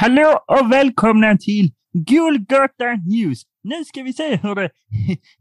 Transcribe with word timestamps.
Hallå 0.00 0.40
och 0.46 0.72
välkomna 0.72 1.36
till 1.36 1.70
Golgata 1.92 2.84
News. 3.06 3.42
Nu 3.62 3.84
ska 3.84 4.02
vi 4.02 4.12
se 4.12 4.36
hur 4.36 4.54
det 4.54 4.70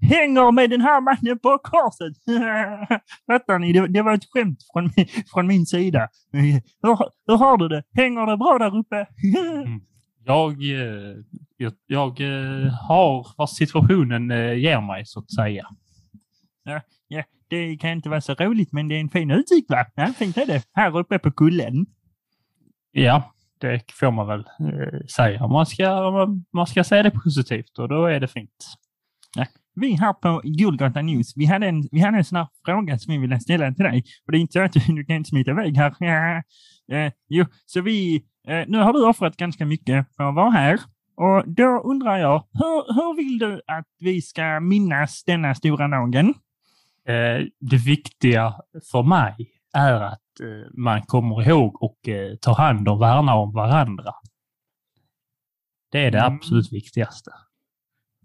hänger 0.16 0.52
med 0.52 0.70
den 0.70 0.82
här 0.82 1.02
mannen 1.02 1.40
på 1.40 1.58
korset. 1.64 2.14
Fattar 3.28 3.60
ni? 3.60 3.74
Det, 3.74 3.88
det, 3.88 4.02
var 4.02 4.14
ett 4.14 4.26
skämt 4.30 4.60
från, 4.74 4.90
från 5.34 5.48
min 5.48 5.66
sida. 5.66 6.08
Hur, 6.32 7.00
hur 7.28 7.38
har 7.38 7.58
du 7.58 7.68
det? 7.68 7.84
Hänger 7.94 8.26
det 8.26 8.38
bra 8.38 8.58
där 8.58 8.78
uppe? 8.78 9.08
Mm. 9.66 9.82
jag, 10.26 10.52
eh, 10.52 11.16
jag, 11.58 11.74
jag 11.88 12.22
eh, 12.22 12.74
har 12.74 13.28
vad 13.38 13.50
situationen 13.50 14.32
eh, 14.32 14.54
ger 14.54 14.82
mig, 14.82 15.06
så 15.06 15.20
att 15.20 15.32
säga. 15.32 15.68
Ja, 16.64 16.82
ja, 17.08 17.24
det 17.48 17.78
kan 17.78 17.90
inte 17.90 18.10
vara 18.10 18.22
så 18.22 18.34
roligt, 18.34 18.72
men 18.72 18.88
det 18.88 18.96
är 18.96 19.00
en 19.00 19.10
fin 19.10 19.32
utsikt, 19.32 19.70
va? 19.70 19.86
Ja, 19.96 20.14
fint 20.18 20.38
är 20.38 20.46
det. 20.46 20.64
Här 20.74 20.98
uppe 20.98 21.20
på 21.20 21.32
kullen. 21.32 21.86
Ja, 22.92 23.34
det 23.60 23.92
får 23.92 24.12
man 24.12 24.28
väl 24.28 24.40
eh, 24.40 25.06
säga. 25.16 25.48
Man 25.48 25.66
ska, 25.66 26.12
man, 26.12 26.46
man 26.54 26.68
ska 26.68 26.84
säga 26.84 27.04
det 27.04 27.12
positivt 27.12 27.80
och 27.80 27.90
då 27.90 28.06
är 28.06 28.20
det 28.20 28.28
fint. 28.28 28.66
Ja. 29.36 29.46
Vi 29.76 29.94
här 29.94 30.14
på 30.14 30.42
Golgata 30.44 31.02
News, 31.02 31.34
vi 31.36 31.46
hade, 31.46 31.68
en, 31.68 31.88
vi 31.92 32.00
hade 32.00 32.18
en 32.18 32.24
sån 32.24 32.36
här 32.36 32.48
fråga 32.66 33.00
som 33.00 33.14
vi 33.14 33.18
ville 33.18 33.40
ställa 33.40 33.72
till 33.72 33.84
dig. 33.84 34.04
Och 34.26 34.32
det 34.32 34.38
är 34.38 34.40
inte 34.40 34.54
så 34.54 34.62
att 34.62 34.74
du, 34.74 35.06
kan 35.06 35.26
smita 35.26 35.52
iväg 35.52 35.78
här. 35.78 36.44
Eh, 36.92 37.12
jo, 37.30 37.46
så 37.66 37.82
vi, 37.82 38.16
eh, 38.48 38.64
nu 38.68 38.78
har 38.78 38.94
du 38.94 39.08
offrat 39.08 39.38
ganska 39.38 39.66
mycket 39.66 40.16
för 40.16 40.30
att 40.30 40.36
vara 40.36 40.50
här. 40.50 40.80
Och 41.16 41.44
då 41.48 41.82
undrar 41.84 42.18
jag, 42.18 42.44
hur, 42.54 42.94
hur 42.94 43.16
vill 43.16 43.40
du 43.40 43.62
att 43.68 43.88
vi 44.00 44.22
ska 44.22 44.60
minnas 44.60 45.24
denna 45.24 45.56
stora 45.56 45.88
dagen? 45.88 46.34
Eh, 47.08 47.46
det 47.60 47.78
viktiga 47.86 48.54
för 48.92 49.04
mig 49.04 49.36
är 49.74 50.02
att 50.02 50.22
man 50.74 51.02
kommer 51.02 51.50
ihåg 51.50 51.84
och 51.84 52.08
eh, 52.08 52.36
tar 52.36 52.56
hand 52.56 52.88
och 52.88 53.02
värnar 53.02 53.36
om 53.36 53.54
varandra. 53.54 54.14
Det 55.92 56.06
är 56.06 56.12
det 56.12 56.20
mm. 56.20 56.36
absolut 56.36 56.74
viktigaste. 56.74 57.32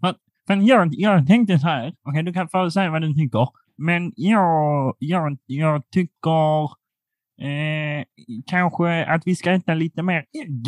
Men, 0.01 0.15
men 0.47 0.65
jag, 0.65 0.89
jag 0.91 1.27
tänkte 1.27 1.59
så 1.59 1.67
här, 1.67 1.87
okej 1.87 2.11
okay, 2.11 2.21
du 2.21 2.33
kan 2.33 2.49
få 2.49 2.71
säga 2.71 2.89
vad 2.89 3.01
du 3.01 3.13
tycker, 3.13 3.47
men 3.77 4.13
jag, 4.15 4.95
jag, 4.99 5.37
jag 5.45 5.89
tycker 5.89 6.63
eh, 7.41 8.05
kanske 8.45 9.05
att 9.05 9.27
vi 9.27 9.35
ska 9.35 9.51
äta 9.51 9.73
lite 9.73 10.03
mer 10.03 10.25
ägg. 10.43 10.65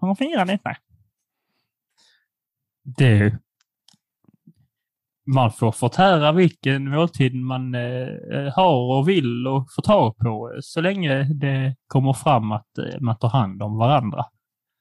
För 0.00 0.10
att 0.10 0.18
fira 0.18 0.44
detta. 0.44 0.76
Det 2.84 3.38
man 5.26 5.52
får 5.52 5.72
förtära 5.72 6.32
vilken 6.32 6.90
måltid 6.90 7.34
man 7.34 7.74
eh, 7.74 8.08
eh 8.32 8.54
har 8.56 8.98
och 8.98 9.08
vill 9.08 9.46
och 9.46 9.66
får 9.74 9.82
tag 9.82 10.16
på 10.16 10.52
eh, 10.54 10.58
så 10.60 10.80
länge 10.80 11.22
det 11.22 11.76
kommer 11.86 12.12
fram 12.12 12.52
att 12.52 12.78
eh, 12.78 13.00
man 13.00 13.18
tar 13.18 13.28
hand 13.28 13.62
om 13.62 13.78
varandra. 13.78 14.24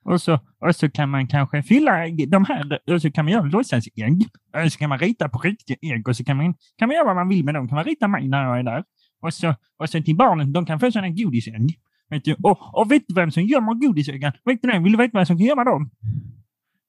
Och 0.06 0.22
så, 0.22 0.40
och 0.60 0.76
så 0.76 0.90
kan 0.90 1.10
man 1.10 1.28
kanske 1.28 1.64
fylla 1.64 2.08
de 2.28 2.46
här, 2.46 2.80
och 2.92 3.02
så 3.02 3.12
kan 3.12 3.26
man 3.26 3.32
göra 3.34 3.44
låtsasägg. 3.44 4.26
Och 4.66 4.72
så 4.72 4.80
kan 4.80 4.90
man 4.90 5.00
rita 5.00 5.30
på 5.30 5.40
riktiga 5.40 5.78
ägg 5.82 6.08
och 6.08 6.16
så 6.16 6.24
kan 6.24 6.38
man, 6.38 6.54
kan 6.78 6.88
man 6.88 6.96
göra 6.96 7.06
vad 7.06 7.16
man 7.16 7.30
vill 7.30 7.46
med 7.46 7.54
dem. 7.54 7.68
Kan 7.68 7.76
man 7.76 7.84
rita 7.84 8.08
mig 8.08 8.28
när 8.28 8.44
jag 8.44 8.60
är 8.60 8.64
där. 8.64 8.84
Och 9.22 9.34
så, 9.34 9.56
och 9.78 9.90
så 9.90 10.02
till 10.02 10.16
barnen, 10.16 10.54
de 10.54 10.66
kan 10.66 10.80
få 10.80 10.92
sådana 10.92 11.10
godisägg. 11.10 11.80
Vet 12.10 12.26
du? 12.26 12.36
Och, 12.44 12.80
och 12.80 12.92
vet 12.92 13.04
du 13.08 13.14
vem 13.14 13.32
som 13.32 13.44
gömmer 13.44 13.74
godisäggen? 13.74 14.32
Vet 14.46 14.62
du 14.62 14.72
det? 14.72 14.80
Vill 14.80 14.92
du 14.92 14.98
veta 14.98 15.18
vem 15.18 15.26
som 15.26 15.38
kan 15.38 15.48
gömma 15.48 15.64
dem? 15.64 15.90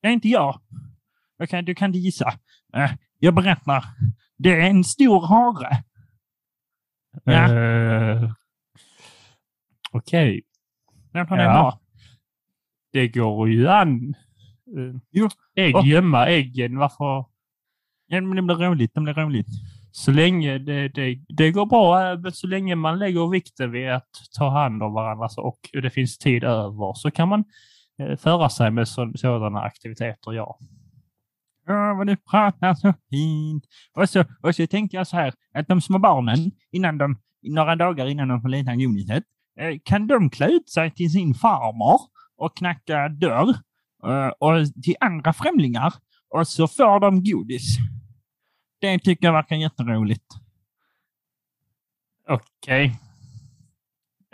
Det 0.03 0.08
är 0.08 0.12
inte 0.12 0.28
jag. 0.28 0.61
Okay, 1.43 1.62
du 1.62 1.75
kan 1.75 1.93
gissa. 1.93 2.29
Uh, 2.77 2.93
jag 3.19 3.35
berättar. 3.35 3.85
Det 4.39 4.53
är 4.53 4.71
en 4.71 4.85
stor 4.85 5.27
hare. 5.27 5.83
Ja. 7.25 7.53
Uh, 7.53 8.33
Okej. 9.93 10.43
Okay. 11.15 11.39
Ja. 11.39 11.81
Det 12.93 13.09
går 13.09 13.48
ju 13.48 13.69
an. 13.69 14.14
Uh, 14.77 14.97
jo. 15.11 15.29
Ägg, 15.57 15.77
oh. 15.77 15.89
gömma 15.89 16.27
äggen. 16.27 16.79
Varför? 16.79 17.25
Ja, 18.07 18.20
men 18.20 18.36
det 18.36 18.42
blir 18.42 18.57
roligt. 18.57 18.95
Det 18.95 19.01
blir 19.01 19.14
roligt. 19.14 19.48
Så 19.92 20.11
länge 20.11 20.59
det, 20.59 20.89
det, 20.89 21.19
det 21.29 21.51
går 21.51 21.67
bra, 21.67 22.17
men 22.17 22.33
så 22.33 22.47
länge 22.47 22.74
man 22.74 22.98
lägger 22.98 23.30
vikten 23.30 23.70
vid 23.70 23.91
att 23.91 24.11
ta 24.39 24.51
hand 24.51 24.83
om 24.83 24.92
varandra 24.92 25.29
och 25.36 25.59
det 25.73 25.91
finns 25.91 26.19
tid 26.19 26.45
över 26.45 26.92
så 26.95 27.11
kan 27.11 27.29
man 27.29 27.45
föra 28.19 28.48
sig 28.48 28.70
med 28.70 28.89
så, 28.89 29.13
sådana 29.14 29.61
aktiviteter, 29.61 30.33
ja. 30.33 30.59
Åh, 31.68 31.96
vad 31.96 32.06
du 32.06 32.17
pratar 32.17 32.74
så 32.74 32.95
fint. 33.11 33.64
Och 33.95 34.08
så, 34.08 34.24
och 34.42 34.55
så 34.55 34.67
tänkte 34.67 34.96
jag 34.96 35.06
så 35.06 35.17
här, 35.17 35.34
att 35.55 35.68
de 35.68 35.80
små 35.80 35.98
barnen, 35.98 36.50
innan 36.70 36.98
de, 36.98 37.18
några 37.42 37.77
dagar 37.77 38.06
innan 38.06 38.28
de 38.28 38.42
får 38.42 38.48
leta 38.48 38.77
godiset, 38.77 39.24
eh, 39.58 39.78
kan 39.84 40.06
de 40.06 40.30
klä 40.30 40.46
ut 40.46 40.70
sig 40.70 40.90
till 40.90 41.12
sin 41.12 41.34
farmor 41.34 42.00
och 42.36 42.56
knacka 42.56 43.08
dörr 43.08 43.48
eh, 44.06 44.28
och 44.39 44.83
till 44.83 44.96
andra 45.00 45.33
främlingar 45.33 45.95
och 46.30 46.48
så 46.48 46.68
får 46.68 47.00
de 47.00 47.24
godis. 47.24 47.77
Det 48.80 48.98
tycker 48.98 49.27
jag 49.27 49.33
verkar 49.33 49.56
jätteroligt. 49.56 50.24
Okej. 52.29 52.86
Okay. 52.86 52.92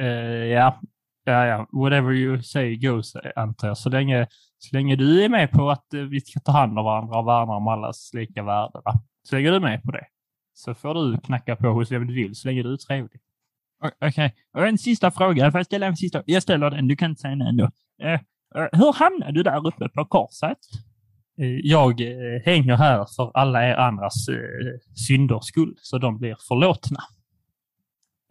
Uh, 0.00 0.46
ja, 0.46 0.80
ja, 1.24 1.46
ja. 1.46 1.66
Whatever 1.72 2.12
you 2.12 2.42
say 2.42 2.76
goes, 2.76 3.16
antar 3.36 3.68
jag. 3.68 3.78
Så 3.78 3.88
länge 3.88 4.26
så 4.58 4.76
länge 4.76 4.96
du 4.96 5.24
är 5.24 5.28
med 5.28 5.50
på 5.50 5.70
att 5.70 5.94
eh, 5.94 6.00
vi 6.00 6.20
ska 6.20 6.41
ta 6.41 6.52
hand 6.52 6.78
om 6.78 6.84
varandra 6.84 7.19
och 7.19 7.26
värna 7.26 7.52
om 7.52 7.69
allas 7.69 8.10
lika 8.14 8.42
värde, 8.42 8.80
va? 8.84 8.92
så 9.22 9.36
länge 9.36 9.50
du 9.50 9.56
är 9.56 9.60
med 9.60 9.82
på 9.82 9.92
det, 9.92 10.06
så 10.54 10.74
får 10.74 10.94
du 10.94 11.19
knacka 11.20 11.56
på 11.56 11.69
hos 11.69 11.92
vem 11.92 12.06
du 12.06 12.14
vill, 12.14 12.34
så 12.34 12.48
länge 12.48 12.62
du 12.62 12.72
är 12.72 12.76
trevlig. 12.76 13.20
Okej, 13.84 14.08
okay. 14.08 14.30
och 14.52 14.66
en 14.66 14.78
sista 14.78 15.10
fråga. 15.10 15.50
Får 15.50 15.58
jag 15.58 15.66
ställa 15.66 15.86
en 15.86 15.96
sista? 15.96 16.22
Jag 16.26 16.42
ställer 16.42 16.70
den, 16.70 16.88
du 16.88 16.96
kan 16.96 17.10
inte 17.10 17.20
säga 17.20 17.34
nej 17.34 17.48
ändå. 17.48 17.64
Uh, 17.64 18.12
uh, 18.56 18.69
hur 18.72 18.92
hamnade 18.92 19.32
du 19.32 19.42
där 19.42 19.66
uppe 19.66 19.88
på 19.88 20.04
korset? 20.04 20.58
Jag 21.62 22.00
hänger 22.44 22.76
här 22.76 23.06
för 23.16 23.30
alla 23.34 23.69
er 23.69 23.75
andras 23.75 24.26
synders 25.06 25.44
skull, 25.44 25.75
så 25.80 25.98
de 25.98 26.19
blir 26.19 26.36
förlåtna. 26.48 27.00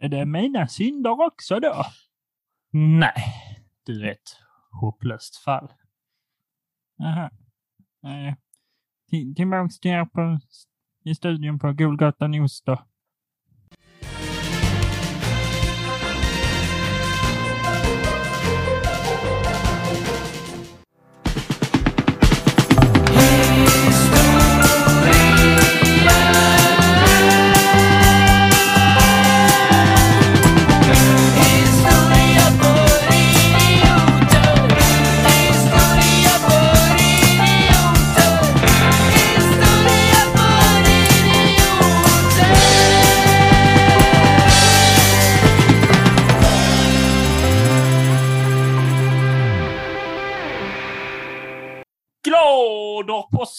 Är 0.00 0.08
det 0.08 0.24
mina 0.24 0.68
synder 0.68 1.26
också 1.26 1.60
då? 1.60 1.84
Nej, 2.72 3.24
du 3.86 4.06
är 4.06 4.10
ett 4.10 4.36
hopplöst 4.80 5.36
fall. 5.36 5.68
Aha. 7.00 7.30
Eh, 8.04 8.34
tillbaks 9.36 9.78
till 9.80 9.90
er 9.90 10.04
på, 10.04 10.38
i 11.04 11.14
studion 11.14 11.58
på 11.58 11.72
Golgatan 11.72 12.30
News 12.30 12.62
då. 12.62 12.78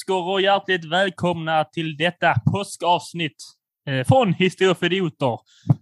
Påskor 0.10 0.32
och 0.32 0.42
hjärtligt 0.42 0.86
välkomna 0.86 1.64
till 1.64 1.98
detta 1.98 2.34
påskavsnitt 2.52 3.36
eh, 3.88 4.08
från 4.08 4.34
Historia 4.34 4.76
för 4.76 4.86
idioter. 4.86 5.38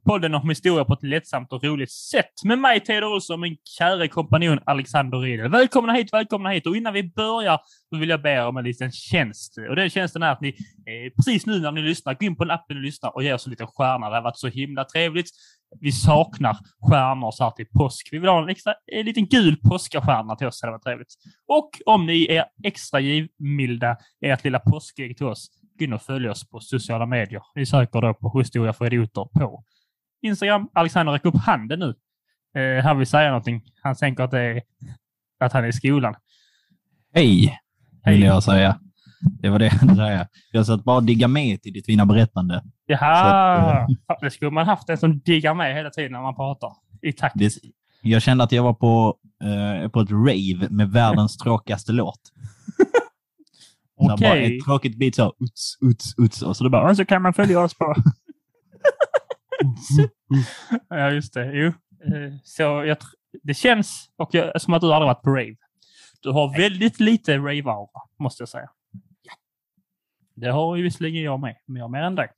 Podden 0.05 0.35
om 0.35 0.49
historia 0.49 0.85
på 0.85 0.93
ett 0.93 1.03
lättsamt 1.03 1.53
och 1.53 1.63
roligt 1.63 1.91
sätt. 1.91 2.33
Med 2.43 2.59
mig, 2.59 2.79
Teodor 2.79 3.13
Olsson, 3.13 3.33
och 3.33 3.39
min 3.39 3.57
kära 3.77 4.07
kompanjon 4.07 4.59
Alexander 4.65 5.17
Riedel. 5.17 5.51
Välkomna 5.51 5.93
hit, 5.93 6.13
välkomna 6.13 6.49
hit. 6.49 6.67
Och 6.67 6.77
innan 6.77 6.93
vi 6.93 7.03
börjar 7.03 7.59
så 7.89 7.99
vill 7.99 8.09
jag 8.09 8.21
be 8.21 8.29
er 8.29 8.47
om 8.47 8.57
en 8.57 8.63
liten 8.63 8.91
tjänst. 8.91 9.57
Och 9.69 9.75
den 9.75 9.89
tjänsten 9.89 10.23
är 10.23 10.31
att 10.31 10.41
ni 10.41 10.49
eh, 10.49 11.13
precis 11.15 11.45
nu 11.45 11.59
när 11.59 11.71
ni 11.71 11.81
lyssnar, 11.81 12.13
gå 12.13 12.25
in 12.25 12.35
på 12.35 12.43
en 12.43 12.51
appen 12.51 12.77
och 12.77 12.83
lyssnar 12.83 13.15
och 13.15 13.23
ge 13.23 13.33
oss 13.33 13.45
en 13.45 13.49
liten 13.49 13.67
stjärna. 13.67 14.09
Det 14.09 14.15
har 14.15 14.23
varit 14.23 14.37
så 14.37 14.47
himla 14.47 14.83
trevligt. 14.83 15.29
Vi 15.79 15.91
saknar 15.91 16.57
stjärnor 16.89 17.31
så 17.31 17.43
här 17.43 17.51
till 17.51 17.65
påsk. 17.67 18.09
Vi 18.11 18.19
vill 18.19 18.29
ha 18.29 18.43
en, 18.43 18.49
extra, 18.49 18.73
en 18.85 19.05
liten 19.05 19.25
gul 19.25 19.57
påskastjärna 19.57 20.35
till 20.35 20.47
oss. 20.47 20.61
Det 20.61 20.71
var 20.71 20.79
trevligt. 20.79 21.13
Och 21.47 21.69
om 21.85 22.05
ni 22.05 22.25
är 22.25 22.45
extra 22.63 22.99
givmilda 22.99 23.97
ert 24.21 24.43
lilla 24.43 24.59
påskägg 24.59 25.17
till 25.17 25.25
oss, 25.25 25.47
gå 25.79 25.85
in 25.85 25.93
och 25.93 26.01
följ 26.01 26.29
oss 26.29 26.49
på 26.49 26.59
sociala 26.59 27.05
medier. 27.05 27.41
Vi 27.55 27.65
söker 27.65 28.01
då 28.01 28.13
på 28.13 28.39
Historia 28.39 28.73
för 28.73 28.85
idioter 28.85 29.25
på 29.33 29.63
Instagram. 30.21 30.69
Alexander 30.73 31.13
räcker 31.13 31.29
upp 31.29 31.41
handen 31.45 31.79
nu. 31.79 31.95
Eh, 32.61 32.83
han 32.83 32.97
vill 32.97 33.07
säga 33.07 33.27
någonting. 33.27 33.61
Han 33.81 33.95
tänker 33.95 34.23
att, 34.23 34.31
det 34.31 34.41
är, 34.41 34.61
att 35.39 35.53
han 35.53 35.63
är 35.63 35.67
i 35.67 35.73
skolan. 35.73 36.15
Hej, 37.13 37.59
vill 38.05 38.21
jag 38.21 38.43
säga. 38.43 38.79
Det 39.19 39.49
var 39.49 39.59
det 39.59 39.65
jag 39.81 39.95
säga. 39.95 40.27
Jag 40.51 40.65
satt 40.65 40.83
bara 40.83 40.95
och 40.95 41.03
digga 41.03 41.27
med 41.27 41.61
till 41.61 41.73
ditt 41.73 41.85
fina 41.85 42.05
berättande. 42.05 42.63
Jaha, 42.85 43.87
att, 44.07 44.19
det 44.21 44.31
skulle 44.31 44.51
man 44.51 44.65
haft 44.65 44.89
en 44.89 44.97
som 44.97 45.19
diggar 45.19 45.53
med 45.53 45.75
hela 45.75 45.89
tiden 45.89 46.11
när 46.11 46.21
man 46.21 46.35
pratar 46.35 46.69
i 47.01 47.13
takt. 47.13 47.35
Det, 47.39 47.53
jag 48.01 48.21
kände 48.21 48.43
att 48.43 48.51
jag 48.51 48.63
var 48.63 48.73
på 48.73 49.17
eh, 49.43 49.89
på 49.89 49.99
ett 50.01 50.11
rave 50.11 50.67
med 50.69 50.91
världens 50.91 51.37
tråkigaste 51.37 51.91
låt. 51.91 52.19
Okej. 53.99 54.29
Bara 54.29 54.39
ett 54.39 54.65
tråkigt 54.65 54.99
beat 54.99 55.15
så, 55.15 55.33
uts, 55.39 55.77
uts, 55.81 56.13
uts. 56.17 56.41
Och 56.41 56.57
så 56.57 56.63
det 56.63 56.69
bara, 56.69 56.89
Och 56.89 56.97
så 56.97 57.05
kan 57.05 57.21
man 57.21 57.33
följa 57.33 57.59
oss 57.59 57.73
på... 57.73 57.95
Ja, 60.89 61.11
just 61.11 61.33
det. 61.33 61.51
Jo. 61.53 61.67
Eh, 61.67 62.33
Så 62.43 62.61
jag, 62.63 62.97
det 63.43 63.53
känns 63.53 64.09
och 64.17 64.29
jag, 64.31 64.61
som 64.61 64.73
att 64.73 64.81
du 64.81 64.93
aldrig 64.93 65.07
varit 65.07 65.21
på 65.21 65.29
rave. 65.29 65.55
Du 66.21 66.31
har 66.31 66.57
väldigt 66.57 66.99
lite 66.99 67.37
rave-aura, 67.37 68.01
måste 68.19 68.41
jag 68.41 68.49
säga. 68.49 68.69
Det 70.37 70.51
har 70.51 70.75
ju 70.75 70.83
visserligen 70.83 71.23
jag 71.23 71.39
med, 71.39 71.55
men 71.65 71.79
jag 71.79 71.91
mer 71.91 72.01
än 72.01 72.15
dig. 72.15 72.29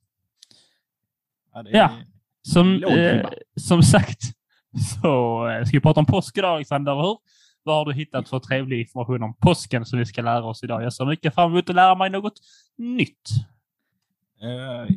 Ja, 1.52 1.64
Ja. 1.70 1.90
Som, 2.42 2.84
eh, 2.84 3.28
som 3.56 3.82
sagt 3.82 4.20
så 5.02 5.46
eh, 5.48 5.64
ska 5.64 5.76
vi 5.76 5.80
prata 5.80 6.00
om 6.00 6.06
påsk 6.06 6.38
idag, 6.38 6.54
Alexander, 6.54 6.92
eller 6.92 7.02
hur? 7.02 7.18
Vad 7.62 7.76
har 7.76 7.84
du 7.84 7.92
hittat 7.92 8.28
för 8.28 8.38
trevlig 8.38 8.80
information 8.80 9.22
om 9.22 9.34
påsken 9.34 9.84
som 9.84 9.98
vi 9.98 10.06
ska 10.06 10.22
lära 10.22 10.44
oss 10.44 10.64
idag? 10.64 10.82
Jag 10.82 10.92
ser 10.92 11.04
mycket 11.04 11.34
fram 11.34 11.52
emot 11.52 11.68
att 11.68 11.76
lära 11.76 11.94
mig 11.94 12.10
något 12.10 12.32
nytt. 12.76 13.30
Eh, 14.42 14.94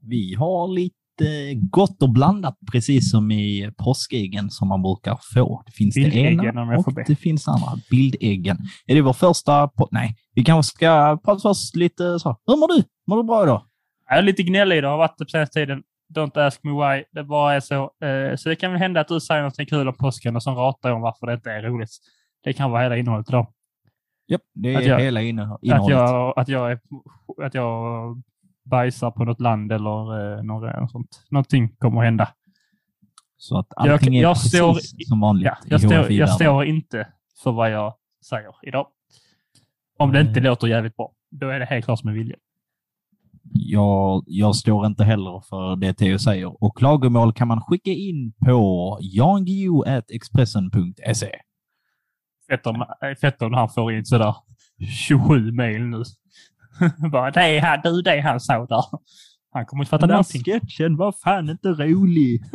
vi 0.00 0.34
har 0.34 0.68
lite 0.68 0.96
gott 1.70 2.02
och 2.02 2.10
blandat, 2.12 2.58
precis 2.72 3.10
som 3.10 3.30
i 3.30 3.72
påskäggen 3.78 4.50
som 4.50 4.68
man 4.68 4.82
brukar 4.82 5.18
få. 5.34 5.62
Det 5.66 5.72
finns 5.72 5.94
det 5.94 6.00
ena 6.16 6.76
och 6.78 6.94
det 7.06 7.16
finns 7.16 7.48
andra. 7.48 7.66
Bildäggen. 7.90 8.58
Är 8.86 8.94
det 8.94 9.00
vår 9.00 9.12
första... 9.12 9.70
Nej, 9.90 10.16
vi 10.34 10.44
kanske 10.44 10.70
ska 10.76 11.18
prata 11.24 11.40
först 11.40 11.76
lite 11.76 12.18
så. 12.18 12.36
Hur 12.46 12.56
mår 12.56 12.76
du? 12.76 12.82
Mår 13.06 13.16
du 13.16 13.22
bra 13.22 13.42
idag? 13.42 13.62
Jag 14.08 14.18
är 14.18 14.22
lite 14.22 14.42
gnällig 14.42 14.76
idag, 14.76 14.90
har 14.90 14.98
varit 14.98 15.18
det 15.18 15.24
på 15.24 15.28
senaste 15.30 15.54
tiden. 15.60 15.82
Don't 16.14 16.46
ask 16.46 16.60
me 16.64 16.70
why. 16.70 17.04
Det 17.12 17.24
bara 17.24 17.54
är 17.54 17.60
så. 17.60 17.82
Eh, 17.82 18.36
Så 18.36 18.48
det 18.48 18.56
kan 18.56 18.72
väl 18.72 18.80
hända 18.80 19.00
att 19.00 19.08
du 19.08 19.20
säger 19.20 19.42
något 19.42 19.68
kul 19.68 19.88
om 19.88 19.94
påsken 19.94 20.36
och 20.36 20.42
så 20.42 20.50
ratar 20.50 20.90
om 20.90 21.00
varför 21.02 21.26
det 21.26 21.34
inte 21.34 21.50
är 21.50 21.62
roligt. 21.62 21.90
Det 22.44 22.52
kan 22.52 22.70
vara 22.70 22.82
hela 22.82 22.96
innehållet 22.96 23.28
idag. 23.28 23.46
Japp, 24.28 24.40
det 24.54 24.74
är 24.74 24.80
jag- 24.80 25.00
hela 25.00 25.20
inne- 25.22 25.54
Att 25.54 25.62
innehållet. 25.62 25.90
jag, 25.98 26.38
att, 26.38 26.48
jag 26.48 26.72
är, 26.72 26.78
att 27.42 27.54
jag 27.54 28.22
bajsar 28.70 29.10
på 29.10 29.24
något 29.24 29.40
land 29.40 29.72
eller 29.72 30.36
eh, 30.38 30.42
något, 30.42 30.90
sånt. 30.90 31.22
Någonting 31.30 31.68
kommer 31.78 31.98
att 32.00 32.04
hända. 32.04 32.28
Så 33.36 33.58
att 33.58 33.66
allting 33.76 34.14
jag 34.14 34.30
är 34.30 34.34
precis 34.34 34.52
står- 34.52 35.04
som 35.08 35.20
vanligt 35.20 35.46
Ja, 35.46 35.56
jag, 35.64 35.80
står, 35.80 36.12
jag 36.12 36.30
står 36.30 36.64
inte 36.64 37.08
för 37.42 37.52
vad 37.52 37.70
jag 37.70 37.94
säger 38.24 38.54
idag. 38.62 38.86
Om 39.98 40.12
det 40.12 40.20
inte 40.20 40.40
låter 40.40 40.66
jävligt 40.66 40.96
bra. 40.96 41.12
Då 41.30 41.48
är 41.48 41.58
det 41.60 41.66
helt 41.66 41.84
klart 41.84 41.98
som 41.98 42.08
en 42.08 42.14
vilja. 42.14 42.36
Jag, 43.52 44.24
jag 44.26 44.56
står 44.56 44.86
inte 44.86 45.04
heller 45.04 45.42
för 45.48 45.76
det 45.76 45.94
Theo 45.94 46.18
säger. 46.18 46.62
Och 46.64 46.76
klagomål 46.78 47.32
kan 47.32 47.48
man 47.48 47.60
skicka 47.60 47.90
in 47.90 48.32
på 48.46 48.98
jangio.expressen.se. 49.00 51.30
Fett 52.48 52.66
om, 52.66 52.80
äh, 52.80 52.86
fett 53.20 53.42
om 53.42 53.54
han 53.54 53.68
får 53.68 53.92
in 53.92 54.04
sådär 54.04 54.34
27 55.06 55.52
mejl 55.52 55.82
nu. 55.82 56.02
Bara, 57.12 57.30
det 57.30 57.40
är 57.40 57.60
han, 57.62 57.80
du, 57.84 58.02
det 58.02 58.10
är 58.10 58.22
han 58.22 58.40
sa 58.40 58.66
där. 58.66 58.84
Han 59.52 59.66
kommer 59.66 59.82
inte 59.84 59.90
fatta 59.90 60.00
Den 60.06 60.08
där 60.08 60.14
någonting. 60.14 60.42
sketchen 60.44 60.96
var 60.96 61.12
fan 61.12 61.50
inte 61.50 61.68
rolig. 61.68 62.42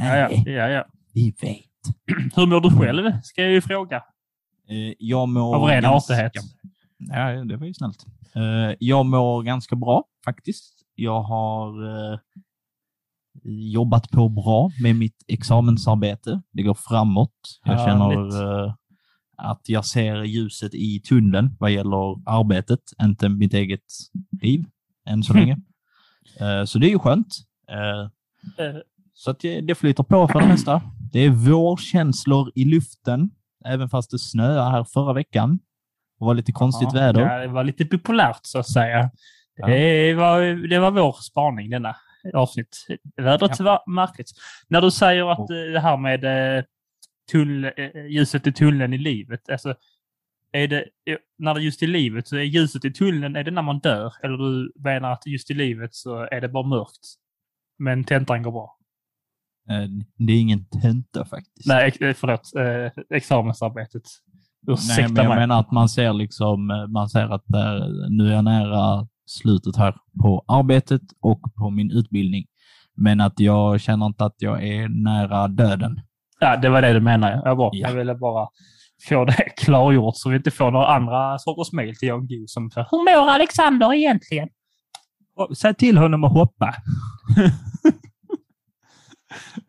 Ja, 0.00 0.16
ja, 0.16 0.28
ja, 0.46 0.68
ja. 0.68 0.84
vi 1.14 1.30
vet. 1.42 1.94
Hur 2.36 2.46
mår 2.46 2.60
du 2.60 2.70
själv? 2.78 3.12
Ska 3.22 3.42
jag 3.42 3.50
ju 3.52 3.60
fråga. 3.60 3.96
Eh, 4.68 4.94
Jag 4.98 5.28
mår... 5.28 5.56
Av 5.56 5.62
ren 5.68 5.82
ganska- 5.82 6.14
artighet. 6.14 6.32
Ja, 6.98 7.44
det 7.44 7.56
var 7.56 7.66
ju 7.66 7.74
snällt. 7.74 8.06
Eh, 8.34 8.76
Jag 8.80 9.06
mår 9.06 9.42
ganska 9.42 9.76
bra 9.76 10.04
faktiskt. 10.24 10.74
Jag 10.94 11.22
har 11.22 11.84
eh, 12.12 12.18
jobbat 13.72 14.10
på 14.10 14.28
bra 14.28 14.70
med 14.82 14.96
mitt 14.96 15.24
examensarbete. 15.28 16.42
Det 16.52 16.62
går 16.62 16.74
framåt. 16.74 17.32
Jag 17.64 17.72
Härligt. 17.74 18.34
känner 18.34 18.74
att 19.38 19.60
jag 19.68 19.84
ser 19.84 20.22
ljuset 20.22 20.74
i 20.74 21.00
tunneln 21.00 21.56
vad 21.60 21.70
gäller 21.70 22.28
arbetet, 22.30 22.80
inte 23.02 23.28
mitt 23.28 23.54
eget 23.54 23.84
liv 24.42 24.64
än 25.08 25.22
så 25.22 25.32
länge. 25.38 25.58
Eh, 26.40 26.64
Så 26.64 26.78
det 26.78 26.86
är 26.86 26.90
ju 26.90 26.98
skönt. 26.98 27.28
Eh, 27.70 28.10
Eh, 28.58 28.74
Så 29.14 29.30
att 29.30 29.40
det, 29.40 29.78
flyter 29.78 30.02
på 30.02 30.28
för 30.28 30.40
det 30.40 30.46
mesta. 30.46 30.82
Det 31.12 31.20
är 31.20 31.30
vårkänslor 31.30 32.52
i 32.54 32.64
luften, 32.64 33.30
även 33.64 33.88
fast 33.88 34.10
det 34.10 34.18
snöade 34.18 34.70
här 34.70 34.84
förra 34.84 35.12
veckan. 35.12 35.58
Det 36.18 36.24
var 36.24 36.34
lite 36.34 36.52
konstigt 36.52 36.88
ja, 36.92 37.00
väder. 37.00 37.20
Ja, 37.20 37.38
det 37.38 37.48
var 37.48 37.64
lite 37.64 37.84
populärt 37.84 38.40
så 38.42 38.58
att 38.58 38.68
säga. 38.68 39.10
Ja. 39.56 39.66
Det, 39.66 40.14
var, 40.14 40.68
det 40.68 40.78
var 40.78 40.90
vår 40.90 41.12
spaning 41.12 41.70
denna 41.70 41.96
avsnitt. 42.34 42.86
Vädret 43.16 43.60
var 43.60 43.82
märkligt. 43.90 44.30
När 44.68 44.80
du 44.80 44.90
säger 44.90 45.32
att 45.32 45.46
det 45.48 45.80
här 45.80 45.96
med 45.96 46.24
eh, 47.28 47.40
tunnel, 47.40 47.72
eh, 47.76 48.06
ljuset 48.10 48.46
i 48.46 48.52
tunneln 48.52 48.92
i 48.94 48.98
livet. 48.98 49.50
Alltså, 49.50 49.74
är 50.52 50.68
det, 50.68 50.78
eh, 50.80 51.16
när 51.38 51.54
det 51.54 51.60
är 51.60 51.64
just 51.64 51.82
i 51.82 51.86
livet 51.86 52.28
så 52.28 52.36
är 52.36 52.42
ljuset 52.42 52.84
i 52.84 52.90
tunneln, 52.92 53.36
är 53.36 53.44
det 53.44 53.50
när 53.50 53.62
man 53.62 53.78
dör? 53.78 54.12
Eller 54.22 54.36
du 54.38 54.72
menar 54.84 55.12
att 55.12 55.26
just 55.26 55.50
i 55.50 55.54
livet 55.54 55.94
så 55.94 56.16
är 56.30 56.40
det 56.40 56.48
bara 56.48 56.66
mörkt? 56.66 57.06
Men 57.78 58.04
tentan 58.04 58.42
går 58.42 58.52
bra? 58.52 58.76
Eh, 59.70 59.88
Det 60.16 60.32
är 60.32 60.40
ingen 60.40 60.64
tenta 60.82 61.24
faktiskt. 61.24 61.66
Nej, 61.66 61.92
eh, 62.00 62.14
förlåt. 62.14 62.54
Eh, 62.56 63.16
examensarbetet. 63.16 64.02
Nej, 64.66 64.74
Ursäkta 64.74 65.12
men 65.12 65.22
jag 65.24 65.28
mig. 65.28 65.38
menar 65.38 65.60
att 65.60 65.70
man 65.72 65.88
ser 65.88 66.12
liksom, 66.12 66.70
eh, 66.70 66.86
man 66.86 67.08
ser 67.08 67.34
att 67.34 67.44
nu 68.10 68.28
är 68.28 68.32
jag 68.32 68.44
nära 68.44 69.08
slutet 69.26 69.76
här 69.76 69.94
på 70.22 70.44
arbetet 70.48 71.02
och 71.20 71.40
på 71.54 71.70
min 71.70 71.90
utbildning. 71.90 72.46
Men 72.94 73.20
att 73.20 73.40
jag 73.40 73.80
känner 73.80 74.06
inte 74.06 74.24
att 74.24 74.34
jag 74.38 74.66
är 74.66 74.88
nära 74.88 75.48
döden. 75.48 76.00
Ja, 76.38 76.56
det 76.56 76.68
var 76.68 76.82
det 76.82 76.92
du 76.92 77.00
menade. 77.00 77.42
Jag, 77.44 77.56
bara, 77.56 77.70
Ja. 77.72 77.88
jag 77.88 77.94
ville 77.96 78.14
bara 78.14 78.48
få 79.08 79.24
det 79.24 79.32
klargjort 79.56 80.16
så 80.16 80.28
vi 80.30 80.36
inte 80.36 80.50
får 80.50 80.70
några 80.70 80.86
andra 80.86 81.38
sorters 81.38 81.72
mejl 81.72 81.96
till 81.96 82.08
Jan 82.08 82.26
Guillou 82.26 82.46
som 82.46 82.70
säger 82.70 82.86
Hur 82.90 82.98
mår 83.20 83.30
Alexander 83.30 83.94
egentligen? 83.94 84.48
Säg 85.56 85.74
till 85.74 85.98
honom 85.98 86.24
att 86.24 86.32
hoppa. 86.32 86.74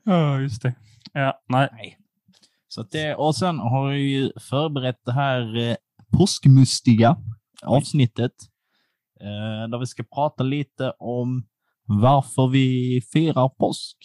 Ja, 0.04 0.40
just 0.40 0.62
det. 0.62 0.74
Ja, 1.14 1.42
nej. 1.48 1.98
Så 2.68 2.82
att 2.82 2.92
det, 2.92 3.16
och 3.16 3.36
sen 3.36 3.60
har 3.60 3.90
jag 3.90 4.00
ju 4.00 4.32
förberett 4.50 5.00
det 5.06 5.12
här 5.12 5.58
eh, 5.70 5.76
påskmustiga 6.18 7.18
avsnittet. 7.64 8.32
Eh, 9.22 9.70
där 9.70 9.80
vi 9.80 9.86
ska 9.86 10.04
prata 10.04 10.44
lite 10.44 10.94
om 11.00 11.44
varför 11.86 12.48
vi 12.48 13.02
firar 13.14 13.50
påsk. 13.50 13.98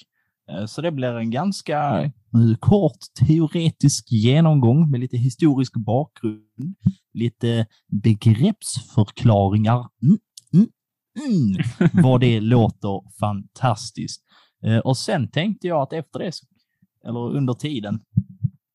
Eh, 0.51 0.67
så 0.67 0.81
det 0.81 0.93
blir 0.93 1.19
en 1.19 1.31
ganska 1.31 2.11
kort 2.61 2.99
teoretisk 3.27 4.13
genomgång 4.13 4.91
med 4.91 5.01
lite 5.01 5.17
historisk 5.17 5.77
bakgrund, 5.77 6.77
lite 7.13 7.67
begreppsförklaringar. 8.03 9.89
Mm, 10.03 10.19
mm, 10.55 10.67
mm, 11.27 12.03
vad 12.03 12.21
det 12.21 12.41
låter 12.55 13.19
fantastiskt. 13.21 14.23
Eh, 14.65 14.79
och 14.79 14.97
sen 14.97 15.29
tänkte 15.31 15.67
jag 15.67 15.83
att 15.83 15.93
efter 15.93 16.19
det, 16.19 16.33
eller 17.05 17.37
under 17.37 17.55
tiden, 17.55 18.01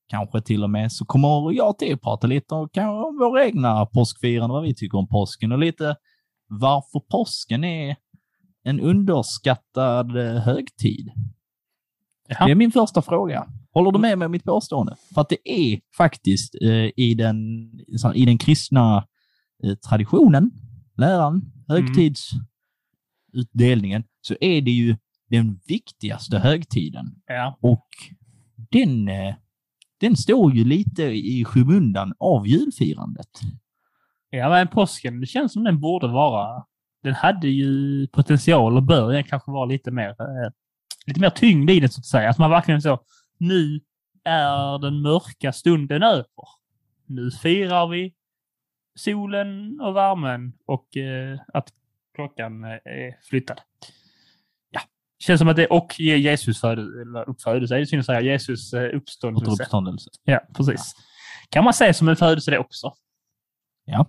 kanske 0.08 0.42
till 0.42 0.64
och 0.64 0.70
med, 0.70 0.92
så 0.92 1.06
kommer 1.06 1.52
jag 1.52 1.78
till 1.78 1.94
att 1.94 2.02
prata 2.02 2.28
lite 2.28 2.56
om 2.56 2.70
våra 3.20 3.46
egna 3.46 3.86
påskfirande, 3.86 4.54
vad 4.54 4.64
vi 4.64 4.76
tycker 4.76 4.98
om 4.98 5.08
påsken 5.08 5.52
och 5.52 5.60
lite 5.60 5.96
varför 6.48 7.00
påsken 7.00 7.64
är 7.64 7.96
en 8.64 8.80
underskattad 8.80 10.18
eh, 10.18 10.42
högtid. 10.42 11.12
Jaha. 12.30 12.46
Det 12.46 12.52
är 12.52 12.56
min 12.56 12.72
första 12.72 13.02
fråga. 13.02 13.48
Håller 13.74 13.92
du 13.92 14.00
med 14.00 14.18
mig 14.18 14.26
om 14.26 14.32
mitt 14.32 14.44
påstående? 14.44 14.96
För 15.14 15.22
att 15.22 15.30
det 15.30 15.52
är 15.52 15.80
faktiskt 15.98 16.56
eh, 16.62 16.90
i, 16.96 17.14
den, 17.18 17.70
i 18.16 18.26
den 18.26 18.38
kristna 18.38 19.08
eh, 19.64 19.76
traditionen, 19.76 20.52
läran, 20.98 21.52
högtidsutdelningen, 21.68 24.04
så 24.22 24.36
är 24.42 24.62
det 24.62 24.72
ju 24.72 24.98
den 25.30 25.60
viktigaste 25.68 26.40
högtiden. 26.40 27.06
Ja. 27.28 27.58
Och 27.62 27.88
den, 28.72 29.08
eh, 29.08 29.36
den 30.00 30.16
står 30.16 30.56
ju 30.56 30.64
lite 30.64 31.04
i 31.04 31.46
skymundan 31.46 32.14
av 32.20 32.48
julfirandet. 32.48 33.40
ja, 34.30 34.50
men 34.50 34.68
påsken, 34.68 35.20
det 35.20 35.28
känns 35.28 35.54
som 35.54 35.64
den 35.64 35.80
borde 35.80 36.08
vara... 36.08 36.64
Den 37.04 37.14
hade 37.14 37.48
ju 37.48 38.08
potential 38.08 38.78
och 38.78 38.84
bör 38.84 39.22
kanske 39.22 39.52
vara 39.52 39.66
lite 39.66 39.92
mer, 39.92 40.10
eh, 40.10 40.52
lite 41.10 41.20
mer 41.20 41.30
tyngd 41.30 41.70
i 41.70 41.80
den 41.80 41.90
så 41.90 42.00
att 42.00 42.06
säga. 42.06 42.30
Att 42.30 42.38
man 42.38 42.50
verkligen 42.50 42.82
så, 42.82 43.00
nu 43.38 43.80
är 44.24 44.80
den 44.80 45.02
mörka 45.02 45.54
stunden 45.54 46.04
över. 46.04 46.26
Nu 47.06 47.32
firar 47.32 47.88
vi 47.88 48.14
solen 48.96 49.80
och 49.82 49.96
värmen 49.96 50.54
och 50.66 50.98
eh, 50.98 51.40
att 51.54 51.70
klockan 52.16 52.64
eh, 52.64 52.70
är 52.70 53.24
flyttad. 53.30 53.62
Ja, 54.72 54.82
känns 55.20 55.40
som 55.40 55.48
att 55.48 55.56
det 55.56 55.68
och 55.68 56.00
Jesus 56.00 56.62
födelse, 56.62 57.02
eller 57.02 57.30
uppfödelse, 57.30 57.76
är 57.76 57.80
det 57.80 57.86
synd 57.86 58.00
att 58.00 58.06
säga, 58.06 58.22
Jesus 58.22 58.74
eh, 58.74 58.96
uppståndelse. 58.96 59.52
Återuppståndelse. 59.52 60.10
Ja, 60.24 60.40
precis. 60.54 60.94
Kan 61.50 61.64
man 61.64 61.74
säga 61.74 61.94
som 61.94 62.10
en 62.10 62.16
födelse 62.16 62.52
det 62.52 62.60
också? 62.60 62.94
Ja. 63.86 64.00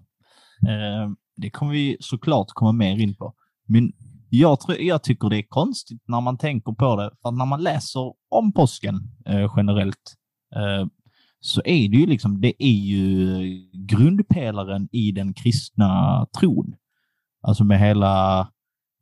Eh, 0.69 1.11
det 1.37 1.51
kommer 1.51 1.73
vi 1.73 1.97
såklart 2.01 2.49
komma 2.49 2.73
mer 2.73 2.97
in 2.97 3.15
på. 3.15 3.35
Men 3.67 3.93
jag, 4.31 4.61
tror, 4.61 4.81
jag 4.81 5.03
tycker 5.03 5.29
det 5.29 5.39
är 5.39 5.49
konstigt 5.49 6.03
när 6.09 6.21
man 6.21 6.39
tänker 6.39 6.73
på 6.73 6.97
det, 6.97 7.11
för 7.23 7.31
när 7.31 7.47
man 7.47 7.63
läser 7.63 8.13
om 8.31 8.53
påsken 8.53 8.95
eh, 9.27 9.53
generellt 9.57 10.17
eh, 10.57 10.87
så 11.41 11.63
är 11.65 11.89
det 11.89 11.97
ju 11.97 12.07
liksom, 12.07 12.41
det 12.41 12.65
är 12.65 12.79
ju 12.79 13.43
grundpelaren 13.73 14.89
i 14.93 15.13
den 15.13 15.35
kristna 15.35 16.27
tron. 16.41 16.75
Alltså 17.43 17.65
med 17.65 17.81
hela 17.81 18.49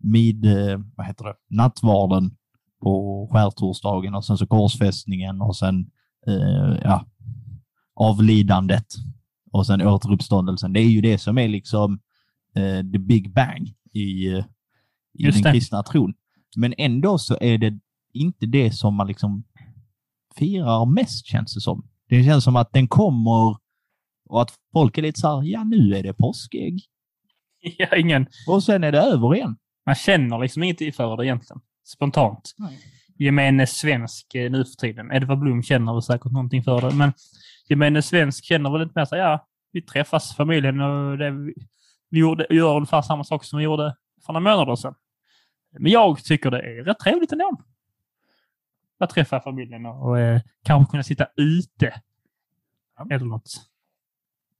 mid, 0.04 0.44
eh, 0.44 0.78
vad 0.96 1.06
heter 1.06 1.24
det, 1.24 1.34
nattvarden 1.50 2.30
på 2.82 3.28
skärtorsdagen 3.32 4.14
och 4.14 4.24
sen 4.24 4.38
så 4.38 4.46
korsfästningen 4.46 5.42
och 5.42 5.56
sen 5.56 5.90
eh, 6.26 6.78
ja, 6.82 7.06
avlidandet 7.94 8.86
och 9.52 9.66
sen 9.66 9.86
återuppståndelsen. 9.86 10.72
Det 10.72 10.80
är 10.80 10.90
ju 10.90 11.00
det 11.00 11.18
som 11.18 11.38
är 11.38 11.48
liksom 11.48 12.00
eh, 12.54 12.90
the 12.92 12.98
big 12.98 13.34
bang 13.34 13.74
i, 13.92 14.32
eh, 14.32 14.44
i 15.18 15.24
Just 15.24 15.36
den 15.36 15.42
det. 15.42 15.52
kristna 15.58 15.82
tron. 15.82 16.14
Men 16.56 16.74
ändå 16.78 17.18
så 17.18 17.38
är 17.40 17.58
det 17.58 17.78
inte 18.12 18.46
det 18.46 18.70
som 18.70 18.94
man 18.94 19.06
liksom 19.06 19.44
firar 20.38 20.86
mest 20.86 21.26
känns 21.26 21.54
det 21.54 21.60
som. 21.60 21.86
Det 22.08 22.24
känns 22.24 22.44
som 22.44 22.56
att 22.56 22.72
den 22.72 22.88
kommer 22.88 23.56
och 24.28 24.42
att 24.42 24.52
folk 24.72 24.98
är 24.98 25.02
lite 25.02 25.20
så 25.20 25.36
här, 25.40 25.42
ja 25.48 25.64
nu 25.64 25.94
är 25.96 26.02
det 26.02 26.12
påskägg 26.14 26.80
Ja, 27.78 27.96
ingen, 27.96 28.26
och 28.48 28.62
sen 28.62 28.84
är 28.84 28.92
det 28.92 29.00
över 29.00 29.34
igen. 29.34 29.56
man 29.86 29.94
känner 29.94 30.38
liksom 30.38 30.62
inget 30.62 30.96
för 30.96 31.16
det 31.16 31.26
egentligen. 31.26 31.60
Spontant. 31.84 32.54
Gemene 33.18 33.66
svensk 33.66 34.34
eh, 34.34 34.50
nu 34.50 34.64
för 34.64 34.72
tiden. 34.86 35.12
Edvard 35.12 35.38
Blom 35.38 35.62
känner 35.62 35.92
väl 35.92 36.02
säkert 36.02 36.32
någonting 36.32 36.62
för 36.62 36.80
det, 36.80 36.94
men 36.94 37.12
gemene 37.68 38.02
svensk 38.02 38.44
känner 38.44 38.70
väl 38.70 38.80
lite 38.80 38.92
mer 38.94 39.04
så 39.04 39.14
här, 39.14 39.22
ja, 39.22 39.46
vi 39.72 39.82
träffas 39.82 40.36
familjen 40.36 40.80
och 40.80 41.18
det, 41.18 41.30
vi, 41.30 41.54
vi 42.10 42.18
gjorde, 42.18 42.46
gör 42.50 42.76
ungefär 42.76 43.02
samma 43.02 43.24
sak 43.24 43.44
som 43.44 43.58
vi 43.58 43.64
gjorde 43.64 43.96
för 44.26 44.32
några 44.32 44.50
månader 44.56 44.76
sedan. 44.76 44.94
Men 45.70 45.92
jag 45.92 46.24
tycker 46.24 46.50
det 46.50 46.60
är 46.62 46.84
rätt 46.84 46.98
trevligt 46.98 47.32
ändå. 47.32 47.62
Att 48.98 49.10
träffa 49.10 49.40
familjen 49.40 49.86
och, 49.86 50.18
eh, 50.18 50.40
kanske 50.62 50.90
kunna 50.90 51.02
sitta 51.02 51.26
ute. 51.36 52.02
Eller 53.10 53.24
något. 53.24 53.50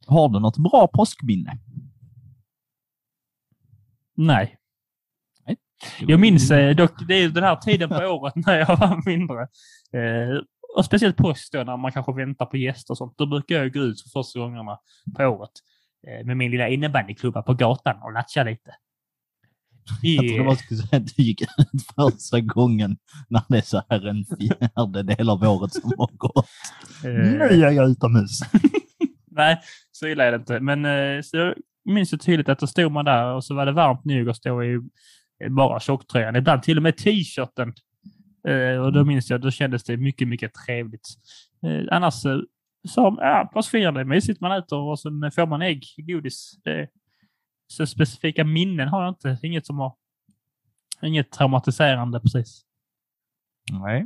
Har 0.07 0.29
du 0.29 0.41
något 0.41 0.59
bra 0.59 0.89
påskminne? 0.93 1.59
Nej. 4.15 4.59
Jag 6.01 6.21
minns 6.21 6.51
eh, 6.51 6.77
dock, 6.77 6.93
det 7.09 7.15
är 7.15 7.29
den 7.29 7.45
här 7.45 7.57
tiden 7.57 7.89
på 7.89 7.97
året 7.97 8.35
när 8.37 8.59
jag 8.59 8.77
var 8.77 9.03
mindre. 9.07 9.43
Eh, 9.93 10.43
och 10.77 10.85
speciellt 10.85 11.17
påsk 11.17 11.53
då 11.53 11.65
när 11.65 11.77
man 11.77 11.93
kanske 11.93 12.13
väntar 12.13 12.47
på 12.47 12.57
gäster 12.57 12.93
och 12.93 12.99
sånt. 12.99 13.19
Då 13.19 13.27
brukar 13.27 13.55
jag 13.55 13.73
gå 13.73 13.81
ut 13.81 14.03
för 14.03 14.09
första 14.09 14.39
gångerna 14.39 14.79
på 15.17 15.25
året 15.25 15.51
eh, 16.07 16.27
med 16.27 16.37
min 16.37 16.51
lilla 16.51 16.69
innebandyklubba 16.69 17.43
på 17.43 17.55
gatan 17.55 18.03
och 18.03 18.13
latcha 18.13 18.43
lite. 18.43 18.75
Jag 20.03 20.29
trodde 20.29 20.45
man 20.45 20.57
skulle 20.57 20.81
säga 20.81 21.03
att 21.03 21.17
du 21.17 21.23
gick 21.23 21.43
ut 21.43 21.49
första 21.97 22.41
gången 22.41 22.97
när 23.29 23.43
det 23.49 23.59
är 23.59 23.63
så 23.63 23.83
här 23.91 24.07
en 24.07 24.25
fjärdedel 24.25 25.31
av 25.31 25.43
året 25.43 25.73
som 25.73 25.93
har 25.99 26.11
gått. 26.17 26.47
eh, 27.05 27.65
är 27.65 27.73
jag 27.73 27.91
utomhus. 27.91 28.41
nej, 29.31 29.61
så 29.93 30.07
illa 30.07 30.25
är 30.25 30.31
det 30.33 30.37
inte. 30.37 30.61
Men 30.61 30.85
eh, 30.85 31.23
så 31.23 31.37
jag 31.37 31.55
minns 31.85 32.13
ju 32.13 32.17
tydligt 32.19 32.49
att 32.49 32.59
då 32.59 32.67
stod 32.67 32.93
man 32.93 33.05
där 33.05 33.35
och 33.35 33.45
så 33.45 33.55
var 33.55 33.67
det 33.67 33.73
varmt 33.73 34.05
nog 34.05 34.29
att 34.29 34.37
stå 34.37 34.63
i 34.63 34.81
bara 35.51 35.81
tjocktröjan. 35.81 36.37
Ibland 36.37 36.63
till 36.63 36.77
och 36.77 36.83
med 36.83 36.97
t-shirten. 36.97 37.73
Eh, 38.49 38.81
och 38.81 38.93
då 38.93 39.05
minns 39.05 39.31
jag, 39.31 39.41
då 39.41 39.51
kändes 39.51 39.85
det 39.85 39.97
mycket, 39.97 40.29
mycket 40.29 40.53
trevligt. 40.55 41.09
Annars 41.91 42.15
så, 42.89 43.17
ja, 43.21 43.51
påskfirande 43.55 44.01
är 44.01 44.05
mysigt. 44.05 44.41
Man 44.41 44.53
äter 44.59 44.79
och 44.79 45.01
sen 45.01 45.31
får 45.35 45.47
man 45.47 45.63
ägg, 45.63 45.85
godis. 45.97 46.53
Det, 46.65 46.89
så 47.69 47.87
specifika 47.87 48.45
minnen 48.45 48.89
har 48.89 49.03
jag 49.03 49.11
inte. 49.11 49.39
Inget 49.43 49.67
som 49.67 49.79
har... 49.79 49.95
Inget 51.03 51.31
traumatiserande 51.31 52.21
precis. 52.21 52.65
Nej. 53.73 54.05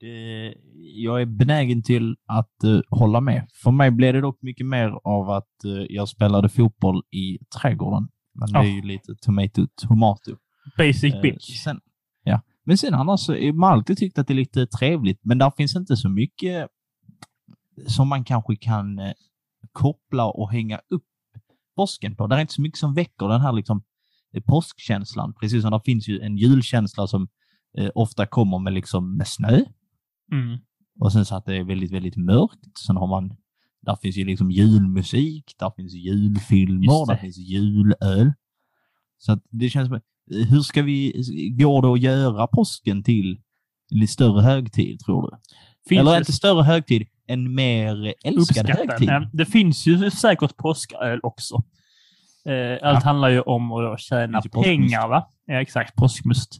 Det, 0.00 0.54
jag 0.76 1.20
är 1.20 1.26
benägen 1.26 1.82
till 1.82 2.16
att 2.26 2.64
eh, 2.64 2.80
hålla 2.88 3.20
med. 3.20 3.48
För 3.62 3.70
mig 3.70 3.90
blev 3.90 4.14
det 4.14 4.20
dock 4.20 4.42
mycket 4.42 4.66
mer 4.66 4.98
av 5.04 5.30
att 5.30 5.64
eh, 5.64 5.86
jag 5.88 6.08
spelade 6.08 6.48
fotboll 6.48 7.02
i 7.10 7.38
trädgården. 7.60 8.08
Men 8.34 8.52
det 8.52 8.58
är 8.58 8.74
ju 8.74 8.82
lite 8.82 9.14
tomato 9.14 9.66
tomato. 9.76 10.36
Basic 10.78 11.14
Eh, 11.14 11.20
bitch. 11.20 11.62
Sen, 11.64 11.80
ja. 12.24 12.40
Men 12.64 12.78
sen 12.78 12.94
annars 12.94 13.20
så 13.20 13.34
är 13.34 13.52
man 13.52 13.72
alltid 13.72 13.98
tyckt 13.98 14.18
att 14.18 14.26
det 14.26 14.32
är 14.32 14.36
lite 14.36 14.66
trevligt, 14.66 15.20
men 15.24 15.38
där 15.38 15.52
finns 15.56 15.76
inte 15.76 15.96
så 15.96 16.08
mycket 16.08 16.68
som 17.86 18.08
man 18.08 18.24
kanske 18.24 18.56
kan 18.56 19.00
koppla 19.72 20.26
och 20.26 20.52
hänga 20.52 20.80
upp 20.88 21.04
påsken 21.76 22.16
på. 22.16 22.26
Det 22.26 22.36
är 22.36 22.40
inte 22.40 22.52
så 22.52 22.62
mycket 22.62 22.78
som 22.78 22.94
väcker 22.94 23.28
den 23.28 23.40
här 23.40 23.52
liksom, 23.52 23.82
eh, 24.34 24.42
påskkänslan. 24.42 25.34
Precis 25.40 25.62
som 25.62 25.70
det 25.70 25.80
finns 25.84 26.08
ju 26.08 26.20
en 26.20 26.36
julkänsla 26.36 27.06
som 27.06 27.28
eh, 27.78 27.90
ofta 27.94 28.26
kommer 28.26 28.58
med, 28.58 28.72
liksom, 28.72 29.16
med 29.16 29.28
snö 29.28 29.60
Mm. 30.32 30.58
och 31.00 31.12
sen 31.12 31.24
så 31.24 31.36
att 31.36 31.44
det 31.46 31.56
är 31.56 31.64
väldigt, 31.64 31.92
väldigt 31.92 32.16
mörkt. 32.16 32.78
Sen 32.86 32.96
har 32.96 33.06
man, 33.06 33.36
där 33.80 33.96
finns 33.96 34.16
ju 34.16 34.24
liksom 34.24 34.50
julmusik, 34.50 35.54
där 35.58 35.70
finns 35.76 35.92
julfilmer, 35.92 37.06
där 37.06 37.16
finns 37.16 37.36
julöl. 37.38 38.32
Så 39.18 39.32
att 39.32 39.42
det 39.50 39.68
känns 39.70 39.88
som, 39.88 40.00
hur 40.50 40.60
ska 40.60 40.82
vi, 40.82 41.12
går 41.58 41.82
det 41.82 41.88
att 41.92 42.00
göra 42.00 42.46
påsken 42.46 43.02
till 43.02 43.40
en 43.90 43.98
lite 43.98 44.12
större 44.12 44.40
högtid, 44.42 45.00
tror 45.00 45.30
du? 45.30 45.36
Finns 45.88 46.00
Eller 46.00 46.18
inte 46.18 46.32
större 46.32 46.62
högtid, 46.62 47.08
en 47.26 47.54
mer 47.54 48.14
älskad 48.24 48.70
högtid? 48.70 49.08
Ja, 49.08 49.28
Det 49.32 49.46
finns 49.46 49.86
ju 49.86 50.10
säkert 50.10 50.56
påsköl 50.56 51.20
också. 51.22 51.62
Eh, 52.44 52.88
allt 52.88 53.04
handlar 53.04 53.28
ju 53.28 53.40
om 53.40 53.72
att 53.72 54.00
tjäna 54.00 54.42
pengar, 54.42 55.08
va? 55.08 55.28
Ja, 55.46 55.60
exakt. 55.60 55.96
Påskmust. 55.96 56.58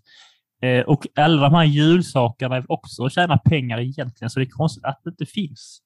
Eh, 0.63 0.81
och 0.81 1.07
alla 1.17 1.43
de 1.43 1.55
här 1.55 1.65
julsakerna 1.65 2.57
är 2.57 2.73
också 2.73 3.05
att 3.05 3.13
tjäna 3.13 3.39
pengar 3.39 3.81
egentligen, 3.81 4.31
så 4.31 4.39
det 4.39 4.47
är 4.47 4.51
konstigt 4.51 4.85
att 4.85 5.01
det 5.05 5.11
inte 5.11 5.27
finns. 5.27 5.83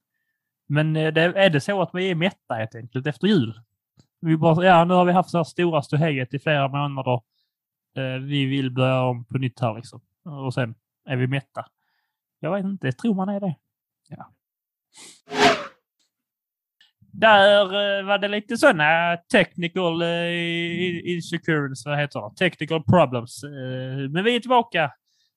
Men 0.68 0.96
eh, 0.96 1.12
det, 1.12 1.22
är 1.22 1.50
det 1.50 1.60
så 1.60 1.82
att 1.82 1.90
vi 1.92 2.10
är 2.10 2.14
mätta 2.14 2.54
helt 2.54 2.74
enkelt 2.74 3.06
efter 3.06 3.26
jul? 3.26 3.60
Vi 4.20 4.36
bara, 4.36 4.64
ja, 4.64 4.84
nu 4.84 4.94
har 4.94 5.04
vi 5.04 5.12
haft 5.12 5.30
så 5.30 5.36
här 5.36 5.44
stora 5.44 5.82
ståhejet 5.82 6.34
i 6.34 6.38
flera 6.38 6.68
månader. 6.68 7.20
Vi 8.20 8.44
vill 8.44 8.70
börja 8.70 9.02
om 9.02 9.24
på 9.24 9.38
nytt 9.38 9.60
här 9.60 9.74
liksom. 9.74 10.00
Och 10.44 10.54
sen 10.54 10.74
är 11.08 11.16
vi 11.16 11.26
mätta. 11.26 11.64
Jag 12.40 12.54
vet 12.54 12.64
inte, 12.64 12.92
tror 12.92 13.14
man 13.14 13.28
är 13.28 13.40
det. 13.40 13.56
Där 17.18 17.62
eh, 17.62 18.06
var 18.06 18.18
det 18.18 18.28
lite 18.28 18.56
sådana 18.56 19.16
technical 19.32 20.02
uh, 20.02 21.10
insecurities, 21.14 21.86
vad 21.86 21.98
heter 21.98 22.20
det? 22.20 22.36
Technical 22.36 22.82
problems. 22.82 23.44
Eh, 23.44 24.10
men 24.10 24.24
vi 24.24 24.36
är 24.36 24.40
tillbaka 24.40 24.92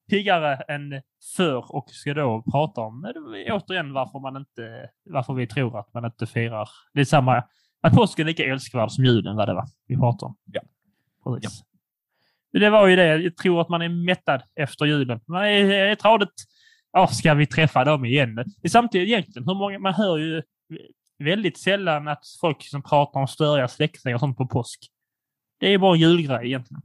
piggare 0.09 0.55
än 0.55 1.01
förr 1.37 1.75
och 1.75 1.89
ska 1.89 2.13
då 2.13 2.43
prata 2.51 2.81
om 2.81 3.05
eh, 3.05 3.55
återigen 3.55 3.93
varför 3.93 4.19
man 4.19 4.37
inte, 4.37 4.89
varför 5.05 5.33
vi 5.33 5.47
tror 5.47 5.79
att 5.79 5.93
man 5.93 6.05
inte 6.05 6.25
firar. 6.25 6.69
Det 6.93 7.01
är 7.01 7.05
samma, 7.05 7.43
att 7.81 7.93
påsken 7.93 8.25
är 8.25 8.27
lika 8.27 8.43
älskvärd 8.43 8.91
som 8.91 9.05
julen 9.05 9.35
var 9.35 9.47
det 9.47 9.53
va? 9.53 9.65
Vi 9.87 9.97
pratar 9.97 10.27
om. 10.27 10.35
Ja. 10.45 10.61
Precis. 11.23 11.63
Det 12.51 12.69
var 12.69 12.87
ju 12.87 12.95
det, 12.95 13.17
jag 13.17 13.37
tror 13.37 13.61
att 13.61 13.69
man 13.69 13.81
är 13.81 13.89
mättad 13.89 14.41
efter 14.55 14.85
julen. 14.85 15.19
Man 15.27 15.45
är, 15.45 15.71
är 15.71 15.95
tradigt, 15.95 16.33
ja, 16.93 17.07
ska 17.07 17.33
vi 17.33 17.45
träffa 17.45 17.83
dem 17.83 18.05
igen? 18.05 18.45
Samtidigt 18.69 19.07
egentligen, 19.07 19.47
hur 19.47 19.55
många, 19.55 19.79
man 19.79 19.93
hör 19.93 20.17
ju 20.17 20.41
väldigt 21.19 21.57
sällan 21.57 22.07
att 22.07 22.23
folk 22.41 22.63
som 22.63 22.81
pratar 22.83 23.19
om 23.19 23.27
störiga 23.27 23.67
släktingar 23.67 24.15
och 24.15 24.19
sånt 24.19 24.37
på 24.37 24.47
påsk. 24.47 24.87
Det 25.59 25.73
är 25.73 25.77
bara 25.77 25.93
en 25.93 25.99
julgrej 25.99 26.47
egentligen. 26.47 26.81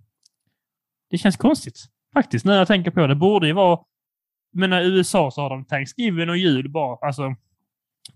Det 1.10 1.18
känns 1.18 1.36
konstigt. 1.36 1.78
Faktiskt, 2.14 2.44
när 2.44 2.58
jag 2.58 2.66
tänker 2.66 2.90
på 2.90 3.00
det. 3.00 3.06
Det 3.06 3.14
borde 3.14 3.46
ju 3.46 3.52
vara... 3.52 3.78
Men 4.52 4.72
i 4.72 4.84
USA 4.84 5.30
så 5.30 5.40
har 5.42 5.50
de 5.50 5.64
Thanksgiving 5.64 6.30
och 6.30 6.36
jul 6.36 6.68
bara. 6.70 7.06
Alltså, 7.06 7.34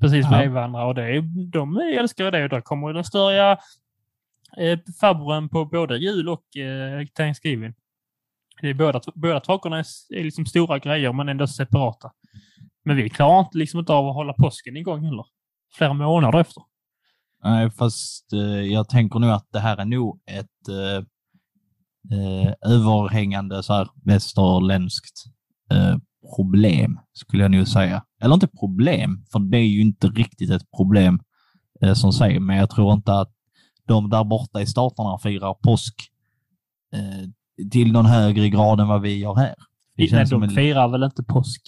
precis 0.00 0.24
Ja. 0.24 0.30
med 0.30 0.50
varandra. 0.52 0.84
Och 0.86 0.94
det 0.94 1.20
de 1.52 1.76
älskar 1.78 2.30
det. 2.30 2.42
Och 2.42 2.48
där 2.48 2.60
kommer 2.60 2.92
den 2.92 3.04
störiga 3.04 3.58
eh, 4.56 4.78
farbrorn 5.00 5.48
på 5.48 5.64
både 5.64 5.96
jul 5.96 6.28
och 6.28 6.56
eh, 6.56 7.06
Thanksgiving. 7.06 7.74
Det 8.60 8.68
är 8.68 8.74
båda, 8.74 9.00
båda 9.14 9.40
sakerna 9.40 9.78
är, 9.78 9.84
är 10.08 10.24
liksom 10.24 10.46
stora 10.46 10.78
grejer, 10.78 11.12
men 11.12 11.28
ändå 11.28 11.46
separata. 11.46 12.10
Men 12.84 12.96
vi 12.96 13.10
klarar 13.10 13.40
inte, 13.40 13.58
liksom 13.58 13.80
inte 13.80 13.92
av 13.92 14.08
att 14.08 14.14
hålla 14.14 14.32
påsken 14.32 14.76
igång 14.76 15.04
heller. 15.04 15.24
Flera 15.74 15.92
månader 15.92 16.40
efter. 16.40 16.62
Nej, 17.44 17.70
fast 17.70 18.32
eh, 18.32 18.40
jag 18.60 18.88
tänker 18.88 19.18
nog 19.18 19.30
att 19.30 19.48
det 19.52 19.60
här 19.60 19.76
är 19.76 19.84
nog 19.84 20.20
ett 20.26 20.68
eh, 20.68 21.04
eh, 22.18 22.52
överhängande 22.60 23.62
så 23.62 23.72
här 23.72 23.88
västerländskt 24.04 25.24
eh, 25.72 25.96
problem, 26.36 27.00
skulle 27.12 27.42
jag 27.42 27.50
nog 27.50 27.68
säga. 27.68 28.04
Eller 28.22 28.34
inte 28.34 28.48
problem, 28.48 29.24
för 29.32 29.38
det 29.38 29.58
är 29.58 29.66
ju 29.66 29.80
inte 29.80 30.06
riktigt 30.06 30.50
ett 30.50 30.70
problem 30.76 31.20
eh, 31.80 31.94
som 31.94 32.12
säger, 32.12 32.40
men 32.40 32.56
jag 32.56 32.70
tror 32.70 32.92
inte 32.92 33.12
att 33.12 33.32
de 33.86 34.10
där 34.10 34.24
borta 34.24 34.60
i 34.60 34.66
staterna 34.66 35.18
firar 35.18 35.54
påsk 35.54 35.94
eh, 36.92 37.28
till 37.70 37.92
någon 37.92 38.06
högre 38.06 38.48
grad 38.48 38.80
än 38.80 38.88
vad 38.88 39.02
vi 39.02 39.18
gör 39.18 39.34
här. 39.34 39.54
Det 39.96 40.12
Nej, 40.12 40.26
de 40.30 40.42
en- 40.42 40.50
firar 40.50 40.88
väl 40.88 41.02
inte 41.02 41.22
påsk? 41.24 41.62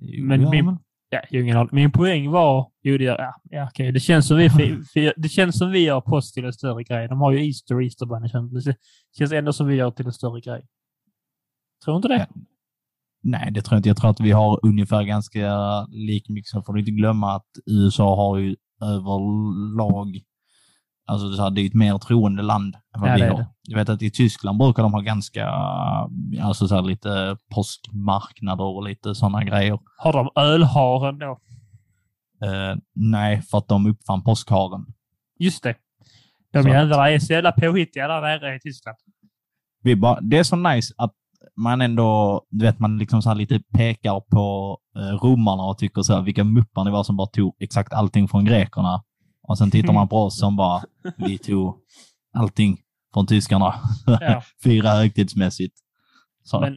Jo, 0.00 0.24
Men 0.24 0.42
ja, 0.42 0.50
min- 0.50 0.64
men- 0.66 0.78
Ja, 1.10 1.20
ingen. 1.30 1.68
Min 1.72 1.92
poäng 1.92 2.30
var... 2.30 2.70
Jo, 2.82 2.98
det, 2.98 3.04
gör- 3.04 3.18
ja, 3.18 3.34
ja, 3.50 3.68
okej. 3.70 3.92
det, 3.92 4.00
känns 4.00 4.26
som 4.28 4.36
vi, 4.36 4.48
det 5.16 5.28
känns 5.28 5.58
som 5.58 5.70
vi 5.70 5.78
gör 5.84 6.00
påsk 6.00 6.34
till 6.34 6.44
en 6.44 6.52
större 6.52 6.82
grej. 6.84 7.08
De 7.08 7.20
har 7.20 7.32
ju 7.32 7.46
Easter, 7.46 7.82
Easter 7.82 8.06
Bunny. 8.06 8.28
Det 8.64 8.76
känns 9.18 9.32
ändå 9.32 9.52
som 9.52 9.66
vi 9.66 9.74
gör 9.74 9.90
till 9.90 10.06
en 10.06 10.12
större 10.12 10.40
grej. 10.40 10.66
Tror 11.84 11.94
du 11.94 11.96
inte 11.96 12.08
det? 12.08 12.26
Nej, 13.22 13.50
det 13.52 13.62
tror 13.62 13.74
jag 13.74 13.78
inte. 13.78 13.88
Jag 13.88 13.96
tror 13.96 14.10
att 14.10 14.20
vi 14.20 14.30
har 14.30 14.60
ungefär 14.62 15.02
ganska 15.02 15.50
lik 15.88 16.28
mycket. 16.28 16.48
Så 16.48 16.62
får 16.62 16.72
du 16.72 16.80
inte 16.80 16.90
glömma 16.92 17.34
att 17.36 17.46
USA 17.66 18.16
har 18.16 18.38
ju 18.38 18.56
överlag, 18.82 20.20
alltså 21.06 21.50
det 21.50 21.60
är 21.60 21.66
ett 21.66 21.74
mer 21.74 21.98
troende 21.98 22.42
land 22.42 22.74
än 22.94 23.00
vad 23.00 23.10
Ja, 23.10 23.14
vi 23.14 23.22
har. 23.22 23.38
det. 23.38 23.48
Jag 23.62 23.78
vet 23.78 23.88
att 23.88 24.02
i 24.02 24.10
Tyskland 24.10 24.58
brukar 24.58 24.82
de 24.82 24.92
ha 24.92 25.00
ganska, 25.00 25.48
alltså 26.42 26.68
så 26.68 26.80
lite 26.80 27.36
påskmarknader 27.54 28.64
och 28.64 28.84
lite 28.84 29.14
sådana 29.14 29.44
grejer. 29.44 29.78
Har 29.98 30.12
de 30.12 30.30
ölharen 30.36 31.18
då? 31.18 31.38
Eh, 32.46 32.76
nej, 32.94 33.42
för 33.42 33.58
att 33.58 33.68
de 33.68 33.86
uppfann 33.86 34.22
påskharen. 34.22 34.86
Just 35.38 35.62
det. 35.62 35.74
De 36.52 36.68
jävlarna 36.68 37.10
är 37.10 37.18
så 37.18 37.32
jävla 37.32 37.52
påhittiga 37.52 38.08
där 38.08 38.20
nere 38.20 38.56
i 38.56 38.60
Tyskland. 38.60 38.96
Vi 39.82 39.96
bara, 39.96 40.20
det 40.20 40.38
är 40.38 40.42
så 40.42 40.56
nice 40.56 40.94
att 40.98 41.12
man 41.56 41.80
ändå, 41.80 42.42
du 42.50 42.64
vet, 42.64 42.78
man 42.78 42.98
liksom 42.98 43.22
så 43.22 43.34
lite 43.34 43.60
pekar 43.72 44.20
på 44.20 44.78
eh, 44.96 45.02
romarna 45.26 45.62
och 45.62 45.78
tycker 45.78 46.02
så 46.02 46.14
här, 46.14 46.22
vilka 46.22 46.44
muppar 46.44 46.84
ni 46.84 46.90
var 46.90 47.02
som 47.04 47.16
bara 47.16 47.26
tog 47.26 47.56
exakt 47.58 47.92
allting 47.92 48.28
från 48.28 48.44
grekerna. 48.44 49.02
Och 49.48 49.58
sen 49.58 49.70
tittar 49.70 49.92
man 49.92 50.08
på 50.08 50.16
oss 50.16 50.38
som 50.40 50.56
bara, 50.56 50.82
vi 51.16 51.38
tog 51.38 51.74
allting 52.34 52.78
från 53.14 53.26
tyskarna. 53.26 53.74
Ja. 54.06 54.42
Fira 54.62 54.90
högtidsmässigt. 54.90 55.74
Så, 56.44 56.60
Men- 56.60 56.76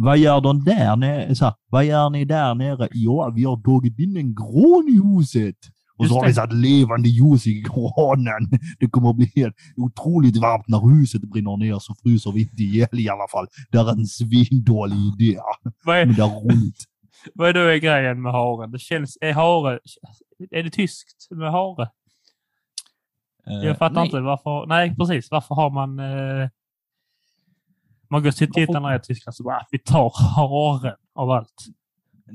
vad 0.00 0.18
gör 0.18 0.40
de 0.40 0.64
där 0.64 0.96
nere? 0.96 1.34
Så 1.34 1.44
här, 1.44 1.54
vad 1.70 1.84
gör 1.84 2.10
ni 2.10 2.24
där 2.24 2.54
nere? 2.54 2.88
Ja, 2.92 3.32
vi 3.34 3.44
har 3.44 3.62
tagit 3.62 3.98
in 3.98 4.16
en 4.16 4.34
gran 4.34 4.88
i 4.88 5.16
huset. 5.16 5.56
Och 5.98 6.06
så 6.06 6.14
har 6.14 6.26
vi 6.26 6.34
satt 6.34 6.52
levande 6.52 7.08
ljus 7.08 7.46
i 7.46 7.52
granen. 7.52 8.60
Det 8.78 8.86
kommer 8.90 9.10
att 9.10 9.16
bli 9.16 9.32
helt 9.36 9.54
otroligt 9.76 10.36
varmt 10.36 10.68
när 10.68 10.98
huset 10.98 11.22
brinner 11.22 11.56
ner 11.56 11.78
så 11.78 11.94
fryser 12.02 12.32
vi 12.32 12.40
inte 12.40 12.62
ihjäl 12.62 13.00
i 13.00 13.08
alla 13.08 13.28
fall. 13.32 13.46
Det 13.70 13.78
är 13.78 13.90
en 13.90 14.06
svindålig 14.06 14.96
idé. 14.96 15.38
Vad 15.84 15.96
är, 15.96 16.06
Men 16.06 16.14
det 16.14 16.22
är 16.22 16.44
roligt. 16.44 16.84
vad 17.34 17.48
är 17.48 17.52
då 17.52 17.80
grejen 17.80 18.22
med 18.22 18.32
haren? 18.32 18.70
Det 18.70 18.78
känns... 18.78 19.18
Är 19.20 19.32
hare... 19.32 19.78
Är 20.50 20.62
det 20.62 20.70
tyskt 20.70 21.30
med 21.30 21.52
hare? 21.52 21.88
Jag 23.48 23.78
fattar 23.78 23.94
nej. 23.94 24.04
inte 24.04 24.20
varför... 24.20 24.66
Nej, 24.66 24.96
precis. 24.96 25.30
Varför 25.30 25.54
har 25.54 25.70
man... 25.70 25.98
Eh, 25.98 26.48
man 28.10 28.22
går 28.22 28.30
till 28.30 28.52
tittar 28.52 28.80
ner 28.80 28.96
i 28.96 29.00
Tyskland 29.00 29.34
så 29.34 29.42
bara, 29.44 29.56
"Ah, 29.56 29.66
vi 29.70 29.78
tar 29.78 30.12
haren 30.36 30.94
av 31.14 31.30
allt. 31.30 31.64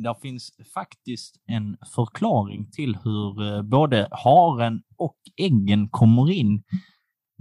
Det 0.03 0.15
finns 0.21 0.51
faktiskt 0.73 1.35
en 1.45 1.77
förklaring 1.95 2.71
till 2.71 2.97
hur 3.03 3.55
eh, 3.55 3.61
både 3.61 4.07
haren 4.11 4.83
och 4.97 5.17
äggen 5.37 5.89
kommer 5.89 6.31
in. 6.31 6.63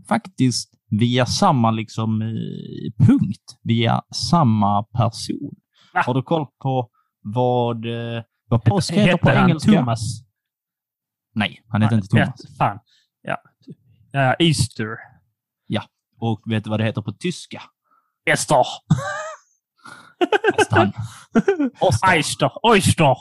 Faktiskt 0.09 0.75
via 0.91 1.27
samma 1.27 1.71
liksom, 1.71 2.23
eh, 2.23 3.07
punkt, 3.07 3.59
via 3.63 4.03
samma 4.31 4.83
person. 4.83 5.55
Va? 5.95 6.03
Har 6.07 6.15
du 6.15 6.23
koll 6.23 6.47
på 6.63 6.91
vad, 7.21 7.87
eh, 7.87 8.23
vad 8.49 8.65
påsk 8.65 8.93
heter 8.93 9.17
på 9.19 9.29
Hette 9.29 9.39
han 9.41 9.49
engelska? 9.51 9.73
Thomas? 9.73 10.01
Nej, 11.35 11.63
han 11.69 11.83
heter 11.83 11.97
inte 11.97 12.09
Thomas. 12.09 12.57
Fan. 12.59 12.79
Ja. 13.23 13.37
ja. 14.13 14.35
Easter. 14.39 14.87
Och 16.19 16.41
vet 16.47 16.65
du 16.65 16.71
vad 16.71 16.81
det 16.81 16.85
heter 16.85 17.03
på 17.03 17.13
tyska? 17.13 17.63
Ester. 18.31 18.65
Nästan. 20.59 20.93
Oyster. 22.63 23.17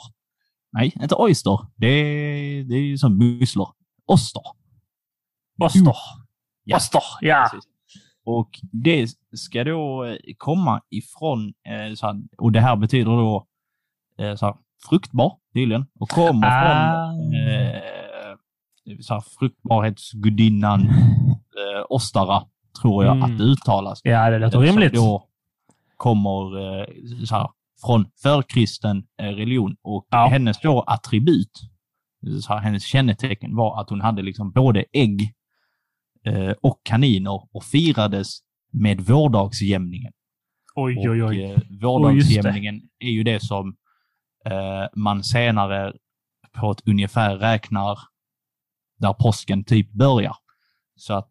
Nej, 0.72 0.92
inte 1.02 1.14
oyster. 1.14 1.58
Det 1.76 1.86
är, 1.86 2.64
det 2.64 2.74
är 2.74 2.80
ju 2.80 2.98
som 2.98 3.18
musslor. 3.18 3.68
Oster. 4.06 4.42
Oster. 5.60 5.96
Ja. 6.64 6.76
Oster. 6.76 7.02
Ja. 7.20 7.48
Precis. 7.52 7.70
Och 8.24 8.50
det 8.72 9.06
ska 9.34 9.64
då 9.64 10.04
eh, 10.04 10.16
komma 10.38 10.80
ifrån, 10.90 11.54
eh, 11.66 11.94
så 11.94 12.06
här, 12.06 12.16
och 12.38 12.52
det 12.52 12.60
här 12.60 12.76
betyder 12.76 13.10
då 13.10 13.46
eh, 14.18 14.34
så 14.34 14.46
här, 14.46 14.54
fruktbar 14.88 15.38
tydligen, 15.54 15.86
och 16.00 16.08
kommer 16.08 16.46
Ah. 16.48 17.06
från 17.12 17.34
eh, 17.34 17.82
så 19.00 19.14
här, 19.14 19.20
fruktbarhetsgudinnan 19.38 20.80
eh, 20.90 21.84
Ostara, 21.88 22.42
tror 22.82 23.04
jag 23.04 23.16
Mm. 23.16 23.32
att 23.32 23.38
det 23.38 23.44
uttalas. 23.44 24.00
Ja, 24.04 24.30
det 24.30 24.38
låter 24.38 24.52
Som 24.52 24.62
rimligt. 24.62 24.92
då 24.94 25.28
kommer 25.96 26.58
eh, 26.80 26.86
så 27.24 27.34
här, 27.34 27.48
från 27.86 28.06
förkristen 28.22 29.04
eh, 29.22 29.24
religion 29.26 29.76
och 29.82 30.06
Ja. 30.10 30.26
hennes 30.26 30.60
då 30.60 30.80
attribut, 30.80 31.60
så 32.42 32.52
här, 32.52 32.60
hennes 32.60 32.84
kännetecken 32.84 33.56
var 33.56 33.80
att 33.80 33.90
hon 33.90 34.00
hade 34.00 34.22
liksom 34.22 34.52
både 34.52 34.84
ägg 34.92 35.34
eh, 36.26 36.54
och 36.62 36.80
kaniner 36.82 37.48
och 37.56 37.64
firades 37.64 38.38
med 38.72 39.00
vårdagsjämningen. 39.00 40.12
Oj, 40.74 41.08
oj, 41.10 41.22
Och 41.22 41.28
oj. 41.28 41.42
eh, 41.44 41.58
vårdagsjämningen 41.82 42.80
är 42.98 43.10
ju 43.10 43.22
det 43.22 43.40
som 43.42 43.76
eh, 44.44 44.86
man 44.96 45.24
senare 45.24 45.92
på 46.60 46.70
ett 46.70 46.88
ungefär 46.88 47.36
räknar 47.36 47.98
där 49.02 49.12
påsken 49.12 49.64
typ 49.64 49.92
börjar. 49.92 50.36
Så 50.96 51.14
att 51.14 51.30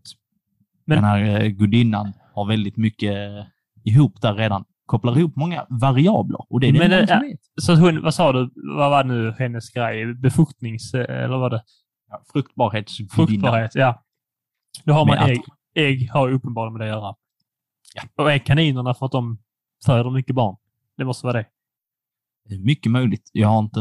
Men- 0.86 0.96
den 0.96 1.04
här 1.06 1.42
eh, 1.42 1.48
gudinnan 1.48 2.14
har 2.34 2.46
väldigt 2.46 2.78
mycket 2.78 3.14
eh, 3.16 3.46
ihop 3.84 4.22
där 4.22 4.34
redan. 4.34 4.66
Kopplar 4.86 5.18
ihop 5.20 5.36
många 5.36 5.66
variabler 5.70 6.46
och 6.54 6.60
det 6.60 6.68
är 6.68 6.72
det 6.72 6.80
Men 6.80 6.90
det- 6.90 7.08
som 7.08 7.16
ja. 7.16 7.22
vet. 7.22 7.40
Så 7.62 7.76
hon, 7.76 8.04
vad 8.04 8.14
sa 8.14 8.32
du? 8.34 8.52
Vad 8.78 8.90
var 8.92 9.04
nu 9.04 9.36
hennes 9.40 9.70
grej? 9.70 10.14
Befuktnings... 10.14 10.94
Eller 10.94 11.38
vad 11.38 11.52
det? 11.52 11.64
Ja, 12.10 12.22
fruktbarhetsgudinnan. 12.34 13.28
Fruktbarhet, 13.28 13.76
ja. 13.76 14.04
Då 14.86 14.94
har 14.94 15.06
man 15.06 15.16
Med 15.16 15.24
att- 15.24 15.30
ägg. 15.30 15.42
Ägg 15.76 16.12
har 16.12 16.32
uppenbarligen 16.32 16.74
med 16.78 16.88
det 16.88 16.94
att 16.94 17.02
göra. 17.02 17.16
Och 18.16 18.32
är 18.32 18.38
kaninerna 18.38 18.94
för 18.94 19.06
att 19.06 19.12
de 19.12 19.38
föder 19.86 20.10
mycket 20.10 20.36
barn? 20.36 20.56
Det 20.98 21.06
måste 21.06 21.26
vara 21.26 21.38
det. 21.38 21.46
Det 22.50 22.56
är 22.56 22.60
Mycket 22.60 22.92
möjligt. 22.92 23.30
Jag 23.34 23.48
har 23.48 23.60
inte... 23.60 23.80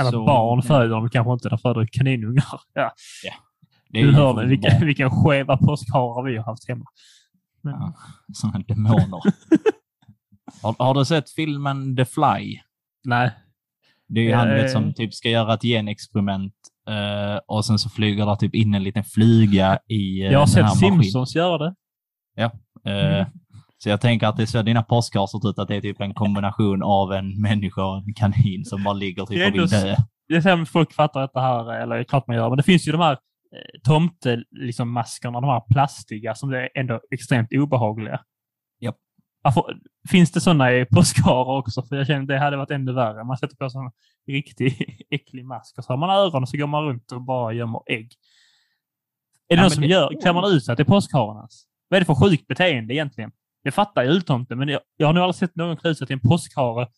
Eller 0.00 0.10
så- 0.10 0.24
barn 0.26 0.62
föder 0.62 0.88
de 0.88 1.08
kanske 1.10 1.32
inte, 1.32 1.48
de 1.48 1.58
föder 1.58 1.86
kaninungar. 1.92 2.44
Ja, 2.74 2.92
Det 3.90 4.00
är 4.00 4.04
du 4.06 4.12
hör 4.12 4.34
det, 4.42 4.46
vilka, 4.48 4.78
vilka 4.78 5.10
skeva 5.10 5.56
påskharar 5.56 6.24
vi 6.30 6.36
har 6.36 6.44
haft 6.44 6.68
hemma. 6.68 6.84
Men, 7.62 7.72
Ja. 7.74 7.94
Sådana 8.34 8.58
demoner. 8.68 9.20
har, 10.62 10.74
har 10.84 10.94
du 10.94 11.04
sett 11.04 11.30
filmen 11.30 11.96
The 11.96 12.04
Fly? 12.04 12.58
Nej. 13.04 13.30
Det 14.08 14.20
är 14.20 14.24
ju 14.24 14.34
han 14.34 14.48
Eh. 14.48 14.54
vet, 14.54 14.70
som 14.72 14.94
typ 14.94 15.14
ska 15.14 15.28
göra 15.30 15.54
ett 15.54 15.62
genexperiment 15.62 16.54
eh, 16.90 17.40
och 17.46 17.64
sen 17.64 17.78
så 17.78 17.90
flyger 17.90 18.26
det 18.26 18.36
typ 18.36 18.54
in 18.54 18.74
en 18.74 18.82
liten 18.82 19.04
flyga 19.04 19.78
i 19.88 20.20
eh, 20.24 20.32
Jag 20.32 20.38
har 20.38 20.46
sett. 20.46 20.76
Simpsons 20.78 21.34
göra 21.36 21.58
det. 21.58 21.74
Eh, 22.84 23.26
Så 23.78 23.88
jag 23.88 24.00
tänker 24.00 24.26
att 24.26 24.36
det 24.36 24.42
är 24.42 24.46
så 24.46 24.62
dina 24.62 24.82
påskar 24.82 25.26
ser 25.26 25.50
ut 25.50 25.58
att 25.58 25.68
det 25.68 25.76
är 25.76 25.80
typ 25.80 26.00
en 26.00 26.14
kombination 26.14 26.82
av 26.82 27.12
en 27.12 27.40
människa 27.40 27.84
och 27.84 27.96
en 27.98 28.14
kanin 28.14 28.64
som 28.64 28.84
bara 28.84 28.94
ligger 28.94 29.22
Det 29.22 29.28
typ 29.28 29.48
och 29.48 29.54
vill 29.54 29.68
dö. 29.68 29.96
Det 30.28 30.34
är 30.36 30.40
så 30.40 30.48
här 30.48 30.64
folk 30.64 30.92
fattar 30.92 31.20
detta 31.20 31.40
här, 31.40 31.82
eller 31.82 31.94
det 31.94 32.00
är 32.02 32.04
klart 32.04 32.26
man 32.26 32.36
gör, 32.36 32.48
men 32.48 32.56
det 32.56 32.62
finns 32.62 32.88
ju 32.88 32.92
de 32.92 33.00
här 33.00 33.12
eh, 33.12 33.80
tomte, 33.84 34.42
liksom 34.50 34.92
maskerna, 34.92 35.40
de 35.40 35.50
här 35.50 35.60
plastiga, 35.72 36.34
som 36.34 36.52
är 36.52 36.68
ändå 36.74 37.00
extremt 37.10 37.48
obehagliga. 37.52 38.20
Japp. 38.80 38.96
Varför, 39.42 39.62
finns 40.08 40.32
det 40.32 40.40
sådana 40.40 40.72
i 40.72 40.84
påskharar 40.84 41.58
också? 41.58 41.82
För 41.82 41.96
jag 41.96 42.06
känner 42.06 42.22
att 42.22 42.28
det 42.28 42.38
hade 42.38 42.56
varit 42.56 42.70
ännu 42.70 42.92
värre. 42.92 43.24
Man 43.24 43.36
sätter 43.38 43.56
på 43.56 43.70
sig 43.70 43.80
en 43.80 43.90
riktig 44.34 44.96
äcklig 45.10 45.44
mask 45.44 45.78
och 45.78 45.84
så 45.84 45.92
har 45.92 45.96
man 45.98 46.10
öron 46.10 46.42
och 46.42 46.48
så 46.48 46.56
går 46.56 46.66
man 46.66 46.84
runt 46.84 47.12
och 47.12 47.22
bara 47.22 47.52
gömmer 47.52 47.80
ägg. 47.86 48.12
Är 49.48 49.56
det 49.56 49.60
Ja, 49.60 49.62
någon 49.62 49.70
som 49.70 49.82
det- 49.82 49.88
gör, 49.88 50.20
klär 50.22 50.32
man 50.32 50.52
ut 50.52 50.64
sig 50.64 50.76
till 50.76 50.84
påskhararnas? 50.84 51.64
Vad 51.88 51.96
är 51.96 52.00
det 52.00 52.06
för 52.06 52.14
sjukt 52.28 52.46
beteende 52.46 52.94
egentligen? 52.94 53.30
Jag 53.68 53.74
fattar 53.74 54.02
jultomten, 54.04 54.58
men 54.58 54.68
jag, 54.68 54.80
jag 54.96 55.06
har 55.06 55.14
nog 55.14 55.22
aldrig 55.22 55.34
sett 55.34 55.56
någon 55.56 55.76
klä 55.76 55.90
ut 55.90 55.98
sig 55.98 56.06
till 56.06 56.14
en 56.14 56.28
påskhare. 56.28 56.88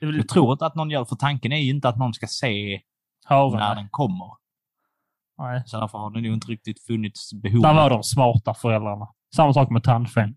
Det 0.00 0.04
är 0.04 0.06
väl 0.06 0.16
Jag 0.16 0.28
tror 0.28 0.52
inte 0.52 0.66
att 0.66 0.74
någon 0.74 0.90
gör 0.90 1.04
för 1.04 1.16
tanken 1.16 1.52
är 1.52 1.56
ju 1.56 1.70
inte 1.70 1.88
att 1.88 1.98
någon 1.98 2.14
ska 2.14 2.26
se 2.26 2.80
haren. 3.24 3.58
när 3.58 3.74
den 3.74 3.88
kommer. 3.90 4.30
Nej. 5.38 5.62
Så 5.66 5.80
därför 5.80 5.98
har 5.98 6.10
det 6.10 6.20
nog 6.20 6.34
inte 6.34 6.46
riktigt 6.46 6.86
funnits 6.86 7.34
behov. 7.42 7.62
Där 7.62 7.74
var 7.74 7.90
de 7.90 8.02
smarta 8.02 8.54
föräldrarna. 8.54 9.08
Samma 9.36 9.52
sak 9.52 9.70
med 9.70 9.82
tandfen. 9.82 10.36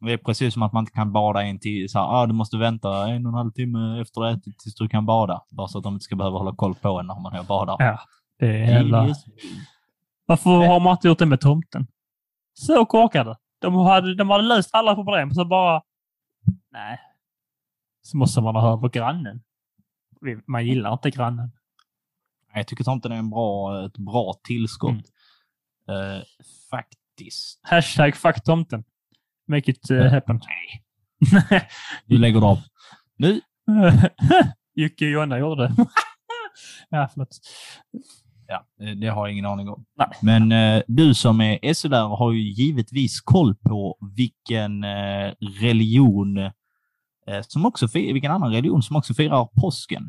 Det 0.00 0.12
är 0.12 0.16
precis 0.18 0.54
som 0.54 0.62
att 0.62 0.72
man 0.72 0.82
inte 0.82 0.92
kan 0.92 1.12
bada 1.12 1.42
en 1.42 1.58
till 1.58 1.90
så 1.90 1.98
här, 1.98 2.06
ah, 2.06 2.26
du 2.26 2.32
måste 2.32 2.56
vänta 2.56 3.08
en 3.08 3.26
och 3.26 3.30
en 3.32 3.36
halv 3.36 3.50
timme 3.50 4.00
efter 4.00 4.20
det 4.20 4.40
tills 4.40 4.74
du 4.74 4.88
kan 4.88 5.06
bada. 5.06 5.44
Bara 5.50 5.68
så 5.68 5.78
att 5.78 5.84
de 5.84 5.94
inte 5.94 6.04
ska 6.04 6.16
behöva 6.16 6.38
hålla 6.38 6.56
koll 6.56 6.74
på 6.74 7.00
en 7.00 7.06
när 7.06 7.20
man 7.20 7.34
är 7.34 7.38
och 7.38 7.46
badar. 7.46 7.76
Ja, 7.78 8.00
det 8.38 8.46
är 8.46 8.70
jävla... 8.70 9.14
Varför 10.26 10.50
har 10.50 10.80
man 10.80 10.92
inte 10.92 11.08
gjort 11.08 11.18
det 11.18 11.26
med 11.26 11.40
tomten? 11.40 11.86
Så 12.54 12.86
korkade. 12.86 13.36
De 13.58 13.74
hade, 13.74 14.14
de 14.14 14.30
hade 14.30 14.44
löst 14.44 14.70
alla 14.74 14.94
problem, 14.94 15.30
så 15.30 15.44
bara... 15.44 15.82
Nej. 16.70 17.00
Så 18.02 18.16
måste 18.16 18.40
man 18.40 18.56
ha 18.56 18.72
över 18.72 18.88
grannen. 18.88 19.42
Man 20.46 20.66
gillar 20.66 20.92
inte 20.92 21.10
grannen. 21.10 21.50
Nej, 22.48 22.56
Jag 22.56 22.66
tycker 22.66 22.84
tomten 22.84 23.12
är 23.12 23.16
en 23.16 23.30
bra, 23.30 23.86
ett 23.86 23.98
bra 23.98 24.34
tillskott. 24.44 24.90
Mm. 25.88 26.16
Eh, 26.16 26.22
faktiskt. 26.70 27.60
Hashtag 27.62 28.16
fuck 28.16 28.44
tomten. 28.44 28.84
Make 29.48 29.70
it 29.70 29.90
uh, 29.90 30.02
happen. 30.02 30.40
Du 32.06 32.18
lägger 32.18 32.50
av. 32.50 32.58
Nu, 33.16 33.40
Jocke 34.74 35.04
och 35.04 35.10
Jonna 35.10 35.38
gjorde 35.38 35.68
det. 35.68 35.74
ja, 36.88 37.08
förlåt. 37.12 37.38
Ja, 38.48 38.66
det 39.00 39.06
har 39.06 39.26
jag 39.26 39.32
ingen 39.32 39.46
aning 39.46 39.68
om. 39.68 39.84
Nej. 39.96 40.08
Men 40.22 40.52
eh, 40.52 40.82
du 40.86 41.14
som 41.14 41.40
är 41.40 41.74
SO-lärare 41.74 42.16
har 42.16 42.32
ju 42.32 42.40
givetvis 42.40 43.20
koll 43.20 43.54
på 43.54 43.98
vilken 44.16 44.84
eh, 44.84 45.32
religion 45.60 46.38
eh, 46.38 47.40
som 47.40 47.66
också 47.66 47.86
vilken 47.94 48.32
annan 48.32 48.52
religion 48.52 48.82
som 48.82 48.96
också 48.96 49.14
firar 49.14 49.48
påsken. 49.60 50.08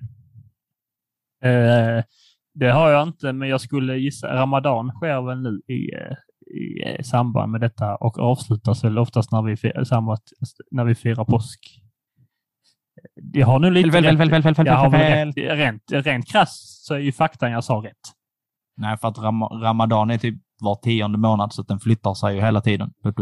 Eh, 1.44 2.04
det 2.54 2.72
har 2.72 2.90
jag 2.90 3.08
inte, 3.08 3.34
men 3.34 3.50
jag 3.50 3.62
skulle 3.62 3.98
gissa 3.98 4.36
Ramadan 4.36 4.92
sker 4.92 5.22
väl 5.22 5.42
nu 5.42 5.62
i, 5.68 5.94
eh, 5.94 6.18
i 6.58 6.84
eh, 6.86 7.04
samband 7.04 7.52
med 7.52 7.62
detta 7.62 7.96
och 7.96 8.20
avslutas 8.20 8.84
väl 8.84 8.98
oftast 8.98 9.32
när 9.32 9.42
vi, 9.42 9.58
firar, 9.58 9.84
samma, 9.84 10.18
när 10.72 10.84
vi 10.84 10.96
firar 10.96 11.26
påsk. 11.26 11.60
Jag 13.34 13.48
har 13.48 13.60
nu 13.60 13.72
lite 13.72 13.90
väl 13.90 14.06
rent, 15.58 15.92
rent 15.92 16.28
krasst 16.28 16.86
så 16.86 16.94
är 16.94 17.00
ju 17.00 17.12
faktan 17.12 17.52
jag 17.52 17.64
sa 17.64 17.74
rätt. 17.74 18.17
Nej, 18.78 18.98
för 18.98 19.08
att 19.08 19.18
ram 19.18 19.44
ramadan 19.44 20.12
är 20.12 20.18
typ 20.18 20.36
var 20.60 20.76
tionde 20.76 21.18
månad 21.18 21.54
så 21.54 21.62
den 21.62 21.80
flyttar 21.80 22.14
sig 22.14 22.36
ju 22.36 22.42
hela 22.42 22.62
tiden. 22.62 22.94
Bara 23.04 23.14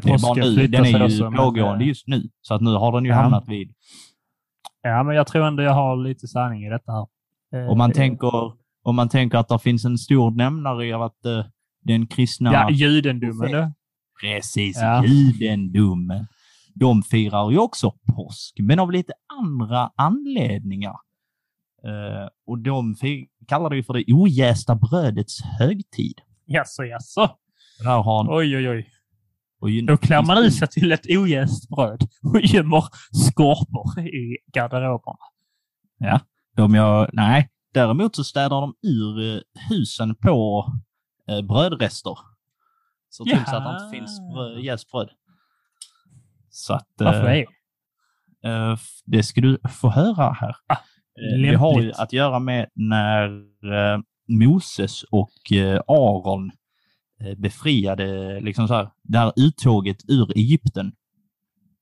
Påsken 0.00 0.44
nu. 0.44 0.54
flyttar 0.54 0.68
Den 0.84 0.94
är 1.02 1.08
sig 1.08 1.18
ju 1.18 1.30
pågående 1.36 1.84
eh, 1.84 1.88
just 1.88 2.06
nu. 2.08 2.28
Så 2.40 2.54
att 2.54 2.60
nu 2.60 2.74
har 2.74 2.92
den 2.92 3.04
ju 3.04 3.10
Ja. 3.10 3.16
hamnat 3.16 3.48
vid. 3.48 3.72
Ja, 4.82 5.02
men 5.02 5.16
jag 5.16 5.26
tror 5.26 5.46
ändå 5.46 5.62
jag 5.62 5.74
har 5.74 5.96
lite 5.96 6.28
sanning 6.28 6.64
i 6.64 6.70
detta 6.70 6.92
här. 6.92 7.06
Om 7.70 7.78
man 7.78 7.90
eh, 7.90 7.94
tänker, 7.94 8.52
om 8.82 8.96
man 8.96 9.08
tänker 9.08 9.38
att 9.38 9.48
det 9.48 9.58
finns 9.58 9.84
en 9.84 9.98
stor 9.98 10.30
nämnare 10.30 10.86
i 10.86 10.92
att 10.92 11.24
eh, 11.26 11.44
den 11.84 12.06
kristna... 12.06 12.52
Ja, 12.52 12.70
judendomen. 12.70 13.72
Precis, 14.22 14.78
Ja. 14.80 15.04
judendomen. 15.04 16.26
De 16.74 17.02
firar 17.02 17.50
ju 17.50 17.58
också 17.58 17.92
påsk, 18.16 18.54
men 18.58 18.78
av 18.78 18.92
lite 18.92 19.12
andra 19.40 19.90
anledningar. 19.96 20.96
Eh, 21.84 22.28
och 22.46 22.58
de 22.58 22.96
kallar 23.48 23.70
det 23.70 23.76
ju 23.76 23.82
för 23.82 23.94
det 23.94 24.04
ojästa 24.12 24.74
brödets 24.74 25.42
högtid. 25.42 26.20
Jaså, 26.46 26.84
jaså. 26.84 27.36
Där 27.84 28.02
har 28.02 28.16
han, 28.16 28.26
Oj, 28.38 28.56
oj, 28.56 28.68
oj. 28.68 29.82
Då 29.82 29.96
klär 29.96 30.22
man 30.22 30.44
i 30.44 30.50
sig 30.50 30.68
till 30.68 30.92
ett 30.92 31.06
ojäst 31.08 31.68
bröd 31.68 32.02
och 32.22 32.40
gömmer 32.40 32.84
skorpor 33.12 34.00
i 34.06 34.36
garderoberna. 34.52 35.18
De 36.56 36.74
gör, 36.74 37.10
nej, 37.12 37.48
däremot 37.74 38.16
så 38.16 38.24
städar 38.24 38.60
de 38.60 38.74
ur 38.82 39.34
eh, 39.36 39.40
husen 39.68 40.14
på 40.14 40.66
eh, 41.28 41.40
brödrester. 41.42 42.18
Så 43.08 43.24
till 43.24 43.44
så 43.46 43.56
att 43.56 43.64
det 43.64 43.84
inte 43.86 43.98
finns 43.98 44.20
bröd, 44.34 44.60
jäst 44.64 44.90
bröd. 44.90 45.08
Så 46.50 46.74
att... 46.74 46.86
Varför 46.98 47.24
eh, 47.28 47.44
det? 48.42 48.48
Eh, 48.48 48.76
Det 49.04 49.22
ska 49.22 49.40
du 49.40 49.58
få 49.68 49.90
höra 49.90 50.32
här. 50.32 50.56
Ah, 50.66 50.76
Eh, 51.18 51.42
Det 51.50 51.54
har 51.56 51.72
ju 51.72 51.76
lämpligt. 51.80 51.98
att 51.98 52.12
göra 52.12 52.38
med 52.38 52.68
när 52.74 53.26
eh, 53.74 54.00
Moses 54.28 55.02
och 55.02 55.52
eh, 55.52 55.80
Aron 55.86 56.50
befriade 57.36 58.40
liksom 58.40 58.68
så 58.68 58.74
här, 58.74 58.90
det 59.02 59.18
här 59.18 59.32
uttåget 59.36 59.96
ur 60.08 60.32
Egypten 60.38 60.92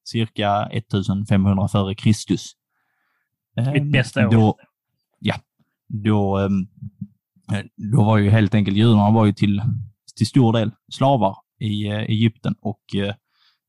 cirka 0.04 0.68
1500 0.72 1.68
före 1.68 1.94
Kristus. 1.94 2.52
Eh, 3.56 3.72
Mitt 3.72 3.92
bästa 3.92 4.26
år. 4.28 4.32
Då, 4.32 4.56
ja, 5.18 5.34
då, 5.88 6.36
ehm, 6.38 6.66
eh, 7.52 7.64
då 7.92 8.04
var 8.04 8.18
ju 8.18 8.30
helt 8.30 8.54
enkelt 8.54 8.76
judarna 8.76 9.10
var 9.10 9.26
ju 9.26 9.32
till, 9.32 9.62
till 10.16 10.26
stor 10.26 10.52
del 10.52 10.70
slavar 10.92 11.36
i 11.60 11.86
Egypten 11.88 12.54
och 12.60 12.82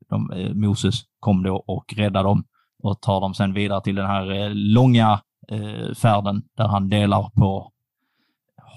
de, 0.10 0.52
Moses 0.54 0.95
kom 1.19 1.43
då 1.43 1.56
och 1.56 1.93
räddade 1.98 2.30
dem 2.30 2.43
och 2.84 3.02
tar 3.02 3.22
dem 3.22 3.34
sen 3.34 3.54
vidare 3.54 3.82
till 3.84 3.95
den 3.95 4.06
här 4.06 4.50
långa 4.54 5.22
eh, 5.51 5.93
färden 5.95 6.41
där 6.57 6.67
han 6.67 6.89
delar 6.89 7.29
på 7.29 7.71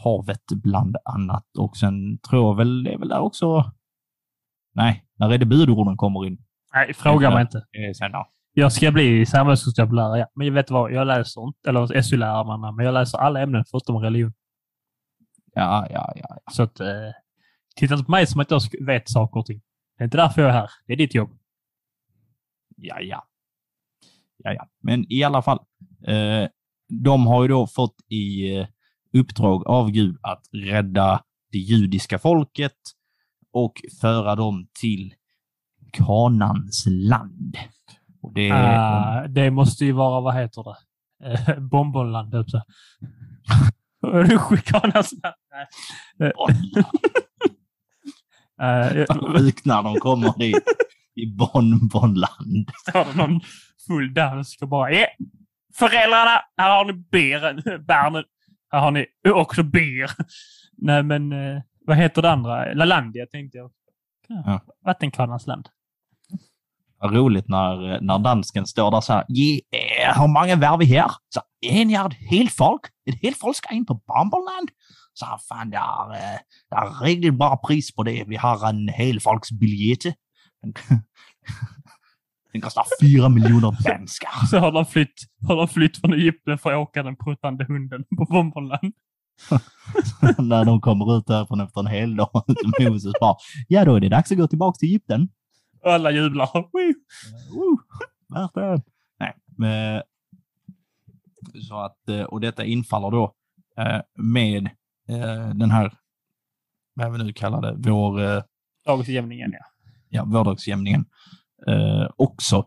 havet 0.04 0.44
bland 0.62 0.96
annat. 1.04 1.46
Och 1.58 1.76
sen 1.76 2.18
tror 2.18 2.48
jag 2.48 2.56
väl, 2.56 2.84
det 2.84 2.92
är 2.92 2.98
väl 2.98 3.08
där 3.08 3.20
också... 3.20 3.72
Nej, 4.74 5.04
när 5.14 5.32
är 5.32 5.38
det 5.38 5.46
budorden 5.46 5.96
kommer 5.96 6.26
in? 6.26 6.38
Nej, 6.74 6.94
fråga 6.94 7.30
mig 7.30 7.42
inte. 7.42 7.58
Eh, 7.58 7.92
sen, 7.98 8.10
ja. 8.12 8.32
Jag 8.52 8.72
ska 8.72 8.92
bli 8.92 9.26
samhällskunskapslärare, 9.26 10.18
ja. 10.18 10.26
men 10.34 10.46
jag 10.46 10.54
vet 10.54 10.70
vad, 10.70 10.92
jag 10.92 11.06
läser 11.06 11.42
inte, 11.46 11.68
eller 11.68 12.02
SU-lärarna, 12.02 12.72
men 12.72 12.84
jag 12.84 12.94
läser 12.94 13.18
alla 13.18 13.40
ämnen 13.40 13.64
förutom 13.70 13.98
religion. 13.98 14.32
Ja, 15.54 15.86
ja, 15.90 16.12
ja, 16.16 16.36
ja. 16.44 16.52
Så 16.52 16.62
att, 16.62 16.80
eh, 16.80 17.10
titta 17.76 17.94
inte 17.94 18.04
på 18.04 18.10
mig 18.10 18.26
som 18.26 18.40
att 18.40 18.50
jag 18.50 18.60
vet 18.86 19.08
saker 19.08 19.40
och 19.40 19.46
ting. 19.46 19.60
Det 19.98 20.02
är 20.02 20.04
inte 20.04 20.16
därför 20.16 20.42
jag 20.42 20.48
är 20.50 20.54
här. 20.54 20.70
Det 20.86 20.92
är 20.92 20.96
ditt 20.96 21.14
jobb. 21.14 21.30
Ja, 22.76 23.00
ja. 23.00 23.24
Ja, 24.36 24.52
ja. 24.52 24.68
Men 24.80 25.12
i 25.12 25.22
alla 25.22 25.42
fall. 25.42 25.58
Eh, 26.06 26.48
de 27.00 27.26
har 27.26 27.42
ju 27.42 27.48
då 27.48 27.66
fått 27.66 27.96
i 28.08 28.56
eh, 28.56 28.66
uppdrag 29.12 29.66
av 29.66 29.90
Gud 29.90 30.16
att 30.22 30.42
rädda 30.52 31.22
det 31.52 31.58
judiska 31.58 32.18
folket 32.18 32.76
och 33.52 33.72
föra 34.00 34.34
dem 34.36 34.66
till 34.80 35.14
Kanans 35.92 36.84
land. 36.86 37.56
Det, 38.34 38.50
Ah, 38.52 39.26
det 39.26 39.50
måste 39.50 39.84
ju 39.84 39.92
vara, 39.92 40.20
vad 40.20 40.34
heter 40.34 40.64
det? 40.64 40.76
Eh, 41.24 41.58
Bonbonland, 41.60 42.34
jag 42.34 42.46
på 42.46 42.58
att 42.58 42.64
säga. 44.28 44.38
Schikanas 44.38 45.12
land. 45.12 45.34
Eh, 48.60 48.98
eh, 49.00 49.06
sjukt 49.36 49.64
när 49.64 49.82
de 49.82 49.94
kommer 49.94 50.38
dit 50.38 50.64
i 51.14 51.26
Bonbonland. 51.26 52.70
står 52.88 53.04
det 53.04 53.16
någon 53.16 53.40
full 53.86 54.14
dansk 54.14 54.62
och 54.62 54.68
bara 54.68 54.92
yeah. 54.92 55.08
Föräldrarna, 55.74 56.40
här 56.56 56.76
har 56.76 56.84
ni 56.84 56.92
bären, 56.92 57.56
barnen. 57.86 58.24
Här 58.70 58.80
har 58.80 58.90
ni 58.90 59.06
också 59.24 59.62
ber. 59.62 60.10
Nej 60.78 61.02
men, 61.02 61.32
eh, 61.32 61.62
vad 61.86 61.96
heter 61.96 62.22
det 62.22 62.30
andra? 62.30 62.72
Lalandia 62.74 63.26
tänkte 63.26 63.58
jag. 63.58 63.70
Ja. 64.28 64.60
Vattenkvarnarnas 64.84 65.46
land. 65.46 65.68
Vad 66.98 67.14
roligt 67.14 67.48
när, 67.48 68.00
när 68.00 68.18
dansken 68.18 68.66
står 68.66 68.90
där 68.90 69.00
så 69.00 69.12
här. 69.12 69.24
Yeah, 69.28 70.20
hur 70.20 70.28
många 70.28 70.56
var 70.56 70.78
vi 70.78 70.84
här? 70.84 71.10
Så, 71.28 71.40
en 71.66 71.90
är 71.90 72.06
ett 72.06 72.30
helt 72.30 72.52
folk. 72.52 72.80
Ett 73.10 73.22
helt 73.22 73.38
folk 73.38 73.56
ska 73.56 73.74
in 73.74 73.86
på 73.86 73.94
Bonbonland. 73.94 74.70
Så 75.14 75.26
här, 75.26 75.38
fan, 75.48 75.70
det 75.70 75.76
är, 75.76 76.12
eh, 76.12 76.38
det 76.70 76.76
är 76.76 77.04
riktigt 77.04 77.34
bra 77.34 77.56
pris 77.56 77.94
på 77.94 78.02
det. 78.02 78.24
Vi 78.26 78.36
har 78.36 78.68
en 78.68 78.88
helfolksbiljett. 78.88 80.02
Den, 80.62 80.74
den 82.52 82.60
kostar 82.60 82.84
fyra 83.00 83.28
miljoner 83.28 83.76
danskar. 83.84 84.46
Så 84.50 84.58
har 84.58 84.72
de 84.72 84.86
flytt, 84.86 85.14
har 85.48 85.56
de 85.56 85.68
flytt 85.68 86.00
från 86.00 86.12
Egypten 86.12 86.58
för 86.58 86.72
att 86.72 86.78
åka 86.88 87.02
den 87.02 87.16
pruttande 87.16 87.64
hunden 87.64 88.04
på 88.18 88.24
Bonbonland. 88.24 88.92
när 90.38 90.64
de 90.64 90.80
kommer 90.80 91.18
ut 91.18 91.26
därifrån 91.26 91.60
efter 91.60 91.80
en 91.80 91.86
hel 91.86 92.16
dag. 92.16 92.30
Moses 92.80 93.12
bara, 93.20 93.36
ja 93.68 93.84
då 93.84 93.96
är 93.96 94.00
det 94.00 94.08
dags 94.08 94.32
att 94.32 94.38
gå 94.38 94.48
tillbaka 94.48 94.76
till 94.76 94.88
Egypten. 94.88 95.28
Och 95.84 95.92
alla 95.92 96.10
jublar. 96.10 96.48
Woo! 97.52 97.78
Värt 98.34 98.54
det. 98.54 98.82
Nej, 99.20 99.34
men, 99.58 100.02
så 101.68 101.80
att, 101.80 102.08
eh, 102.08 102.22
och 102.22 102.40
detta 102.40 102.64
infaller 102.64 103.10
då 103.10 103.34
eh, 103.78 104.00
med 104.14 104.66
eh, 105.08 105.48
den 105.54 105.70
här, 105.70 105.92
vad 106.94 107.12
vi 107.12 107.24
nu 107.24 107.32
kallar 107.32 107.62
det, 107.62 107.90
vår, 107.90 108.20
eh, 108.22 108.42
Dagsjämningen, 108.86 109.52
ja. 109.52 109.64
ja, 110.08 110.24
vårdagsjämningen 110.24 111.04
eh, 111.66 112.06
också. 112.16 112.64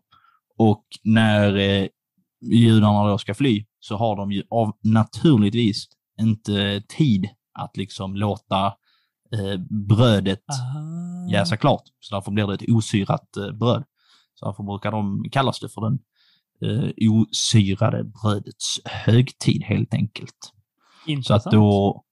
Och 0.57 0.85
när 1.03 1.55
eh, 1.55 1.87
judarna 2.41 3.07
då 3.09 3.17
ska 3.17 3.33
fly 3.33 3.65
så 3.79 3.95
har 3.97 4.15
de 4.15 4.31
ju 4.31 4.43
av 4.49 4.71
naturligtvis 4.83 5.87
inte 6.21 6.81
tid 6.87 7.29
att 7.59 7.77
liksom 7.77 8.15
låta 8.15 8.65
eh, 9.33 9.59
brödet 9.69 10.43
Ah. 10.47 11.31
jäsa 11.31 11.57
klart. 11.57 11.83
Så 11.99 12.15
därför 12.15 12.31
blir 12.31 12.47
det 12.47 12.53
ett 12.53 12.69
osyrat 12.69 13.37
eh, 13.37 13.51
bröd. 13.51 13.83
Så 14.33 14.45
därför 14.45 14.63
brukar 14.63 14.91
de 14.91 15.25
kallas 15.31 15.59
det 15.59 15.69
för 15.69 15.81
den 15.81 15.99
eh, 16.61 17.11
osyrade 17.11 18.03
brödets 18.03 18.79
högtid 18.85 19.63
helt 19.63 19.93
enkelt. 19.93 20.37
Så 21.05 21.11
Intressant. 21.11 21.45
att 21.45 21.51
då 21.51 22.03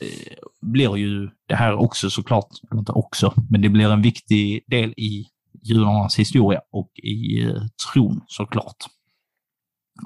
eh, 0.00 0.36
blir 0.62 0.96
ju 0.96 1.30
det 1.48 1.54
här 1.54 1.72
också 1.74 2.10
såklart, 2.10 2.48
inte 2.74 2.92
också, 2.92 3.32
men 3.50 3.60
det 3.60 3.68
blir 3.68 3.90
en 3.90 4.02
viktig 4.02 4.64
del 4.66 4.90
i 4.96 5.26
judarnas 5.68 6.18
historia 6.18 6.60
och 6.72 6.90
i 7.02 7.42
eh, 7.44 7.62
tron 7.92 8.20
såklart. 8.26 8.76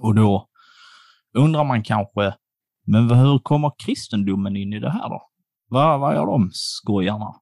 Och 0.01 0.15
då 0.15 0.49
undrar 1.35 1.65
man 1.65 1.83
kanske, 1.83 2.35
men 2.87 3.11
hur 3.11 3.39
kommer 3.39 3.73
kristendomen 3.85 4.57
in 4.57 4.73
i 4.73 4.79
det 4.81 4.91
här 4.91 5.09
då? 5.09 5.23
Vad, 5.69 6.01
vad 6.01 6.15
gör 6.15 6.27
de 6.27 6.51
skojarna? 6.53 7.35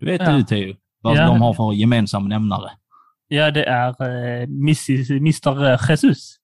Du 0.00 0.06
vet 0.06 0.20
Ja. 0.20 0.32
du 0.32 0.42
Theo, 0.42 0.76
vad 1.02 1.16
Ja. 1.16 1.26
de 1.26 1.40
har 1.40 1.54
för 1.54 1.72
gemensam 1.72 2.28
nämnare? 2.28 2.70
Ja, 3.28 3.50
det 3.50 3.64
är 3.64 3.88
eh, 3.88 4.42
Mr 4.42 5.26
Jesus. 5.90 6.36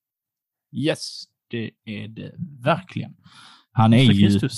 Yes, 0.73 1.23
det 1.51 1.71
är 1.85 2.09
det 2.09 2.33
verkligen. 2.65 3.15
Han 3.73 3.93
är 3.93 4.05
Mr. 4.05 4.13
ju. 4.15 4.49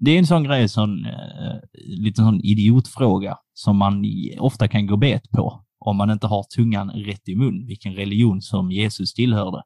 Det 0.00 0.10
är 0.10 0.18
en 0.18 0.26
sån 0.26 0.44
grej, 0.44 0.68
sån, 0.68 1.04
eh, 1.06 1.56
lite 1.74 2.22
sån 2.22 2.40
idiotfråga 2.40 3.36
som 3.54 3.76
man 3.76 4.04
ofta 4.38 4.68
kan 4.68 4.86
gå 4.86 4.96
bet 4.96 5.30
på. 5.30 5.64
om 5.80 5.96
man 5.96 6.10
inte 6.10 6.26
har 6.26 6.42
tungan 6.56 6.90
rätt 6.90 7.28
i 7.28 7.36
mun, 7.36 7.66
vilken 7.66 7.94
religion 7.94 8.40
som 8.42 8.70
Jesus 8.70 9.14
tillhörde. 9.14 9.62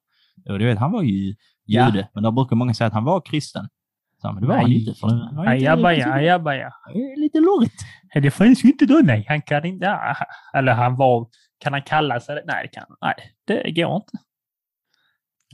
Och 0.51 0.59
du 0.59 0.65
vet, 0.67 0.79
han 0.79 0.93
var 0.93 1.03
ju 1.03 1.35
Ja. 1.65 1.87
jude, 1.87 2.09
men 2.15 2.23
då 2.23 2.31
brukar 2.31 2.57
många 2.57 2.75
säga 2.75 2.89
att 2.89 2.93
han 2.95 3.05
var 3.05 3.21
kristen. 3.21 3.69
Så, 4.23 4.33
men 4.33 4.43
det 4.43 4.49
var 4.49 4.55
han 4.57 4.65
Nej. 4.71 4.79
inte. 4.81 4.95
För 5.01 5.07
det 5.09 5.37
var 5.37 5.47
Ajabaja, 5.47 6.13
ajabaja. 6.13 6.73
Lite 7.17 7.39
lurigt. 7.41 7.75
Det 8.23 8.31
finns 8.31 8.65
ju 8.65 8.69
inte 8.69 8.87
då, 8.87 9.01
nej. 9.05 9.25
Han 9.29 9.43
kan 9.43 9.65
inte... 9.67 9.85
ja, 9.87 10.17
Eller 10.55 10.73
han 10.75 10.97
var... 10.97 11.29
Kan 11.59 11.73
han 11.73 11.83
kalla 11.83 12.21
sig 12.21 12.35
det? 12.35 12.43
Nej, 12.47 12.63
det 12.63 12.69
kan 12.81 12.85
Nej, 13.03 13.15
det 13.47 13.71
går 13.83 13.97
inte. 13.97 14.13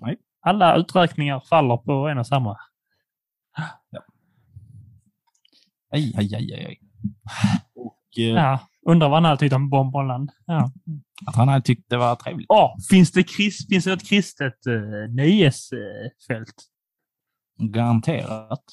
Nej. 0.01 0.17
Alla 0.41 0.77
uträkningar 0.77 1.41
faller 1.51 1.77
på 1.77 2.09
en 2.09 2.19
och 2.19 2.27
samma. 2.27 2.57
Aj, 5.91 6.13
aj, 6.17 6.35
aj, 6.35 6.53
aj. 6.55 6.65
aj. 6.67 6.79
Och 7.77 8.19
eh, 8.19 8.25
Ja. 8.25 8.61
Undrar 8.87 9.09
vad 9.09 9.17
han 9.17 9.25
hade 9.25 9.37
tyckt 9.37 9.55
om 9.55 9.71
Bomboland. 9.71 10.31
Ja. 10.47 10.71
att 11.27 11.37
han 11.37 11.49
hade 11.49 11.63
tyckt 11.65 11.91
det 11.91 11.97
var 11.97 12.15
trevligt. 12.17 12.47
Åh, 12.49 12.75
finns, 12.91 13.13
det 13.13 13.23
krist, 13.23 13.69
finns 13.69 13.85
det 13.85 13.93
ett 13.93 14.09
kristet 14.09 14.55
uh, 14.69 15.15
nöjesfält? 15.15 16.55
Garanterat. 17.63 18.65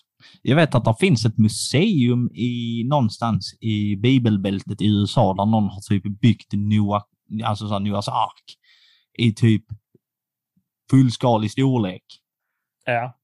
Jag 0.41 0.55
vet 0.55 0.75
att 0.75 0.85
det 0.85 0.95
finns 0.99 1.25
ett 1.25 1.37
museum 1.37 2.29
i 2.33 2.83
någonstans 2.89 3.57
i 3.61 3.95
bibelbältet 3.95 4.81
i 4.81 4.87
USA 4.87 5.33
där 5.33 5.45
någon 5.45 5.63
har 5.69 5.81
typ 5.89 6.19
byggt 6.21 6.53
Noah, 6.53 7.03
alltså 7.43 7.67
så 7.67 7.79
Noahs 7.79 8.07
ark 8.07 8.43
i 9.17 9.33
typ 9.33 9.65
fullskalig 10.91 11.51
storlek. 11.51 12.03
Ja. 12.85 13.17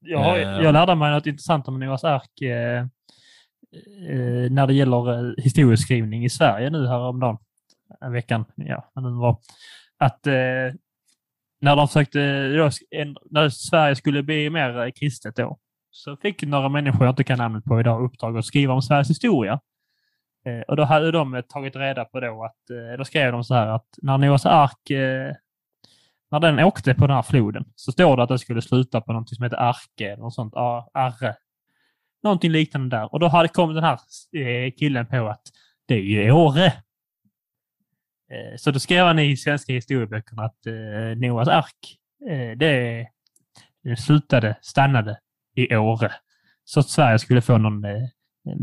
Jag, 0.00 0.18
har, 0.24 0.36
Eh. 0.38 0.42
jag 0.62 0.72
lärde 0.72 0.94
mig 0.94 1.10
något 1.12 1.26
intressant 1.26 1.68
om 1.68 1.80
Noahs 1.80 2.04
ark 2.04 2.40
eh, 2.40 2.86
eh, 4.08 4.50
när 4.50 4.66
det 4.66 4.74
gäller 4.74 5.28
eh, 5.28 5.34
historieskrivning 5.44 6.24
i 6.24 6.30
Sverige 6.30 6.70
nu 6.70 6.86
häromdagen. 6.86 7.38
En 8.00 8.12
veckan, 8.12 8.44
ja, 8.54 8.90
när 8.94 9.02
den 9.02 9.16
var. 9.18 9.38
Att 9.98 10.26
eh, 10.26 10.74
när 11.60 11.76
de 11.76 11.88
försökte, 11.88 12.48
då, 12.48 12.70
en, 12.90 13.16
när 13.30 13.48
Sverige 13.48 13.96
skulle 13.96 14.22
bli 14.22 14.50
mer 14.50 14.78
eh, 14.78 14.90
kristet 14.90 15.36
då, 15.36 15.58
så 15.90 16.16
fick 16.16 16.42
några 16.42 16.68
människor, 16.68 17.04
jag 17.04 17.12
inte 17.12 17.24
kan 17.24 17.38
namnet 17.38 17.64
på 17.64 17.80
idag, 17.80 18.04
uppdrag 18.04 18.38
att 18.38 18.44
skriva 18.44 18.74
om 18.74 18.82
Sveriges 18.82 19.10
historia. 19.10 19.60
Eh, 20.46 20.60
och 20.60 20.76
då 20.76 20.84
hade 20.84 21.10
de 21.10 21.34
eh, 21.34 21.40
tagit 21.40 21.76
reda 21.76 22.04
på 22.04 22.20
då 22.20 22.44
att, 22.44 22.70
eh, 22.70 22.98
då 22.98 23.04
skrev 23.04 23.32
de 23.32 23.44
så 23.44 23.54
här 23.54 23.66
att 23.66 23.86
när 24.02 24.18
Noas 24.18 24.46
ark 24.46 24.90
eh, 24.90 25.32
när 26.30 26.40
den 26.40 26.60
åkte 26.60 26.94
på 26.94 27.06
den 27.06 27.16
här 27.16 27.22
floden 27.22 27.64
så 27.74 27.92
står 27.92 28.16
det 28.16 28.22
att 28.22 28.28
den 28.28 28.38
skulle 28.38 28.62
sluta 28.62 29.00
på 29.00 29.12
något 29.12 29.28
som 29.28 29.44
heter 29.44 29.56
Arke 29.56 30.06
eller 30.06 30.22
något 30.22 30.34
sånt. 30.34 30.54
Arre. 30.94 31.36
Någonting 32.22 32.50
liknande 32.52 32.96
där. 32.96 33.12
Och 33.12 33.20
då 33.20 33.28
hade 33.28 33.48
kommit 33.48 33.76
den 33.76 33.84
här 33.84 33.98
eh, 34.36 34.72
killen 34.72 35.06
på 35.06 35.28
att 35.28 35.42
det 35.86 35.94
är 35.94 35.98
ju 36.00 36.30
Åre. 36.32 36.66
Eh, 36.66 38.56
Så 38.56 38.70
då 38.70 38.78
skrev 38.78 39.06
han 39.06 39.18
i 39.18 39.36
svenska 39.36 39.72
historieböckerna 39.72 40.42
att 40.44 40.66
eh, 40.66 41.16
Noas 41.16 41.48
ark, 41.48 41.98
det, 42.56 43.06
slutade, 43.98 44.58
stannade 44.62 45.18
i 45.54 45.76
Åre. 45.76 46.12
Så 46.64 46.80
att 46.80 46.88
Sverige 46.88 47.18
skulle 47.18 47.42
få 47.42 47.58
någon 47.58 47.84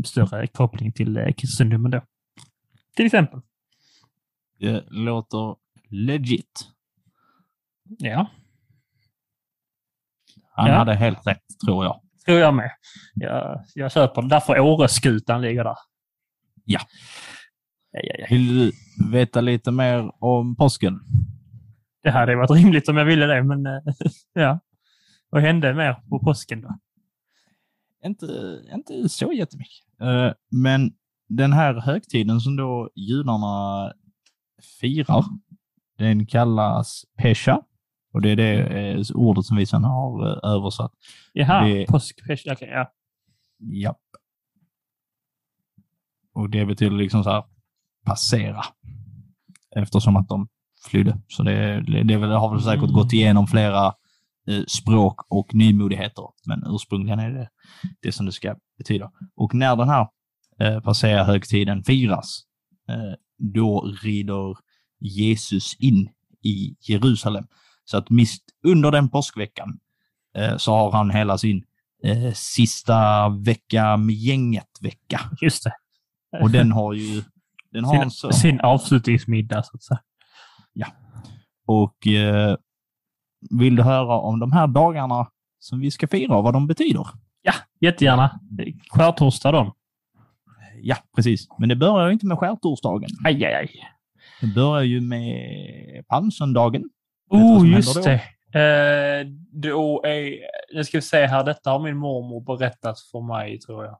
större 0.04 0.46
koppling 0.46 0.92
till 0.92 1.34
kristendomen 1.36 1.90
då. 1.90 2.00
Till 2.96 3.06
exempel. 3.06 3.40
Det 4.58 4.84
låter 4.90 5.56
legit. 5.90 6.68
Ja, 7.98 8.26
Han 10.50 10.68
Ja. 10.68 10.74
hade 10.74 10.94
helt 10.94 11.26
rätt, 11.26 11.42
tror 11.66 11.84
jag. 11.84 12.00
Tror 12.26 12.38
jag 12.38 12.54
med. 12.54 12.70
Jag, 13.14 13.64
jag 13.74 13.92
köper 13.92 14.22
den. 14.22 14.28
Därför 14.28 14.60
Åreskutan 14.60 15.42
ligger 15.42 15.64
där. 15.64 15.76
Ja. 16.64 16.80
Ja, 17.92 18.00
ja, 18.02 18.14
ja. 18.18 18.26
Vill 18.30 18.54
du 18.58 18.72
veta 19.10 19.40
lite 19.40 19.70
mer 19.70 20.24
om 20.24 20.56
påsken? 20.56 21.00
Det 22.02 22.10
hade 22.10 22.36
varit 22.36 22.50
rimligt 22.50 22.88
om 22.88 22.96
jag 22.96 23.04
ville 23.04 23.26
det, 23.26 23.42
men 23.42 23.66
eh, 23.66 23.80
ja. 24.32 24.60
Vad 25.30 25.42
hände 25.42 25.74
mer 25.74 25.94
på 26.08 26.18
påsken 26.18 26.60
då? 26.60 26.78
Inte, 28.04 28.26
inte 28.74 29.08
så 29.08 29.32
jättemycket. 29.32 30.00
Eh, 30.00 30.32
men 30.50 30.92
den 31.28 31.52
här 31.52 31.74
högtiden 31.74 32.40
som 32.40 32.56
då 32.56 32.90
judarna 32.94 33.92
firar, 34.80 35.24
den 35.98 36.26
kallas 36.26 37.04
Pesha. 37.18 37.62
Och 38.14 38.22
det 38.22 38.30
är 38.30 38.36
det 38.36 38.60
eh, 38.60 39.00
ordet 39.14 39.44
som 39.44 39.56
vi 39.56 39.66
sedan 39.66 39.84
har 39.84 40.26
eh, 40.26 40.50
översatt. 40.50 40.92
Jaha, 41.32 41.64
Det- 41.64 41.86
påskfest. 41.86 42.46
Okej, 42.52 42.68
ja. 42.72 42.90
Japp. 43.58 44.00
Och 46.34 46.50
det 46.50 46.66
betyder 46.66 46.96
liksom 46.96 47.24
så 47.24 47.30
här 47.30 47.44
passera. 48.06 48.62
Eftersom 49.76 50.16
att 50.16 50.28
de 50.28 50.48
flydde. 50.90 51.18
Så 51.28 51.42
det, 51.42 51.80
det, 52.04 52.14
har 52.14 52.50
väl 52.50 52.62
säkert 52.62 52.82
Mm. 52.82 52.94
gått 52.94 53.12
igenom 53.12 53.46
flera 53.46 53.86
eh, 54.48 54.64
språk 54.68 55.20
och 55.28 55.54
nymodigheter. 55.54 56.24
Men 56.46 56.62
ursprungligen 56.66 57.18
är 57.18 57.30
det 57.30 57.48
det 58.02 58.12
som 58.12 58.26
det 58.26 58.32
ska 58.32 58.56
betyda. 58.78 59.12
Och 59.36 59.54
när 59.54 59.76
den 59.76 59.88
här 59.88 60.08
eh, 60.60 60.80
passera 60.80 61.24
högtiden 61.24 61.84
firas, 61.84 62.42
eh, 62.88 63.14
då 63.38 63.80
rider 64.02 64.56
Jesus 65.00 65.74
in 65.78 66.08
i 66.42 66.76
Jerusalem. 66.80 67.44
Så 67.84 67.96
att 67.96 68.10
mist 68.10 68.44
under 68.66 68.90
den 68.90 69.08
påskveckan 69.08 69.78
eh, 70.36 70.56
så 70.56 70.72
har 70.72 70.92
han 70.92 71.10
hela 71.10 71.38
sin 71.38 71.64
eh, 72.04 72.32
sista 72.32 73.28
vecka 73.28 73.96
med 73.96 74.14
gänget-vecka. 74.14 75.20
Just 75.40 75.64
det. 75.64 75.72
Och 76.42 76.50
den 76.50 76.72
har 76.72 76.92
ju... 76.92 77.22
Den 77.70 77.84
har 77.84 77.92
sin, 77.92 78.02
en 78.02 78.10
så. 78.10 78.32
sin 78.32 78.60
avslutningsmiddag, 78.60 79.62
så 79.62 79.76
att 79.76 79.82
säga. 79.82 80.00
Och 81.66 82.06
eh, 82.06 82.56
vill 83.58 83.76
du 83.76 83.82
höra 83.82 84.18
om 84.18 84.40
de 84.40 84.52
här 84.52 84.66
dagarna 84.66 85.28
som 85.58 85.80
vi 85.80 85.90
ska 85.90 86.08
fira 86.08 86.36
och 86.36 86.44
vad 86.44 86.52
de 86.52 86.66
betyder? 86.66 87.06
Ja, 87.42 87.52
jättegärna. 87.80 88.40
Skärtorsdag 88.90 89.52
då. 89.52 89.74
Ja, 90.82 90.96
precis. 91.16 91.46
Men 91.58 91.68
det 91.68 91.76
börjar 91.76 92.06
ju 92.06 92.12
inte 92.12 92.26
med 92.26 92.38
skärtorsdagen. 92.38 93.10
Aj, 93.24 93.44
aj, 93.44 93.54
aj. 93.54 93.70
Det 94.40 94.46
börjar 94.46 94.82
ju 94.82 95.00
med 95.00 96.06
palmsöndagen. 96.08 96.82
Oh, 97.30 97.68
just 97.68 98.04
det. 98.04 98.20
Eh, 98.60 99.26
då 99.52 100.02
är... 100.04 100.38
Nu 100.74 100.84
ska 100.84 100.98
vi 100.98 101.02
se 101.02 101.26
här. 101.26 101.44
Detta 101.44 101.70
har 101.70 101.78
min 101.78 101.96
mormor 101.96 102.40
berättat 102.40 103.00
för 103.12 103.20
mig, 103.20 103.58
tror 103.60 103.84
jag. 103.84 103.98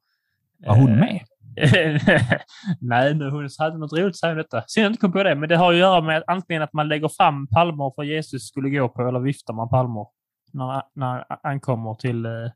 Var 0.66 0.76
hon 0.76 0.90
Eh, 0.90 0.96
med? 0.98 1.20
Nej, 2.80 3.14
men 3.14 3.30
hon 3.30 3.48
hade 3.58 3.78
något 3.78 3.92
roligt 3.92 4.06
att 4.06 4.16
säga 4.16 4.32
om 4.32 4.38
detta. 4.38 4.64
Synd 4.66 4.86
att 4.86 4.90
inte 4.90 5.00
kom 5.00 5.12
på 5.12 5.22
det, 5.22 5.34
men 5.34 5.48
det 5.48 5.56
har 5.56 5.72
att 5.72 5.78
göra 5.78 6.00
med 6.00 6.24
antingen 6.26 6.62
att 6.62 6.72
man 6.72 6.88
lägger 6.88 7.08
fram 7.08 7.46
palmer 7.46 7.92
för 7.94 8.02
Jesus 8.02 8.48
skulle 8.48 8.70
gå 8.70 8.88
på, 8.88 9.08
eller 9.08 9.20
viftar 9.20 9.54
man 9.54 9.68
palmer 9.68 10.06
när, 10.52 10.82
när 10.94 11.24
han 11.28 11.38
ankommer 11.42 11.94
till... 11.94 12.26
Eh, 12.26 12.32
eh, 12.32 12.50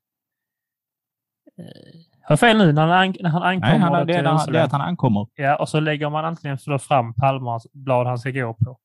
har 2.23 2.33
jag 2.33 2.41
fel 2.41 2.59
nu? 2.59 2.73
När 2.73 2.87
han, 2.87 2.91
an, 2.91 3.15
när 3.21 3.31
han 3.31 3.43
ankommer 3.43 3.79
Nej, 3.79 3.81
han, 3.81 4.07
det, 4.07 4.13
till 4.13 4.27
är, 4.27 4.53
det 4.53 4.59
är 4.61 4.65
att 4.65 4.73
han 4.73 4.81
ankommer. 4.81 5.27
Ja, 5.35 5.57
och 5.57 5.69
så 5.69 5.81
lägger 5.81 6.11
man 6.11 6.25
antingen 6.25 6.59
för 6.59 6.79
fram 6.79 7.15
palmblad 7.15 8.07
han 8.07 8.19
ska 8.19 8.31
gå 8.31 8.55
på. 8.55 8.79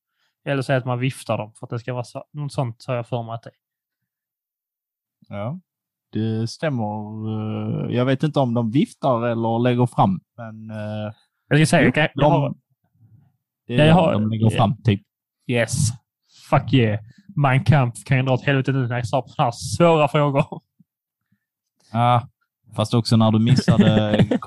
Eller 0.46 0.62
så 0.62 0.74
att 0.74 0.86
man 0.86 1.00
viftar 1.00 1.38
dem 1.38 1.54
för 1.60 1.66
att 1.66 1.70
det 1.70 1.80
ska 1.80 1.94
vara 1.94 2.04
så, 2.04 2.24
något 2.32 2.54
sånt 2.54 2.84
har 2.88 2.96
jag 2.96 3.08
för 3.08 3.24
mig 3.24 3.34
att 3.36 3.44
det 3.44 3.50
är. 3.50 3.56
Ja. 5.38 5.60
Det 6.12 6.48
stämmer. 6.50 6.84
Eh, 7.90 7.96
Jag 7.96 8.06
vet 8.06 8.24
inte 8.24 8.40
om 8.40 8.54
de 8.54 8.72
viftar 8.72 9.26
eller 9.28 9.60
lägger 9.60 9.86
fram, 9.86 10.20
men 10.38 10.70
eh, 10.72 11.14
Jag 11.48 11.60
ska 11.60 11.66
säga, 11.66 12.10
jag 12.16 12.30
har, 12.30 12.42
de, 12.50 12.56
det 13.68 13.76
är 13.82 13.86
jag 13.88 13.94
har- 13.94 14.14
de 14.14 14.30
lägger 14.30 14.50
fram, 14.50 14.76
typ. 14.84 15.02
Yes. 15.48 15.90
Fuck 16.50 16.74
yeah. 16.74 17.00
Mein 17.36 17.64
Kampf 17.64 18.04
kan 18.06 18.18
ju 18.18 18.24
dra 18.24 18.34
åt 18.34 18.42
helvete 18.44 18.72
nu 18.72 18.88
när 18.88 18.96
jag 18.96 19.08
svarar 19.08 19.22
på 19.22 19.28
sådana 19.28 19.46
här 19.46 19.52
svåra 19.52 20.08
frågor. 20.08 20.62
Ja, 21.92 22.28
fast 22.76 22.94
också 22.94 23.18
när 23.18 23.32
du 23.32 23.40
missade 23.40 24.28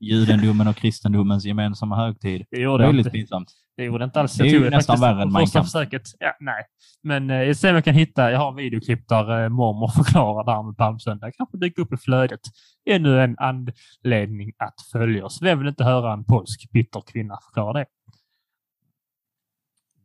judendomen 0.00 0.68
och 0.68 0.76
kristendomens 0.76 1.44
gemensamma 1.44 1.96
högtid. 1.96 2.46
Det 2.50 2.60
gjorde 2.60 2.86
lite 2.86 2.98
inte. 2.98 3.10
pinsamt. 3.10 3.52
Det 3.76 3.84
gjorde 3.84 4.04
inte 4.04 4.20
alls. 4.20 4.34
Det 4.34 4.44
är 4.44 4.48
ju 4.48 4.70
nästan 4.70 5.00
värre 5.00 5.22
än 5.22 5.32
första 5.32 5.58
Kampf. 5.58 5.72
försöket. 5.72 6.02
Ja, 6.18 6.36
nej. 6.40 6.64
Men 7.02 7.30
eh, 7.30 7.36
jag 7.36 7.56
ser 7.56 7.68
om 7.68 7.74
jag 7.74 7.84
kan 7.84 7.94
hitta. 7.94 8.30
Jag 8.30 8.38
har 8.38 8.48
en 8.48 8.56
videoklipp 8.56 9.08
där 9.08 9.42
eh, 9.42 9.48
mormor 9.48 9.88
förklarar 10.04 10.44
det 10.44 10.52
här 10.52 10.62
med 10.62 10.76
palmsöndag. 10.76 11.32
Kanske 11.32 11.58
dyker 11.58 11.82
upp 11.82 11.92
i 11.92 11.96
flödet. 11.96 12.40
Ännu 12.90 13.20
en 13.20 13.36
anledning 13.38 14.52
att 14.58 14.74
följa 14.92 15.24
oss. 15.24 15.42
Vem 15.42 15.58
vill 15.58 15.68
inte 15.68 15.84
höra 15.84 16.12
en 16.12 16.24
polsk 16.24 16.70
bitter 16.72 17.02
kvinna 17.12 17.38
förklara 17.46 17.72
det? 17.72 17.86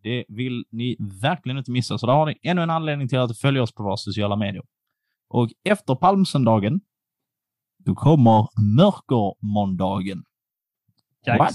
Det 0.04 0.26
vill 0.28 0.66
ni 0.72 0.98
verkligen 1.22 1.58
inte 1.58 1.72
missa. 1.72 1.98
Så 1.98 2.08
där 2.08 2.14
har 2.14 2.26
ni 2.26 2.40
ännu 2.44 2.62
en 2.62 2.70
anledning 2.70 3.08
till 3.08 3.20
att 3.20 3.38
följa 3.38 3.64
oss 3.64 3.74
på 3.74 3.84
våra 3.84 3.98
sociala 3.98 4.36
medier. 4.36 4.64
Och 5.30 5.50
efter 5.64 5.96
palmsöndagen, 5.96 6.82
då 7.86 7.96
kommer 7.96 8.48
mörkermåndagen. 8.76 10.24
What? 11.38 11.54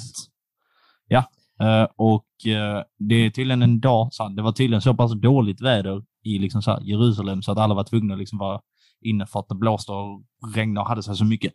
Ja, 1.08 1.24
eh, 1.60 1.88
och 1.96 2.46
eh, 2.46 2.84
det 2.98 3.14
är 3.14 3.30
tydligen 3.30 3.62
en 3.62 3.80
dag, 3.80 4.08
så 4.12 4.28
det 4.28 4.42
var 4.42 4.52
tydligen 4.52 4.82
så 4.82 4.94
pass 4.94 5.12
dåligt 5.12 5.60
väder 5.60 6.04
i 6.22 6.38
liksom 6.38 6.62
så 6.62 6.78
Jerusalem 6.82 7.42
så 7.42 7.52
att 7.52 7.58
alla 7.58 7.74
var 7.74 7.84
tvungna 7.84 8.14
att 8.14 8.20
liksom 8.20 8.38
vara 8.38 8.60
inne 9.00 9.26
för 9.26 9.40
att 9.40 9.48
det 9.48 9.54
blåste 9.54 9.92
och 9.92 10.22
regnade 10.54 10.80
och 10.82 10.88
hade 10.88 11.02
sig 11.02 11.16
så 11.16 11.24
mycket. 11.24 11.52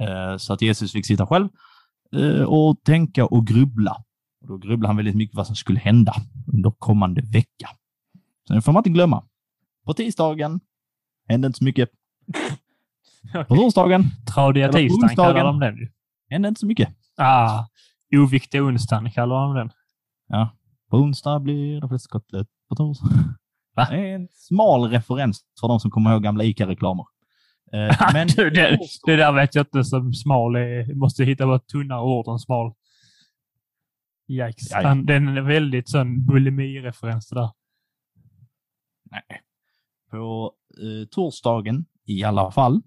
Eh, 0.00 0.36
Så 0.36 0.52
att 0.52 0.62
Jesus 0.62 0.92
fick 0.92 1.06
sitta 1.06 1.26
själv 1.26 1.48
och 2.46 2.82
tänka 2.84 3.26
och 3.26 3.46
grubbla. 3.46 3.96
Och 4.40 4.48
då 4.48 4.58
grubblade 4.58 4.88
han 4.88 4.96
väldigt 4.96 5.14
mycket 5.14 5.36
vad 5.36 5.46
som 5.46 5.56
skulle 5.56 5.80
hända 5.80 6.14
under 6.52 6.70
kommande 6.70 7.22
vecka. 7.22 7.68
Så 8.48 8.54
det 8.54 8.62
får 8.62 8.72
man 8.72 8.80
inte 8.80 8.90
glömma. 8.90 9.24
På 9.86 9.94
tisdagen 9.94 10.60
hände 11.28 11.46
inte 11.46 11.58
så 11.58 11.64
mycket. 11.64 11.90
På 13.48 13.56
torsdagen 13.56 14.04
Tradiga 14.34 14.72
tisdagen 14.72 15.04
onsdagen. 15.04 15.34
kallar 15.34 15.44
de 15.44 15.60
den 15.60 15.76
ju. 15.76 15.88
hände 16.30 16.48
inte 16.48 16.58
så 16.58 16.66
mycket. 16.66 16.88
Ah, 17.16 17.64
oviktiga 18.16 18.62
onsdagen 18.62 19.10
kallar 19.10 19.36
de 19.46 19.54
den. 19.54 19.70
Ja. 20.28 20.56
På 20.90 20.96
onsdag 20.96 21.38
blir 21.40 21.80
det 21.80 21.88
fläskkotlett. 21.88 22.48
På 22.68 22.74
torsdag. 22.74 23.08
Va? 23.76 23.86
Det 23.90 23.96
är 24.10 24.14
en 24.14 24.28
smal 24.32 24.90
referens 24.90 25.40
för 25.60 25.68
de 25.68 25.80
som 25.80 25.90
kommer 25.90 26.12
ihåg 26.12 26.22
gamla 26.22 26.44
ICA-reklamer. 26.44 27.04
Eh, 27.72 27.96
men 28.12 28.26
Du, 28.36 28.50
det, 28.50 28.78
det 29.06 29.16
där 29.16 29.32
vet 29.32 29.54
jag 29.54 29.62
inte 29.62 29.84
som 29.84 30.12
smal 30.14 30.56
är. 30.56 30.94
Måste 30.94 31.24
hitta 31.24 31.54
ett 31.56 31.66
tunnare 31.68 32.00
ord 32.02 32.28
än 32.28 32.38
smal. 32.38 32.72
Yikes. 34.28 34.72
Han, 34.72 35.06
den 35.06 35.28
är 35.36 35.42
väldigt 35.42 35.88
sån 35.88 36.26
bulimi-referens 36.26 37.28
det 37.30 37.34
där. 37.40 37.50
Nej. 39.10 39.40
På 40.10 40.52
eh, 40.82 41.08
torsdagen 41.10 41.86
i 42.06 42.24
alla 42.24 42.50
fall, 42.50 42.82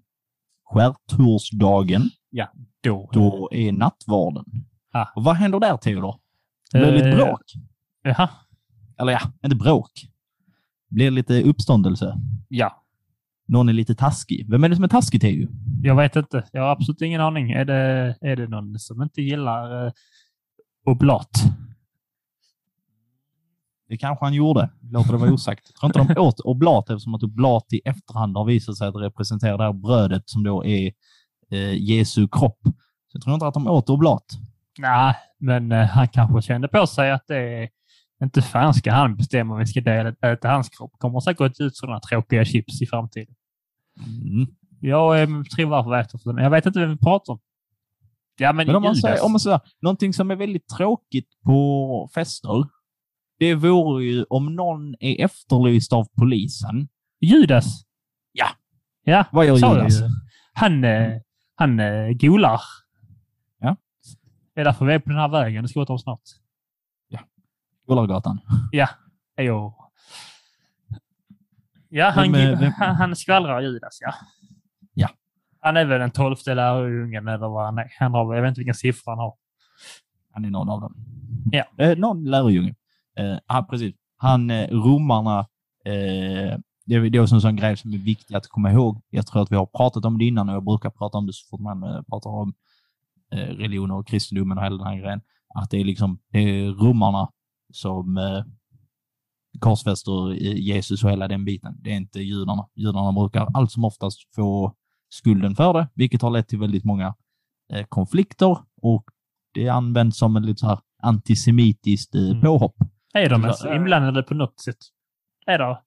skärtorsdagen, 0.70 2.10
Då. 2.82 3.10
då 3.12 3.48
är 3.52 3.72
nattvarden. 3.72 4.44
Ah. 4.92 5.06
Och 5.16 5.24
vad 5.24 5.36
händer 5.36 5.60
där, 5.60 5.76
Theodor? 5.76 6.14
Det 6.72 6.78
blir 6.78 6.92
lite 6.92 7.08
Eh, 7.08 7.16
bråk. 7.16 7.42
Jaha. 8.02 8.28
Eller 9.00 9.12
ja, 9.12 9.20
inte 9.44 9.56
bråk. 9.56 9.90
Det 10.88 10.94
blir 10.94 11.10
lite 11.10 11.42
uppståndelse. 11.42 12.16
Ja. 12.48 12.82
Någon 13.48 13.68
är 13.68 13.72
lite 13.72 13.94
taskig. 13.94 14.46
Vem 14.50 14.64
är 14.64 14.68
det 14.68 14.74
som 14.74 14.84
är 14.84 14.88
taskig, 14.88 15.20
Teo? 15.20 15.48
Jag 15.82 15.96
vet 15.96 16.16
inte. 16.16 16.44
Jag 16.52 16.62
har 16.62 16.68
absolut 16.68 17.00
ingen 17.02 17.20
aning. 17.20 17.50
Är 17.50 17.64
det, 17.64 18.16
är 18.20 18.36
det 18.36 18.48
någon 18.48 18.78
som 18.78 19.02
inte 19.02 19.22
gillar 19.22 19.86
eh, 19.86 19.92
oblat? 20.86 21.30
Det 23.90 23.96
kanske 23.96 24.24
han 24.24 24.34
gjorde. 24.34 24.70
Låter 24.90 25.12
det 25.12 25.18
vara 25.18 25.32
osagt. 25.32 25.66
Jag 25.66 25.74
tror 25.74 26.02
inte 26.02 26.14
de 26.14 26.20
åt 26.26 26.40
oblat 26.40 26.90
eftersom 26.90 27.14
att 27.14 27.22
oblat 27.22 27.72
i 27.72 27.80
efterhand 27.84 28.36
har 28.36 28.44
visat 28.44 28.76
sig 28.76 28.88
att 28.88 28.96
representera 28.96 29.56
det 29.56 29.64
här 29.64 29.72
brödet 29.72 30.22
som 30.26 30.42
då 30.42 30.64
är 30.64 30.92
eh, 31.50 31.74
Jesu 31.74 32.28
kropp. 32.28 32.58
Så 32.62 33.12
jag 33.12 33.22
tror 33.22 33.34
inte 33.34 33.46
att 33.46 33.54
de 33.54 33.66
åt 33.66 33.90
oblat. 33.90 34.24
Nej, 34.78 35.14
men 35.38 35.72
eh, 35.72 35.86
han 35.86 36.08
kanske 36.08 36.42
kände 36.42 36.68
på 36.68 36.86
sig 36.86 37.10
att 37.10 37.24
det 37.26 37.36
är 37.36 37.68
inte 38.24 38.42
fan 38.42 38.74
ska 38.74 38.92
han 38.92 39.16
bestämma 39.16 39.54
om 39.54 39.60
vi 39.60 39.66
ska 39.66 39.80
dela, 39.80 40.32
äta 40.32 40.48
hans 40.48 40.68
kropp. 40.68 40.92
Kommer 40.98 41.20
säkert 41.20 41.60
ut 41.60 41.76
sådana 41.76 42.00
tråkiga 42.00 42.44
chips 42.44 42.82
i 42.82 42.86
framtiden. 42.86 43.34
Mm. 44.06 44.46
Jag 44.80 45.22
eh, 45.22 45.28
varför 45.68 45.90
jag 45.90 46.00
äter 46.00 46.18
för 46.18 46.32
den. 46.32 46.44
Jag 46.44 46.50
vet 46.50 46.66
inte 46.66 46.80
vem 46.80 46.90
vi 46.90 46.96
pratar 46.96 47.32
om. 47.32 47.38
Ja, 48.38 48.52
men, 48.52 48.66
Men 48.66 48.76
om 48.76 48.82
man, 48.82 48.96
säger, 48.96 49.24
om 49.24 49.32
man 49.32 49.40
säger 49.40 49.60
någonting 49.82 50.12
som 50.12 50.30
är 50.30 50.36
väldigt 50.36 50.68
tråkigt 50.68 51.28
på 51.44 52.10
fester, 52.14 52.66
det 53.40 53.54
vore 53.54 54.04
ju 54.04 54.24
om 54.30 54.54
någon 54.56 54.94
är 55.00 55.24
efterlyst 55.24 55.92
av 55.92 56.06
polisen. 56.18 56.88
Judas? 57.20 57.82
Ja. 58.32 58.46
Ja, 59.04 59.24
Vad 59.32 59.46
gör 59.46 59.54
Judas? 59.56 60.00
ju. 60.00 60.04
Han, 60.52 60.84
eh, 60.84 61.12
han 61.54 61.80
eh, 61.80 62.08
golar. 62.12 62.60
Ja. 63.58 63.76
Det 64.54 64.60
är 64.60 64.64
därför 64.64 64.84
vi 64.86 64.92
är 64.94 64.98
på 64.98 65.08
den 65.10 65.18
här 65.18 65.28
vägen. 65.28 65.62
Det 65.62 65.68
ska 65.68 65.80
åt 65.80 65.88
dem 65.88 65.98
snart. 65.98 66.20
Gålargatan. 67.86 68.38
Jo. 69.36 69.74
Ja, 71.88 72.10
han, 72.10 72.32
Vem, 72.32 72.52
eh, 72.54 72.60
vem- 72.60 72.72
han, 72.72 72.94
han 72.96 73.16
skvallrar 73.16 73.60
Judas, 73.60 73.98
ja. 74.00 74.14
Ja. 74.94 75.08
Han 75.60 75.76
är 75.76 75.84
väl 75.84 76.00
den 76.00 76.10
tolfte 76.10 76.54
lärjungen 76.54 77.28
eller 77.28 77.48
vad 77.48 77.64
han 77.64 77.78
är. 77.78 77.92
Han 77.98 78.12
har, 78.12 78.34
jag 78.34 78.42
vet 78.42 78.48
inte 78.48 78.58
vilken 78.60 78.74
siffra 78.74 79.10
han 79.12 79.18
har. 79.18 79.34
Han 80.32 80.44
är 80.44 80.50
någon 80.50 80.68
av 80.68 80.80
dem. 80.80 80.94
Ja. 81.52 81.64
Eh, 81.84 81.98
någon 81.98 82.24
lärjunge. 82.24 82.74
Eh, 83.20 83.38
ja, 83.48 83.66
precis. 83.70 83.94
Han, 84.16 84.50
eh, 84.50 84.68
romarna, 84.68 85.38
eh, 85.84 86.58
det 86.86 86.94
är 86.94 87.20
också 87.20 87.34
en 87.34 87.40
sån 87.40 87.56
grej 87.56 87.76
som 87.76 87.92
är 87.92 87.98
viktig 87.98 88.34
att 88.34 88.48
komma 88.48 88.72
ihåg. 88.72 89.02
Jag 89.10 89.26
tror 89.26 89.42
att 89.42 89.52
vi 89.52 89.56
har 89.56 89.66
pratat 89.66 90.04
om 90.04 90.18
det 90.18 90.24
innan 90.24 90.48
och 90.48 90.54
jag 90.54 90.64
brukar 90.64 90.90
prata 90.90 91.18
om 91.18 91.26
det 91.26 91.32
så 91.32 91.48
fort 91.50 91.60
man 91.60 91.82
eh, 91.82 92.02
pratar 92.02 92.30
om 92.30 92.54
eh, 93.32 93.38
religion 93.38 93.90
och 93.90 94.06
kristendomen 94.06 94.58
och 94.58 94.64
hela 94.64 94.76
den 94.76 94.86
här 94.86 94.96
grejen. 94.96 95.20
Att 95.54 95.70
det 95.70 95.80
är 95.80 95.84
liksom 95.84 96.18
det 96.32 96.38
är 96.38 96.70
romarna 96.70 97.30
som 97.72 98.16
eh, 98.16 98.44
korsfäster 99.58 100.32
eh, 100.32 100.56
Jesus 100.56 101.04
och 101.04 101.10
hela 101.10 101.28
den 101.28 101.44
biten. 101.44 101.76
Det 101.82 101.90
är 101.90 101.96
inte 101.96 102.20
judarna. 102.20 102.68
Judarna 102.74 103.12
brukar 103.12 103.48
allt 103.54 103.72
som 103.72 103.84
oftast 103.84 104.34
få 104.34 104.74
skulden 105.08 105.56
för 105.56 105.72
det, 105.72 105.88
vilket 105.94 106.22
har 106.22 106.30
lett 106.30 106.48
till 106.48 106.58
väldigt 106.58 106.84
många 106.84 107.14
eh, 107.72 107.84
konflikter 107.88 108.58
och 108.82 109.04
det 109.54 109.68
används 109.68 110.18
som 110.18 110.36
en 110.36 110.46
lite 110.46 110.60
så 110.60 110.66
här 110.66 110.78
antisemitiskt 111.02 112.14
eh, 112.14 112.30
Mm. 112.30 112.40
Är 113.14 113.28
de 113.28 113.42
Så, 113.42 113.48
alltså 113.48 113.74
inblandade 113.74 114.22
på 114.22 114.34
något 114.34 114.60
sätt? 114.60 114.76
Är 115.46 115.58
det? 115.58 115.82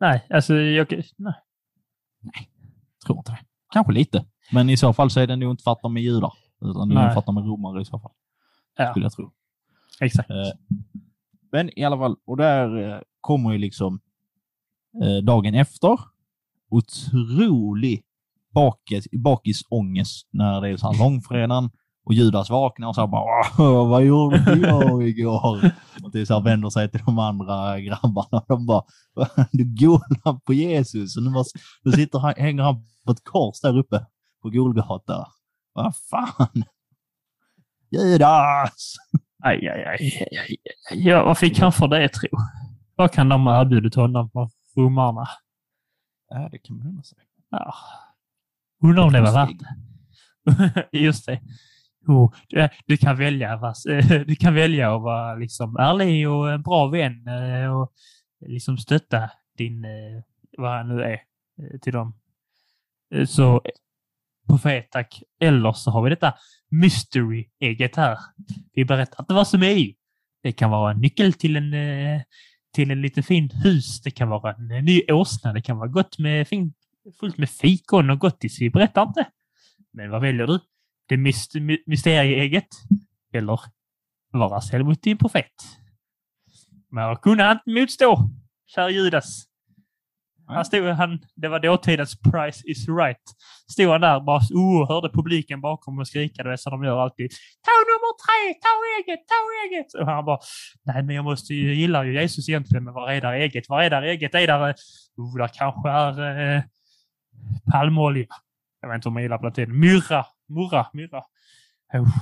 Nej, 0.00 0.26
alltså 0.30 0.54
jag... 0.54 1.02
Nej. 1.16 1.34
Tror 3.06 3.18
inte 3.18 3.32
det. 3.32 3.38
Kanske 3.72 3.92
lite. 3.92 4.24
Men 4.52 4.70
i 4.70 4.76
så 4.76 4.92
fall 4.92 5.10
så 5.10 5.20
är 5.20 5.26
det 5.26 5.36
nog 5.36 5.50
inte 5.50 5.62
för 5.62 5.72
att 5.72 5.82
de 5.82 5.96
är 5.96 6.00
judar. 6.00 6.32
Utan 6.60 6.88
det 6.88 6.92
är 6.92 6.96
Nej. 6.96 7.04
nog 7.04 7.12
för 7.12 7.18
att 7.18 7.26
de 7.26 7.36
är 7.36 7.42
romare 7.42 7.82
i 7.82 7.84
så 7.84 7.98
fall. 7.98 8.12
Ja. 8.76 8.90
Skulle 8.90 9.04
jag 9.04 9.12
tro. 9.12 9.32
Exakt. 10.00 10.30
Eh, 10.30 10.36
Men 11.52 11.78
i 11.78 11.84
alla 11.84 11.96
fall, 11.98 12.16
och 12.24 12.36
där 12.36 12.92
eh, 12.92 13.00
kommer 13.20 13.52
ju 13.52 13.58
liksom 13.58 14.00
eh, 15.02 15.24
dagen 15.24 15.54
efter 15.54 15.98
otrolig 16.70 18.02
bakis, 18.54 19.06
bakisångest 19.12 20.28
när 20.30 20.60
det 20.60 20.68
är 20.68 20.76
så 20.76 20.92
här 20.92 20.98
långfredagen 20.98 21.70
och 22.04 22.14
Judas 22.14 22.50
vaknar 22.50 22.88
och 22.88 22.94
så 22.94 23.06
bara 23.06 23.44
"Åh, 23.58 23.88
vad 23.88 24.04
gjorde 24.04 24.58
jag 24.62 25.08
igår? 25.08 25.70
Och 26.02 26.10
det 26.12 26.20
är 26.20 26.24
så 26.24 26.40
vänder 26.40 26.70
sig 26.70 26.90
till 26.90 27.00
de 27.06 27.18
andra 27.18 27.80
grabbarna 27.80 28.38
och 28.38 28.44
de 28.48 28.66
bara 28.66 28.84
du 29.52 29.64
golar 29.64 30.40
på 30.40 30.52
Jesus 30.52 31.16
och 31.16 31.22
nu, 31.22 31.30
måste, 31.30 31.58
nu 31.82 31.92
sitter 31.92 32.18
han, 32.18 32.34
hänger 32.36 32.62
han 32.62 32.84
på 33.06 33.12
ett 33.12 33.24
kors 33.24 33.60
där 33.60 33.78
uppe 33.78 34.06
på 34.42 34.50
Golgata. 34.50 35.26
Vad 35.72 35.96
fan? 36.10 36.64
Judas! 37.90 38.94
Aj, 39.44 39.68
aj, 39.68 39.84
aj, 39.84 39.98
aj, 40.20 40.28
aj. 40.40 40.56
Ja, 41.08 41.24
vad 41.24 41.38
fick 41.38 41.58
han 41.58 41.72
för 41.72 41.88
det, 41.88 42.08
tro? 42.08 42.28
Vad 42.96 43.12
kan 43.12 43.28
de 43.28 43.46
ha 43.46 43.60
erbjudit 43.60 43.94
honom 43.94 44.30
på 44.30 44.50
romarna? 44.76 45.28
Ja, 46.28 46.48
det 46.52 46.58
kan 46.58 46.76
man 46.76 46.86
undra 46.86 47.02
sig. 47.02 47.18
Ja. 47.50 47.74
Undrar 48.82 49.02
om 49.04 49.12
det 49.12 49.20
var 49.20 49.32
värt 49.32 49.58
det. 49.58 50.88
Just 50.98 51.26
det 51.26 51.40
oh, 52.06 52.32
eh, 52.54 52.68
du, 52.68 52.68
du, 52.86 52.96
kan 52.96 53.16
välja, 53.16 53.52
eh, 53.52 54.20
du 54.26 54.36
kan 54.36 54.54
välja 54.54 54.96
att 54.96 55.02
vara 55.02 55.34
liksom 55.34 55.76
ärlig 55.76 56.28
och 56.28 56.52
en 56.52 56.62
bra 56.62 56.86
vän 56.86 57.28
eh, 57.28 57.76
och 57.76 57.92
liksom 58.46 58.78
stötta 58.78 59.30
din, 59.58 59.86
vad 60.58 60.70
han 60.70 60.88
nu 60.88 61.02
är, 61.02 61.20
till 61.78 61.92
dem. 61.92 62.14
Så 63.26 63.62
på 64.48 64.58
tack. 64.90 65.22
Eller 65.40 65.72
så 65.72 65.90
har 65.90 66.02
vi 66.02 66.10
detta 66.10 66.34
mystery-ägget 66.70 67.96
här. 67.96 68.18
Vi 68.74 68.84
berättar 68.84 69.22
inte 69.22 69.34
vad 69.34 69.48
som 69.48 69.62
är 69.62 69.70
i. 69.70 69.96
Det 70.42 70.52
kan 70.52 70.70
vara 70.70 70.90
en 70.90 71.00
nyckel 71.00 71.32
till 71.32 71.56
en, 71.56 71.72
till 72.74 72.90
en 72.90 73.02
liten 73.02 73.22
fin 73.22 73.50
hus. 73.50 74.02
Det 74.02 74.10
kan 74.10 74.28
vara 74.28 74.54
en 74.54 74.84
ny 74.84 75.02
åsna. 75.12 75.52
Det 75.52 75.62
kan 75.62 75.78
vara 75.78 75.88
gott 75.88 76.18
med 76.18 76.48
fin, 76.48 76.74
fullt 77.20 77.38
med 77.38 77.50
fikon 77.50 78.10
och 78.10 78.18
gottis. 78.18 78.60
Vi 78.60 78.70
berättar 78.70 79.02
inte. 79.02 79.26
Men 79.92 80.10
vad 80.10 80.20
väljer 80.20 80.46
du? 80.46 80.58
Det 81.08 81.16
myst, 81.16 81.54
my- 81.54 81.82
mysterieägget? 81.86 82.68
Eller 83.32 83.60
vara 84.32 84.60
själv 84.60 84.84
mot 84.84 85.02
din 85.02 85.18
profet? 85.18 85.52
Men 86.90 87.04
jag 87.04 87.22
kunde 87.22 87.44
han 87.44 87.58
inte 87.66 87.80
motstå, 87.80 88.30
kära 88.66 88.90
Judas. 88.90 89.44
Han 90.46 90.64
stod, 90.64 90.88
han, 90.88 91.18
det 91.34 91.48
var 91.48 91.60
dåtidens 91.60 92.20
price 92.20 92.62
is 92.66 92.88
right. 92.88 93.22
Stod 93.72 93.88
han 93.88 94.00
där 94.00 94.20
bara 94.20 94.40
oh, 94.54 94.88
hörde 94.88 95.08
publiken 95.08 95.60
bakom 95.60 95.98
och 95.98 96.08
skrika, 96.08 96.42
det 96.42 96.52
är 96.52 96.56
så 96.56 96.70
de 96.70 96.84
gör 96.84 97.02
alltid. 97.02 97.30
Ta 97.64 97.70
nummer 97.90 98.12
tre, 98.24 98.60
ta 98.64 98.72
eget, 98.98 99.28
ta 99.28 99.34
eget! 99.64 99.94
Och 99.94 100.06
han 100.06 100.24
bara, 100.24 100.38
nej 100.82 101.02
men 101.02 101.16
jag 101.16 101.24
måste 101.24 101.54
ju, 101.54 101.74
gillar 101.74 102.04
ju 102.04 102.20
Jesus 102.20 102.48
egentligen, 102.48 102.84
men 102.84 102.94
var 102.94 103.10
är 103.10 103.20
där 103.20 103.32
eget? 103.32 103.68
Var 103.68 103.82
är 103.82 103.90
där 103.90 104.02
eget? 104.02 104.34
Är 104.34 104.46
där, 104.46 104.68
eh, 104.68 104.74
oh, 105.16 105.38
där 105.38 105.48
kanske 105.48 105.88
är 105.88 106.56
eh, 106.56 106.62
palmolja. 107.72 108.26
Jag 108.80 108.88
vet 108.88 108.94
inte 108.94 109.08
om 109.08 109.14
man 109.14 109.22
gillar 109.22 109.38
på 109.38 109.44
latin. 109.44 109.80
Myrra, 109.80 110.26
murra, 110.46 110.86
myrra. 110.92 111.24
Oh. 111.92 112.18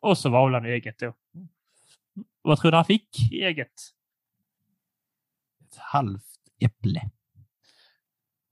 Och 0.00 0.18
så 0.18 0.30
valde 0.30 0.56
han 0.58 0.64
eget 0.66 0.98
då. 0.98 1.14
Vad 2.42 2.58
tror 2.58 2.70
du 2.70 2.76
han 2.76 2.84
fick 2.84 3.32
i 3.32 3.42
eget? 3.44 3.72
Ett 5.60 5.76
halvt 5.76 6.24
äpple. 6.60 7.10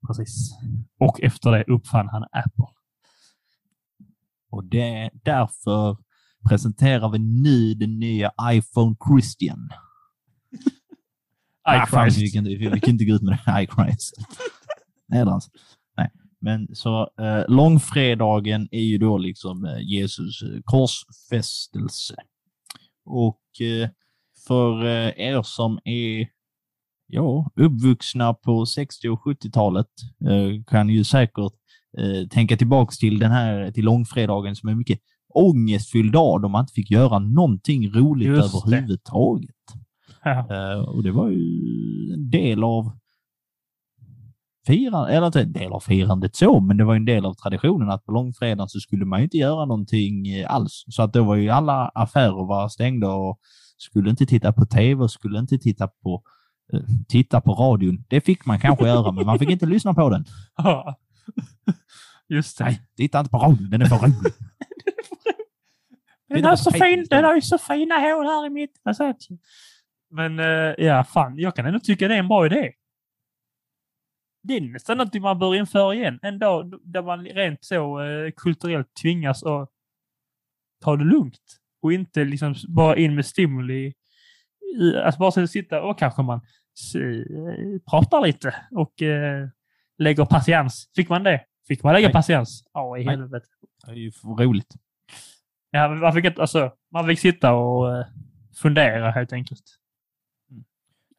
Precis. 0.07 0.51
Och 0.99 1.21
efter 1.23 1.51
det 1.51 1.65
uppfann 1.65 2.09
han 2.09 2.23
Apple. 2.23 2.67
Och 4.51 4.65
det, 4.65 5.11
därför 5.13 5.97
presenterar 6.49 7.09
vi 7.11 7.19
nu 7.19 7.75
den 7.75 7.99
nya 7.99 8.33
iPhone 8.43 8.97
Christian. 9.09 9.69
Ah, 11.65 11.87
fan, 11.87 12.09
iChrist. 12.09 12.19
vi, 12.23 12.31
kan, 12.31 12.47
inte- 12.47 12.71
vi 12.75 12.81
kan 12.81 12.91
inte 12.91 13.05
gå 13.05 13.15
ut 13.15 13.23
med 13.23 13.39
det. 13.47 13.63
iChrist. 13.63 14.15
men 16.43 16.69
så 16.73 17.11
eh, 17.21 17.45
långfredagen 17.49 18.69
är 18.71 18.81
ju 18.83 18.99
då 18.99 19.19
liksom 19.19 19.65
eh, 19.65 19.81
Jesus 19.81 20.43
eh, 20.43 20.61
korsfästelse. 20.65 22.15
Och 23.05 23.61
eh, 23.61 23.89
för 24.47 24.85
eh, 24.85 25.09
er 25.17 25.43
som 25.43 25.79
är 25.85 26.29
ja, 27.07 27.51
uppvuxna 27.57 28.35
på 28.35 28.67
60 28.67 29.09
och 29.09 29.21
70-talet 29.21 29.87
eh, 30.29 30.65
kan 30.67 30.89
ju 30.89 31.05
säkert 31.05 31.53
tänka 32.31 32.57
tillbaks 32.57 32.99
till 32.99 33.19
den 33.19 33.31
här 33.31 33.71
till 33.71 33.85
långfredagen 33.85 34.57
som 34.57 34.69
är 34.69 34.75
mycket 34.75 34.99
ångestfylld 35.35 36.13
dag 36.13 36.43
då 36.43 36.49
man 36.49 36.61
inte 36.61 36.73
fick 36.73 36.91
göra 36.91 37.19
någonting 37.19 37.91
roligt 37.91 38.29
Just 38.29 38.55
överhuvudtaget. 38.55 39.55
Ja. 40.25 40.77
Och 40.87 41.03
det 41.03 41.11
var 41.11 41.31
ju 41.31 42.13
en 42.13 42.31
del 42.31 42.65
av 42.65 42.93
firandet, 44.67 45.17
eller 45.17 45.27
inte 45.27 45.41
en 45.41 45.53
del 45.53 45.73
av 45.73 45.81
firandet 45.81 46.37
så, 46.37 46.61
men 46.61 46.77
det 46.77 46.85
var 46.85 46.95
en 46.95 47.05
del 47.05 47.27
av 47.27 47.35
traditionen 47.35 47.91
att 47.91 48.05
på 48.05 48.13
långfredagen 48.13 48.69
så 48.69 48.81
skulle 48.81 49.05
man 49.05 49.19
ju 49.21 49.25
inte 49.25 49.37
göra 49.37 49.65
någonting 49.65 50.29
eh, 50.29 50.55
alls. 50.55 50.85
Så 50.89 51.03
att 51.03 51.13
då 51.13 51.25
var 51.25 51.37
ju 51.37 51.51
alla 51.51 51.89
affärer 51.89 52.47
var 52.47 52.69
stängda 52.69 53.13
och 53.13 53.39
skulle 53.77 54.11
inte 54.11 54.27
titta 54.27 54.53
på 54.53 54.67
tv 54.67 55.03
och 55.03 55.11
skulle 55.11 55.39
inte 55.39 55.59
titta 55.59 55.89
på 55.89 56.23
eh, 56.73 56.81
titta 57.09 57.41
på 57.41 57.53
radion. 57.53 58.05
Det 58.09 58.21
fick 58.21 58.47
man 58.47 58.61
kanske 58.61 58.87
göra, 58.87 59.13
men 59.13 59.27
man 59.27 59.39
fick 59.39 59.51
inte 59.51 59.67
lyssna 59.67 59.95
på 59.95 60.11
den. 60.11 60.25
Ja. 60.57 60.99
Just 62.29 62.59
det. 62.59 62.65
Nej, 62.65 62.83
titta 62.97 63.19
inte 63.19 63.31
på 63.31 63.39
radion, 63.39 63.71
den 63.71 63.83
är 63.83 63.87
för 63.87 63.97
rolig. 63.97 64.15
Den 66.29 66.45
har, 66.45 66.57
så 66.57 66.71
fin, 66.71 67.07
den 67.11 67.25
har 67.25 67.35
ju 67.35 67.41
så 67.41 67.59
fina 67.59 67.95
hål 67.95 68.27
här 68.27 68.47
i 68.47 68.51
mitten. 68.51 69.19
Men 70.11 70.39
eh, 70.39 70.87
ja, 70.87 71.05
fan, 71.05 71.39
jag 71.39 71.57
kan 71.57 71.67
ändå 71.67 71.81
tycka 71.81 72.09
det 72.09 72.15
är 72.15 72.19
en 72.19 72.29
bra 72.29 72.47
idé. 72.47 72.73
Det 74.43 74.57
är 74.57 74.61
nästan 74.61 74.99
något 74.99 75.15
man 75.15 75.39
bör 75.39 75.55
införa 75.55 75.95
igen. 75.95 76.19
En 76.23 76.39
dag 76.39 76.75
där 76.85 77.03
man 77.03 77.25
rent 77.25 77.65
så 77.65 78.01
eh, 78.01 78.31
kulturellt 78.37 78.95
tvingas 79.03 79.43
att 79.43 79.71
ta 80.81 80.97
det 80.97 81.05
lugnt 81.05 81.59
och 81.83 81.93
inte 81.93 82.25
liksom 82.25 82.55
bara 82.69 82.97
in 82.97 83.15
med 83.15 83.27
stimuli. 83.27 83.95
Alltså 85.05 85.19
bara 85.19 85.31
så 85.31 85.47
sitta 85.47 85.83
och 85.83 85.99
kanske 85.99 86.23
man 86.23 86.41
eh, 86.97 87.81
pratar 87.91 88.27
lite 88.27 88.55
och 88.71 89.03
eh, 89.03 89.49
lägger 89.99 90.25
patiens. 90.25 90.91
Fick 90.97 91.09
man 91.09 91.23
det? 91.23 91.45
Fick 91.69 91.83
man 91.83 91.95
lägga 91.95 92.07
Nej. 92.07 92.13
patiens? 92.13 92.65
Ja, 92.73 92.99
i 92.99 93.03
helvete. 93.03 93.47
Det 93.87 93.91
är 93.93 93.97
ju 93.97 94.11
roligt. 94.39 94.75
Ja, 95.71 95.89
man 95.89 96.13
fick, 96.13 96.39
alltså, 96.39 96.73
man 96.93 97.07
fick 97.07 97.19
sitta 97.19 97.53
och 97.53 97.97
eh, 97.97 98.07
fundera 98.63 99.11
helt 99.11 99.33
enkelt. 99.33 99.63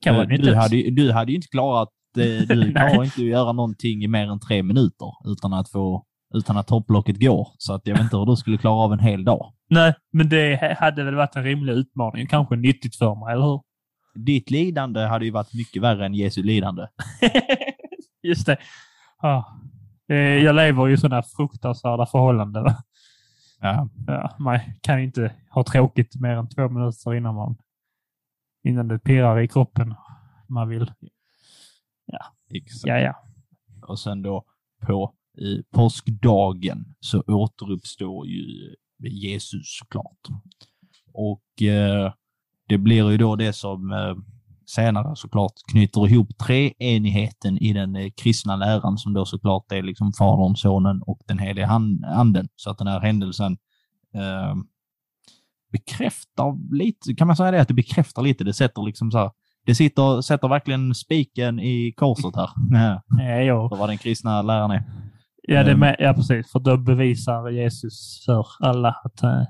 Kan 0.01 0.15
Eh, 0.15 0.27
nyttigt. 0.27 0.45
du, 0.45 0.55
hade, 0.55 0.89
du 0.91 1.11
hade 1.11 1.31
ju 1.31 1.35
inte 1.35 1.47
klarat, 1.47 1.89
eh, 2.17 2.23
du 2.47 2.71
klarar 2.73 3.03
inte 3.03 3.21
att 3.21 3.27
göra 3.27 3.51
någonting 3.51 4.03
i 4.03 4.07
mer 4.07 4.31
än 4.31 4.39
tre 4.39 4.63
minuter 4.63 5.11
utan 5.25 5.53
att 5.53 5.69
få 5.69 6.05
utan 6.35 6.57
att 6.57 6.67
topplocket 6.67 7.19
går. 7.19 7.47
Så 7.57 7.73
att 7.73 7.87
jag 7.87 7.93
vet 7.95 8.03
inte 8.03 8.17
hur 8.17 8.25
du 8.25 8.35
skulle 8.35 8.57
klara 8.57 8.73
av 8.75 8.93
en 8.93 8.99
hel 8.99 9.23
dag. 9.23 9.53
Nej, 9.69 9.93
men 10.11 10.29
det 10.29 10.75
hade 10.79 11.03
väl 11.03 11.15
varit 11.15 11.35
en 11.35 11.43
rimlig 11.43 11.73
utmaning. 11.73 12.27
Kanske 12.27 12.55
nyttigt 12.55 12.95
för 12.95 13.15
mig, 13.15 13.33
eller 13.33 13.45
hur? 13.45 13.61
Ditt 14.15 14.51
lidande 14.51 14.99
hade 14.99 15.25
ju 15.25 15.31
varit 15.31 15.53
mycket 15.53 15.81
värre 15.81 16.05
än 16.05 16.13
Jesu 16.13 16.43
lidande. 16.43 16.87
Just 18.23 18.45
det. 18.45 18.57
Ja. 19.21 19.59
Eh, 20.09 20.15
Jag 20.17 20.55
lever 20.55 20.87
ju 20.87 20.93
i 20.93 20.97
sådana 20.97 21.23
fruktansvärda 21.23 22.05
förhållanden. 22.05 22.65
Ja. 23.61 23.87
Ja, 24.07 24.35
man 24.39 24.59
kan 24.81 24.99
inte 24.99 25.33
ha 25.49 25.63
tråkigt 25.63 26.15
mer 26.21 26.29
än 26.35 26.49
två 26.49 26.69
minuter 26.69 27.13
innan 27.15 27.35
man 27.35 27.55
innan 28.63 28.87
det 28.87 28.99
pirrar 28.99 29.39
i 29.39 29.47
kroppen. 29.47 29.95
Man 30.49 30.69
vill. 30.69 30.91
Exakt. 32.53 32.87
Ja, 32.87 32.99
ja. 32.99 33.13
Och 33.87 33.99
sen 33.99 34.21
då 34.21 34.45
på 34.81 35.13
eh, 35.41 35.61
påskdagen 35.71 36.95
så 36.99 37.23
återuppstår 37.27 38.27
ju 38.27 38.75
Jesus 38.99 39.77
såklart. 39.79 40.27
Och 41.13 41.61
eh, 41.61 42.13
det 42.67 42.77
blir 42.77 43.11
ju 43.11 43.17
då 43.17 43.35
det 43.35 43.53
som 43.53 43.91
eh, 43.91 44.15
senare 44.65 45.15
såklart 45.15 45.53
knyter 45.71 46.07
ihop 46.07 46.37
treenigheten 46.37 47.57
i 47.57 47.73
den 47.73 47.95
eh, 47.95 48.11
kristna 48.17 48.55
läran 48.55 48.97
som 48.97 49.13
då 49.13 49.25
såklart 49.25 49.71
är 49.71 49.81
liksom 49.81 50.13
Fadern, 50.13 50.55
Sonen 50.55 51.01
och 51.01 51.19
den 51.27 51.39
helige 51.39 51.67
Anden. 51.67 52.47
Så 52.55 52.69
att 52.69 52.77
den 52.77 52.87
här 52.87 52.99
händelsen 52.99 53.57
eh, 54.13 54.55
bekräftar 55.71 56.75
lite, 56.75 57.15
kan 57.15 57.27
man 57.27 57.35
säga 57.35 57.51
det, 57.51 57.61
att 57.61 57.67
det 57.67 57.73
bekräftar 57.73 58.21
lite, 58.21 58.43
det 58.43 58.53
sätter 58.53 58.83
liksom 58.83 59.11
så 59.11 59.17
här, 59.17 59.31
det 59.65 59.75
sitter, 59.75 60.21
sätter 60.21 60.47
verkligen 60.47 60.93
spiken 60.95 61.59
i 61.59 61.93
korset 61.97 62.35
här. 62.35 62.49
Ja, 62.71 63.01
Ja, 63.23 63.41
ja. 63.41 63.69
för 63.69 63.75
vad 63.77 63.89
den 63.89 63.97
kristna 63.97 64.41
läran 64.41 64.71
är. 64.71 64.83
Ja, 65.43 65.63
det 65.63 65.71
Ehm. 65.71 65.79
med, 65.79 65.95
ja, 65.99 66.13
precis. 66.13 66.51
För 66.51 66.59
då 66.59 66.77
bevisar 66.77 67.49
Jesus 67.49 68.23
för 68.25 68.47
alla 68.59 68.95
att, 69.03 69.23
eh, 69.23 69.41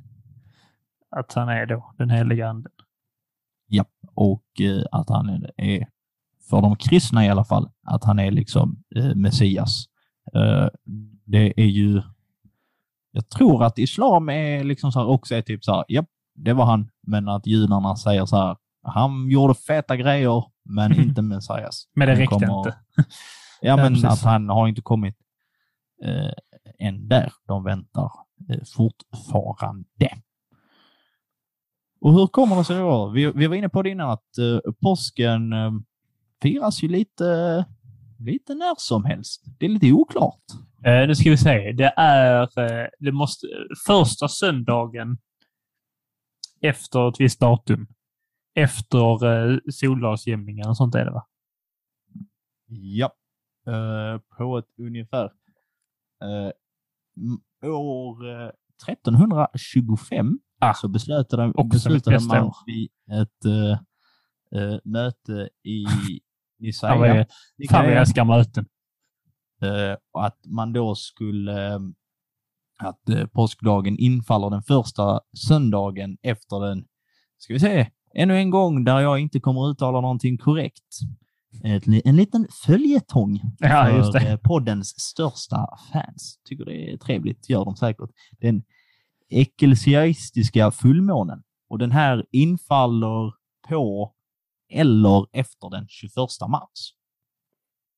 att 1.16 1.34
han 1.34 1.50
är 1.50 1.66
då 1.66 1.94
den 1.98 2.10
heliga 2.10 2.50
anden. 2.50 2.72
och 4.16 4.44
eh, 4.62 4.84
att 4.92 5.10
han 5.10 5.30
är, 5.58 5.88
för 6.50 6.62
de 6.62 6.76
kristna 6.76 7.26
i 7.26 7.30
alla 7.30 7.44
fall, 7.44 7.70
att 7.88 8.04
han 8.04 8.20
är 8.20 8.32
liksom 8.32 8.84
eh, 8.96 9.16
Messias. 9.16 9.86
Det 11.26 11.54
är 11.62 11.66
ju, 11.66 12.02
jag 13.12 13.30
tror 13.30 13.64
att 13.64 13.78
islam 13.80 14.30
är 14.30 14.64
liksom 14.64 14.92
så 14.92 15.00
här 15.00 15.08
också 15.08 15.36
är 15.36 15.42
typ 15.42 15.64
så 15.64 15.74
här, 15.76 15.86
japp, 15.88 16.06
det 16.36 16.54
var 16.54 16.66
han, 16.66 16.90
men 17.08 17.28
att 17.30 17.48
judarna 17.48 17.96
säger 17.96 18.26
så 18.26 18.38
här, 18.38 18.58
han 18.84 19.30
gjorde 19.30 19.54
feta 19.54 19.96
grejer, 19.98 20.44
men 20.66 21.00
inte 21.00 21.22
Messias. 21.22 21.88
Men 21.96 22.08
det 22.08 22.16
räckte 22.16 22.26
kommer- 22.36 22.58
inte. 22.58 22.78
Ja, 23.62 23.70
Ja, 23.70 23.76
men 23.76 23.94
precis. 23.94 24.06
att 24.06 24.22
han 24.24 24.50
har 24.50 24.68
inte 24.68 24.82
kommit 24.82 25.16
eh, 26.06 26.32
än 26.88 27.08
där. 27.08 27.34
De 27.48 27.64
väntar 27.64 28.12
eh, 28.50 28.60
fortfarande. 28.76 30.10
Och 32.02 32.14
hur 32.14 32.28
kommer 32.28 32.56
det 32.56 32.64
sig 32.64 32.78
då? 32.78 33.10
Vi, 33.10 33.32
vi 33.32 33.48
var 33.48 33.56
inne 33.56 33.70
på 33.70 33.82
det 33.82 33.90
innan 33.90 34.10
att 34.10 34.38
eh, 34.38 34.72
påsken 34.82 35.54
eh, 35.54 35.72
firas 36.42 36.84
ju 36.84 36.88
lite, 36.88 37.66
lite 38.20 38.56
när 38.56 38.76
som 38.78 39.06
helst. 39.06 39.44
Det 39.60 39.66
är 39.66 39.70
lite 39.70 39.92
oklart. 39.92 40.44
Eh, 40.86 41.08
nu 41.08 41.16
ska 41.16 41.30
vi 41.30 41.38
se. 41.38 41.72
Det 41.72 41.94
är 41.98 42.42
eh, 42.42 42.88
det 43.00 43.12
måste, 43.12 43.48
första 43.88 44.28
söndagen 44.28 45.18
efter 46.62 47.10
ett 47.10 47.20
visst 47.20 47.40
datum. 47.40 47.88
Efter 48.56 49.26
eh, 49.26 49.58
soldagsjämningen 49.72 50.70
och 50.70 50.78
sånt 50.78 50.96
är 50.96 51.06
det 51.06 51.12
va? 51.12 51.28
Ja. 52.68 53.14
Eh, 53.68 54.20
på 54.38 54.58
ett 54.58 54.80
ungefär 54.80 55.24
eh, 56.24 57.70
år 57.72 58.30
eh, 58.30 58.50
1325 58.88 60.40
Ah, 60.60 60.74
så 60.74 60.88
beslutade, 60.88 61.48
också 61.56 61.70
beslutade 61.70 62.20
man 62.28 62.52
vid 62.66 62.90
ett 63.22 63.46
eh, 63.46 63.72
eh, 64.62 64.80
möte 64.84 65.50
i 65.64 65.86
Nicaea 66.60 67.26
fan 67.70 67.86
vad 67.86 67.92
jag 67.92 68.00
älskar 68.00 68.26
möten. 68.26 68.66
eh, 69.62 69.98
att 70.14 70.40
man 70.46 70.74
då 70.74 70.96
skulle 70.96 71.74
eh, 71.74 71.80
att 72.80 73.10
eh, 73.10 73.26
påskdagen 73.28 73.98
infaller 73.98 74.50
den 74.50 74.64
första 74.64 75.20
söndagen 75.48 76.18
efter 76.22 76.60
den, 76.68 76.86
ska 77.38 77.54
vi 77.54 77.60
se, 77.60 77.92
ännu 78.16 78.38
en 78.38 78.50
gång 78.50 78.84
där 78.84 79.00
jag 79.00 79.20
inte 79.20 79.40
kommer 79.40 79.70
uttala 79.72 80.02
någonting 80.02 80.38
korrekt. 80.38 80.84
Ett, 81.64 81.84
en 82.06 82.16
liten 82.16 82.48
följetong 82.66 83.42
Ja, 83.60 83.86
för 84.12 84.28
eh, 84.28 84.38
poddens 84.38 85.00
största 85.00 85.68
fans. 85.94 86.40
Tycker 86.50 86.66
det 86.66 86.92
är 86.94 86.98
trevligt, 86.98 87.50
gör 87.50 87.66
de 87.66 87.76
säkert. 87.76 88.10
Den 88.42 88.64
ecklesiastiska 89.30 90.72
fullmånen. 90.72 91.44
Och 91.70 91.78
den 91.80 91.92
här 91.92 92.26
infaller 92.32 93.34
på 93.70 94.14
eller 94.74 95.26
efter 95.32 95.70
den 95.70 95.86
21 95.90 96.12
mars. 96.50 96.94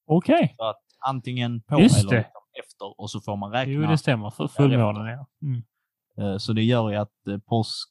Okej. 0.07 0.53
Så 0.57 0.63
att 0.69 0.81
antingen 1.07 1.61
på 1.61 1.79
Just 1.81 1.99
eller 1.99 2.09
det. 2.09 2.17
liksom 2.17 2.41
efter 2.59 3.01
och 3.01 3.11
så 3.11 3.21
får 3.21 3.35
man 3.37 3.51
räkna. 3.51 3.73
Jo, 3.73 3.81
det 3.81 3.97
stämmer. 3.97 4.29
För 4.29 4.47
fullmånen, 4.47 5.05
ja. 5.07 5.27
Mm. 5.41 5.63
Eh, 6.17 6.37
Så 6.37 6.53
det 6.53 6.63
gör 6.63 6.89
ju 6.89 6.95
att 6.95 7.27
eh, 7.27 7.37
påsk, 7.37 7.89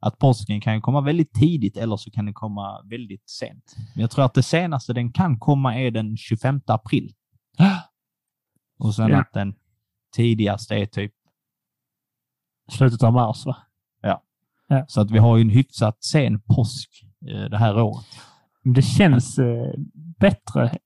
att 0.00 0.18
påsken 0.18 0.60
kan 0.60 0.80
komma 0.82 1.00
väldigt 1.00 1.32
tidigt 1.34 1.76
eller 1.76 1.96
så 1.96 2.10
kan 2.10 2.24
den 2.24 2.34
komma 2.34 2.82
väldigt 2.90 3.30
sent. 3.30 3.76
Men 3.94 4.00
jag 4.00 4.10
tror 4.10 4.24
att 4.24 4.34
det 4.34 4.42
senaste 4.42 4.92
den 4.92 5.12
kan 5.12 5.38
komma 5.38 5.74
är 5.76 5.90
den 5.90 6.16
25 6.16 6.60
april. 6.66 7.12
Och 8.78 8.94
sen 8.94 9.10
Ja. 9.10 9.20
att 9.20 9.32
den 9.32 9.54
tidigaste 10.16 10.74
är 10.74 10.86
typ, 10.86 11.12
Slutet 12.72 13.02
av 13.02 13.12
mars, 13.12 13.46
va? 13.46 13.56
så 14.86 15.00
att 15.00 15.10
vi 15.10 15.18
har 15.18 15.36
ju 15.36 15.40
en 15.42 15.50
hyfsat 15.50 16.04
sen 16.04 16.40
påsk 16.40 16.90
eh, 17.28 17.44
det 17.50 17.58
här 17.58 17.80
året. 17.80 18.06
Det 18.74 18.82
känns 18.82 19.38
eh, 19.38 19.72
bättre 20.18 20.78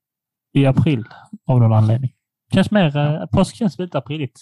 i 0.53 0.65
april 0.65 1.05
av 1.47 1.59
någon 1.59 1.73
anledning. 1.73 2.11
Känns 2.53 2.71
mer, 2.71 2.97
eh, 2.97 3.25
påsk 3.25 3.55
känns 3.55 3.79
lite 3.79 3.97
apriligt. 3.97 4.39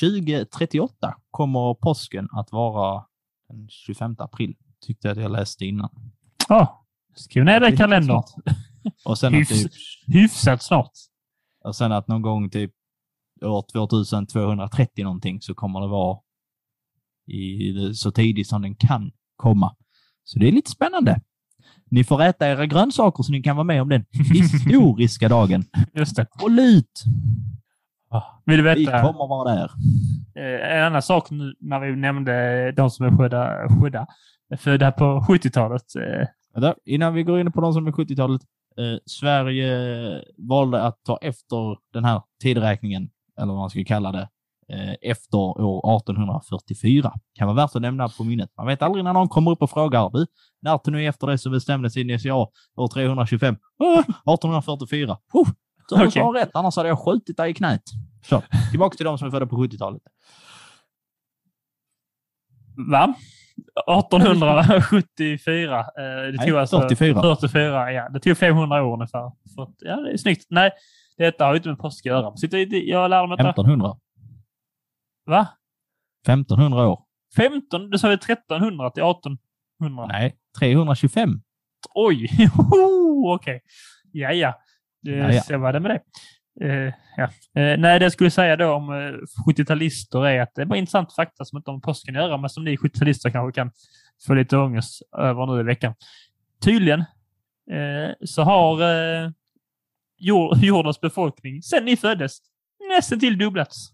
2038 0.00 1.14
kommer 1.30 1.74
påsken 1.74 2.28
att 2.32 2.52
vara 2.52 3.04
den 3.50 3.68
25 3.68 4.16
april, 4.18 4.54
tyckte 4.86 5.08
jag 5.08 5.16
att 5.18 5.22
jag 5.22 5.32
läste 5.32 5.64
innan. 5.66 5.90
Ja, 6.48 6.86
skriv 7.14 7.44
ner 7.44 7.60
det 7.60 7.68
i 7.72 7.76
kalendern. 7.76 8.22
Och 9.04 9.18
sen, 9.18 9.34
Hyfs- 9.34 9.48
typ, 9.62 9.72
Hyfsat 10.06 10.62
snart. 10.62 10.90
och 11.64 11.76
sen 11.76 11.92
att 11.92 12.08
någon 12.08 12.22
gång 12.22 12.50
typ 12.50 12.72
år 13.42 13.64
2230 13.72 15.04
någonting 15.04 15.40
så 15.40 15.54
kommer 15.54 15.80
det 15.80 15.86
vara 15.88 16.18
i, 17.26 17.94
så 17.94 18.10
tidigt 18.10 18.48
som 18.48 18.62
den 18.62 18.74
kan 18.74 19.10
komma. 19.36 19.76
Så 20.24 20.38
det 20.38 20.48
är 20.48 20.52
lite 20.52 20.70
spännande. 20.70 21.20
Ni 21.90 22.04
får 22.04 22.22
äta 22.22 22.48
era 22.48 22.66
grönsaker 22.66 23.22
så 23.22 23.32
ni 23.32 23.42
kan 23.42 23.56
vara 23.56 23.64
med 23.64 23.82
om 23.82 23.88
den 23.88 24.04
historiska 24.12 25.28
dagen. 25.28 25.64
Just 25.94 26.16
det. 26.16 26.26
Håll 26.30 26.58
ut! 26.58 27.02
Vill 28.44 28.56
du 28.56 28.62
Vi 28.74 28.84
veta 28.84 29.02
kommer 29.02 29.26
vara 29.28 29.54
där. 29.54 29.70
eh, 30.36 30.76
en 30.78 30.84
annan 30.86 31.02
sak 31.02 31.30
nu 31.30 31.54
när 31.60 31.80
vi 31.80 31.96
nämnde 31.96 32.72
de 32.72 32.90
som 32.90 33.06
är 33.06 33.16
födda, 33.16 33.68
födda, 33.82 34.06
födda 34.58 34.92
på 34.92 35.04
70-talet? 35.28 35.82
Eh, 35.96 36.72
innan 36.84 37.14
vi 37.14 37.22
går 37.22 37.40
in 37.40 37.52
på 37.52 37.60
de 37.60 37.72
som 37.72 37.86
är 37.86 37.92
70-talet. 37.92 38.42
Eh, 38.78 38.98
Sverige 39.06 39.74
valde 40.38 40.82
att 40.82 41.04
ta 41.04 41.16
efter 41.22 41.76
den 41.92 42.04
här 42.04 42.22
tidräkningen, 42.42 43.08
eller 43.38 43.52
vad 43.52 43.56
man 43.60 43.70
ska 43.70 43.84
kalla 43.84 44.12
det, 44.12 44.28
eh, 44.72 44.94
efter 45.10 45.36
år 45.38 45.96
1844. 45.96 47.12
Kan 47.38 47.46
vara 47.48 47.56
värt 47.56 47.76
att 47.76 47.82
nämna 47.82 48.08
på 48.08 48.24
minnet. 48.24 48.50
Man 48.56 48.66
vet 48.66 48.82
aldrig 48.82 49.04
när 49.04 49.12
någon 49.12 49.28
kommer 49.28 49.50
upp 49.50 49.62
och 49.62 49.70
frågar 49.70 50.10
du, 50.10 50.26
när 50.62 50.90
ni 50.90 51.04
efter 51.04 51.26
det 51.26 51.38
så 51.38 51.50
bestämdes 51.50 51.96
INSA 51.96 52.34
år 52.34 52.88
325? 52.94 53.56
"Ah, 53.78 53.98
1844. 54.34 55.16
Oh, 55.32 55.48
du 55.96 56.06
Okej. 56.06 56.22
har 56.22 56.32
rätt, 56.32 56.50
annars 56.54 56.76
hade 56.76 56.88
jag 56.88 56.98
skjutit 56.98 57.36
dig 57.36 57.50
i 57.50 57.54
knät. 57.54 57.82
Så, 58.22 58.42
tillbaka 58.70 58.96
till 58.96 59.04
de 59.06 59.18
som 59.18 59.26
är 59.26 59.30
födda 59.30 59.46
på 59.46 59.56
70-talet. 59.56 60.02
va? 62.90 63.14
1874. 63.86 65.78
Eh, 65.78 65.84
det 65.94 66.32
Nej, 66.36 66.48
tog 66.48 66.58
alltså 66.58 66.80
44. 66.80 67.22
44, 67.22 67.92
ja. 67.92 68.08
Det 68.08 68.20
tog 68.20 68.38
500 68.38 68.82
år 68.84 68.94
ungefär. 68.94 69.32
Så, 69.44 69.74
ja, 69.78 69.96
det 69.96 70.12
är 70.12 70.16
snyggt. 70.16 70.46
Nej, 70.50 70.70
detta 71.18 71.44
har 71.44 71.52
ju 71.52 71.56
inte 71.56 71.68
med 71.68 71.78
påsk 71.78 72.06
att 72.06 72.10
göra. 72.10 72.36
Sitter, 72.36 72.88
jag 72.88 73.10
lärde 73.10 73.28
mig 73.28 73.36
detta. 73.36 73.50
1500. 73.50 73.96
Va? 75.26 75.48
1500 76.26 76.88
år. 76.88 77.00
15? 77.36 77.90
Du 77.90 77.98
sa 77.98 78.08
väl 78.08 78.14
1300 78.16 78.90
till 78.90 79.02
1800? 79.02 80.06
Nej, 80.06 80.36
325. 80.58 81.40
Oj! 81.94 82.28
Okej. 83.34 83.62
Ja, 84.12 84.32
ja. 84.32 84.59
Det, 85.02 85.10
Ja. 85.10 85.42
Så 85.42 85.58
var 85.58 85.72
det 85.72 85.80
med 85.80 85.90
det. 85.90 86.00
Eh, 86.60 86.94
ja. 87.16 87.22
eh, 87.62 87.78
nej, 87.78 87.98
det 87.98 88.04
jag 88.04 88.12
skulle 88.12 88.30
säga 88.30 88.56
då 88.56 88.72
om 88.72 88.90
eh, 88.90 89.46
70-talister 89.46 90.26
är 90.26 90.42
att 90.42 90.54
det 90.54 90.62
är 90.62 90.66
bara 90.66 90.78
intressant 90.78 91.14
fakta 91.14 91.44
som 91.44 91.56
inte 91.56 91.70
har 91.70 91.76
med 91.76 91.82
påsken 91.82 92.16
att 92.16 92.22
göra, 92.22 92.36
men 92.36 92.50
som 92.50 92.64
ni 92.64 92.76
70-talister 92.76 93.30
kanske 93.30 93.60
kan 93.60 93.70
få 94.26 94.34
lite 94.34 94.56
ångest 94.56 95.02
över 95.18 95.46
nu 95.46 95.60
i 95.60 95.62
veckan. 95.62 95.94
Tydligen 96.64 97.00
eh, 97.70 98.10
så 98.24 98.42
har 98.42 98.82
eh, 98.82 99.30
jord, 100.18 100.56
jordens 100.62 101.00
befolkning 101.00 101.62
sedan 101.62 101.84
ni 101.84 101.96
föddes 101.96 102.38
nästan 102.88 103.20
till 103.20 103.38
dubblats. 103.38 103.92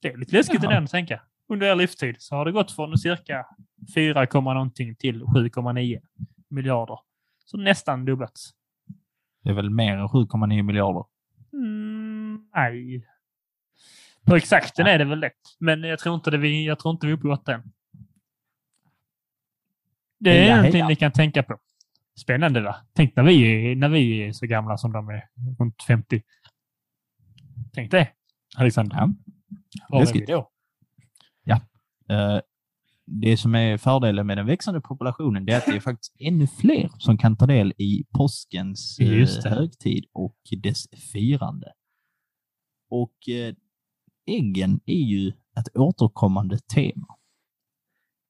Det 0.00 0.08
är 0.08 0.16
lite 0.16 0.36
läskigt 0.36 0.60
den 0.60 0.84
att 0.84 0.90
tänka. 0.90 1.22
Under 1.48 1.66
er 1.66 1.74
livstid 1.74 2.16
så 2.18 2.36
har 2.36 2.44
det 2.44 2.52
gått 2.52 2.72
från 2.72 2.98
cirka 2.98 3.46
4, 3.94 4.26
någonting 4.32 4.96
till 4.96 5.22
7,9 5.22 6.00
miljarder. 6.48 6.98
Så 7.44 7.56
nästan 7.56 8.04
dubblats. 8.04 8.50
Det 9.42 9.50
är 9.50 9.54
väl 9.54 9.70
mer 9.70 9.96
än 9.96 10.08
7,9 10.08 10.62
miljarder. 10.62 11.04
Mm, 11.52 12.48
nej. 12.54 13.06
På 14.24 14.36
exakten 14.36 14.86
är 14.86 14.98
det 14.98 15.04
väl 15.04 15.20
det. 15.20 15.32
Men 15.58 15.82
jag 15.82 15.98
tror 15.98 16.14
inte, 16.14 16.30
det 16.30 16.38
vi, 16.38 16.66
jag 16.66 16.78
tror 16.78 16.94
inte 16.94 17.06
vi 17.06 17.12
är 17.12 17.26
uppe 17.32 17.52
än. 17.52 17.72
Det 20.18 20.30
är 20.30 20.42
Heja, 20.42 20.56
någonting 20.56 20.74
heja. 20.74 20.88
ni 20.88 20.96
kan 20.96 21.12
tänka 21.12 21.42
på. 21.42 21.58
Spännande 22.20 22.60
va? 22.60 22.76
Tänk 22.92 23.16
när 23.16 23.22
vi, 23.22 23.70
är, 23.72 23.76
när 23.76 23.88
vi 23.88 24.26
är 24.28 24.32
så 24.32 24.46
gamla 24.46 24.76
som 24.76 24.92
de 24.92 25.08
är, 25.08 25.28
runt 25.58 25.82
50. 25.82 26.22
Tänk 27.72 27.90
det, 27.90 28.08
Alexander. 28.56 28.96
Ja. 28.96 29.08
Var 29.88 30.02
är 30.02 30.12
vi 30.12 30.24
då? 30.24 30.52
Eh, 32.08 32.40
det 33.06 33.36
som 33.36 33.54
är 33.54 33.78
fördelen 33.78 34.26
med 34.26 34.38
den 34.38 34.46
växande 34.46 34.80
populationen 34.80 35.44
det 35.44 35.52
är 35.52 35.58
att 35.58 35.66
det 35.66 35.76
är 35.76 35.80
faktiskt 35.80 36.16
ännu 36.18 36.46
fler 36.46 36.90
som 36.98 37.18
kan 37.18 37.36
ta 37.36 37.46
del 37.46 37.72
i 37.78 38.04
påskens 38.12 38.98
eh, 39.00 39.28
högtid 39.44 40.04
och 40.12 40.36
dess 40.62 40.88
firande. 41.12 41.72
Och 42.90 43.28
eh, 43.28 43.54
äggen 44.26 44.80
är 44.86 45.02
ju 45.02 45.28
ett 45.28 45.76
återkommande 45.76 46.58
tema. 46.58 47.06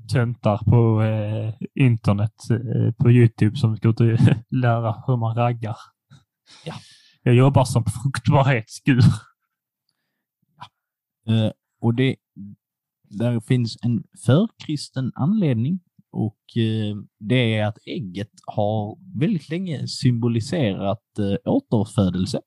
töntar 0.07 0.57
på 0.57 1.01
eh, 1.01 1.53
internet 1.75 2.33
eh, 2.51 2.91
på 2.93 3.11
Youtube 3.11 3.55
som 3.55 3.77
ska 3.77 3.89
ut 3.89 3.99
och 3.99 4.07
lära 4.49 5.03
hur 5.07 5.17
man 5.17 5.35
raggar. 5.35 5.77
Ja. 6.65 6.73
Jag 7.23 7.35
jobbar 7.35 7.65
som 7.65 7.83
fruktbarhetsgur. 7.85 9.03
Eh, 11.27 11.51
och 11.81 11.95
det, 11.95 12.15
där 13.03 13.39
finns 13.39 13.77
en 13.81 14.03
förkristen 14.25 15.11
anledning 15.15 15.79
och 16.11 16.57
eh, 16.57 16.95
det 17.19 17.55
är 17.55 17.65
att 17.65 17.77
ägget 17.85 18.31
har 18.45 18.97
väldigt 19.19 19.49
länge 19.49 19.87
symboliserat 19.87 21.19
eh, 21.19 21.51
återfödelse. 21.51 22.41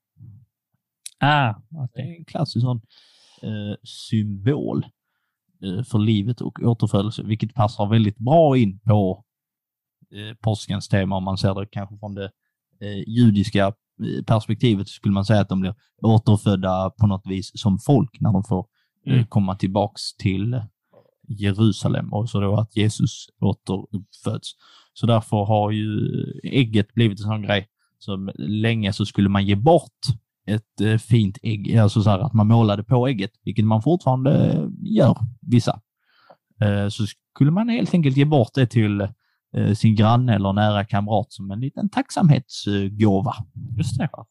Ah, 1.19 1.53
Det 1.69 1.77
okej. 1.83 2.11
är 2.11 2.19
en 2.19 2.25
klassisk 2.25 2.63
sån 2.63 2.81
eh, 3.41 3.75
symbol 3.83 4.85
för 5.91 5.99
livet 5.99 6.41
och 6.41 6.59
återfödelse, 6.63 7.23
vilket 7.23 7.53
passar 7.53 7.85
väldigt 7.85 8.17
bra 8.17 8.57
in 8.57 8.79
på 8.79 9.23
eh, 10.11 10.35
påskens 10.41 10.87
tema 10.87 11.15
om 11.15 11.23
man 11.23 11.37
ser 11.37 11.53
det 11.55 11.65
kanske 11.71 11.97
från 11.97 12.15
det 12.15 12.31
eh, 12.81 13.09
judiska 13.09 13.65
eh, 13.67 14.23
perspektivet 14.27 14.87
skulle 14.87 15.13
man 15.13 15.25
säga 15.25 15.41
att 15.41 15.49
de 15.49 15.61
blir 15.61 15.75
återfödda 16.01 16.89
på 16.99 17.07
något 17.07 17.27
vis 17.27 17.51
som 17.53 17.79
folk 17.79 18.19
när 18.19 18.33
de 18.33 18.43
får 18.43 18.59
eh, 18.59 19.13
Mm. 19.13 19.25
komma 19.25 19.55
tillbaks 19.55 20.15
till 20.17 20.61
Jerusalem 21.27 22.13
och 22.13 22.29
så 22.29 22.39
då 22.39 22.55
att 22.57 22.75
Jesus 22.77 23.27
återuppföds. 23.41 24.51
Så 24.93 25.05
därför 25.07 25.45
har 25.45 25.71
ju 25.71 25.99
ägget 26.43 26.93
blivit 26.93 27.19
en 27.19 27.25
sån 27.25 27.41
grej 27.41 27.67
som 27.99 28.31
länge 28.35 28.93
så 28.93 29.05
skulle 29.05 29.29
man 29.29 29.45
ge 29.45 29.55
bort 29.55 29.99
ett 30.45 30.81
eh, 30.81 30.97
fint 30.97 31.37
ägg, 31.43 31.77
alltså 31.77 32.01
så 32.01 32.09
här 32.09 32.19
att 32.19 32.33
man 32.33 32.47
målade 32.47 32.83
på 32.83 33.07
ägget, 33.07 33.31
vilket 33.43 33.65
man 33.65 33.81
fortfarande 33.81 34.51
eh, 34.51 34.67
gör, 34.81 35.17
vissa. 35.41 35.79
Eh, 36.61 36.87
så 36.87 37.05
skulle 37.35 37.51
man 37.51 37.69
helt 37.69 37.93
enkelt 37.93 38.17
ge 38.17 38.25
bort 38.25 38.53
det 38.53 38.67
till 38.67 39.07
sin 39.75 39.95
granne 39.95 40.35
eller 40.35 40.53
nära 40.53 40.85
kamrat 40.85 41.33
som 41.33 41.51
en 41.51 41.59
liten 41.59 41.89
tacksamhetsgåva 41.89 43.33
Just 43.77 43.97
det. 43.97 44.09
att 44.13 44.27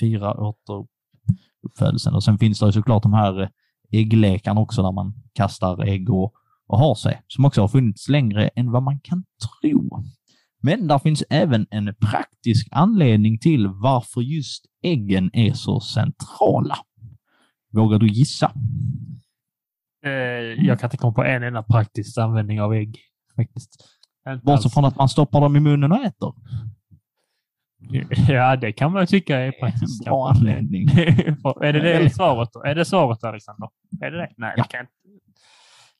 fira 0.00 0.34
återuppfödelsen. 0.34 2.14
Och 2.14 2.24
sen 2.24 2.38
finns 2.38 2.58
det 2.58 2.72
såklart 2.72 3.02
de 3.02 3.12
här 3.12 3.50
ägglekarna 3.92 4.60
också 4.60 4.82
där 4.82 4.92
man 4.92 5.14
kastar 5.32 5.84
ägg 5.84 6.10
och, 6.10 6.32
och 6.66 6.78
har 6.78 6.94
sig, 6.94 7.22
som 7.26 7.44
också 7.44 7.60
har 7.60 7.68
funnits 7.68 8.08
längre 8.08 8.48
än 8.48 8.70
vad 8.70 8.82
man 8.82 9.00
kan 9.00 9.24
tro. 9.62 10.04
Men 10.62 10.86
där 10.88 10.98
finns 10.98 11.24
även 11.30 11.66
en 11.70 11.94
praktisk 11.94 12.68
anledning 12.70 13.38
till 13.38 13.68
varför 13.68 14.20
just 14.20 14.64
äggen 14.82 15.30
är 15.32 15.52
så 15.52 15.80
centrala. 15.80 16.76
Vågar 17.72 17.98
du 17.98 18.08
gissa? 18.08 18.52
Eh, 20.04 20.10
jag 20.66 20.80
kan 20.80 20.86
inte 20.86 20.96
komma 20.96 21.12
på 21.12 21.24
en 21.24 21.42
enda 21.42 21.62
praktisk 21.62 22.18
användning 22.18 22.60
av 22.60 22.74
ägg. 22.74 22.98
Faktiskt. 23.36 23.84
Bortsett 24.42 24.74
från 24.74 24.84
att 24.84 24.96
man 24.96 25.08
stoppar 25.08 25.40
dem 25.40 25.56
i 25.56 25.60
munnen 25.60 25.92
och 25.92 25.98
äter. 26.04 26.34
Ja, 28.28 28.56
det 28.56 28.72
kan 28.72 28.92
man 28.92 29.06
tycka 29.06 29.38
är 29.38 29.52
praktiskt. 29.52 30.04
Bra 30.04 30.26
kanske. 30.26 30.40
anledning. 30.50 30.88
är 31.62 31.72
det 31.72 31.80
det 31.80 32.10
svaret? 32.14 32.48
Är 32.64 32.74
det 32.74 32.84
svaret, 32.84 33.24
Alexander? 33.24 33.68
Är 34.00 34.10
det 34.10 34.16
det? 34.18 34.28
Nej, 34.36 34.54
Ja. 34.56 34.62
det 34.62 34.68
kan 34.68 34.80
inte. 34.80 34.92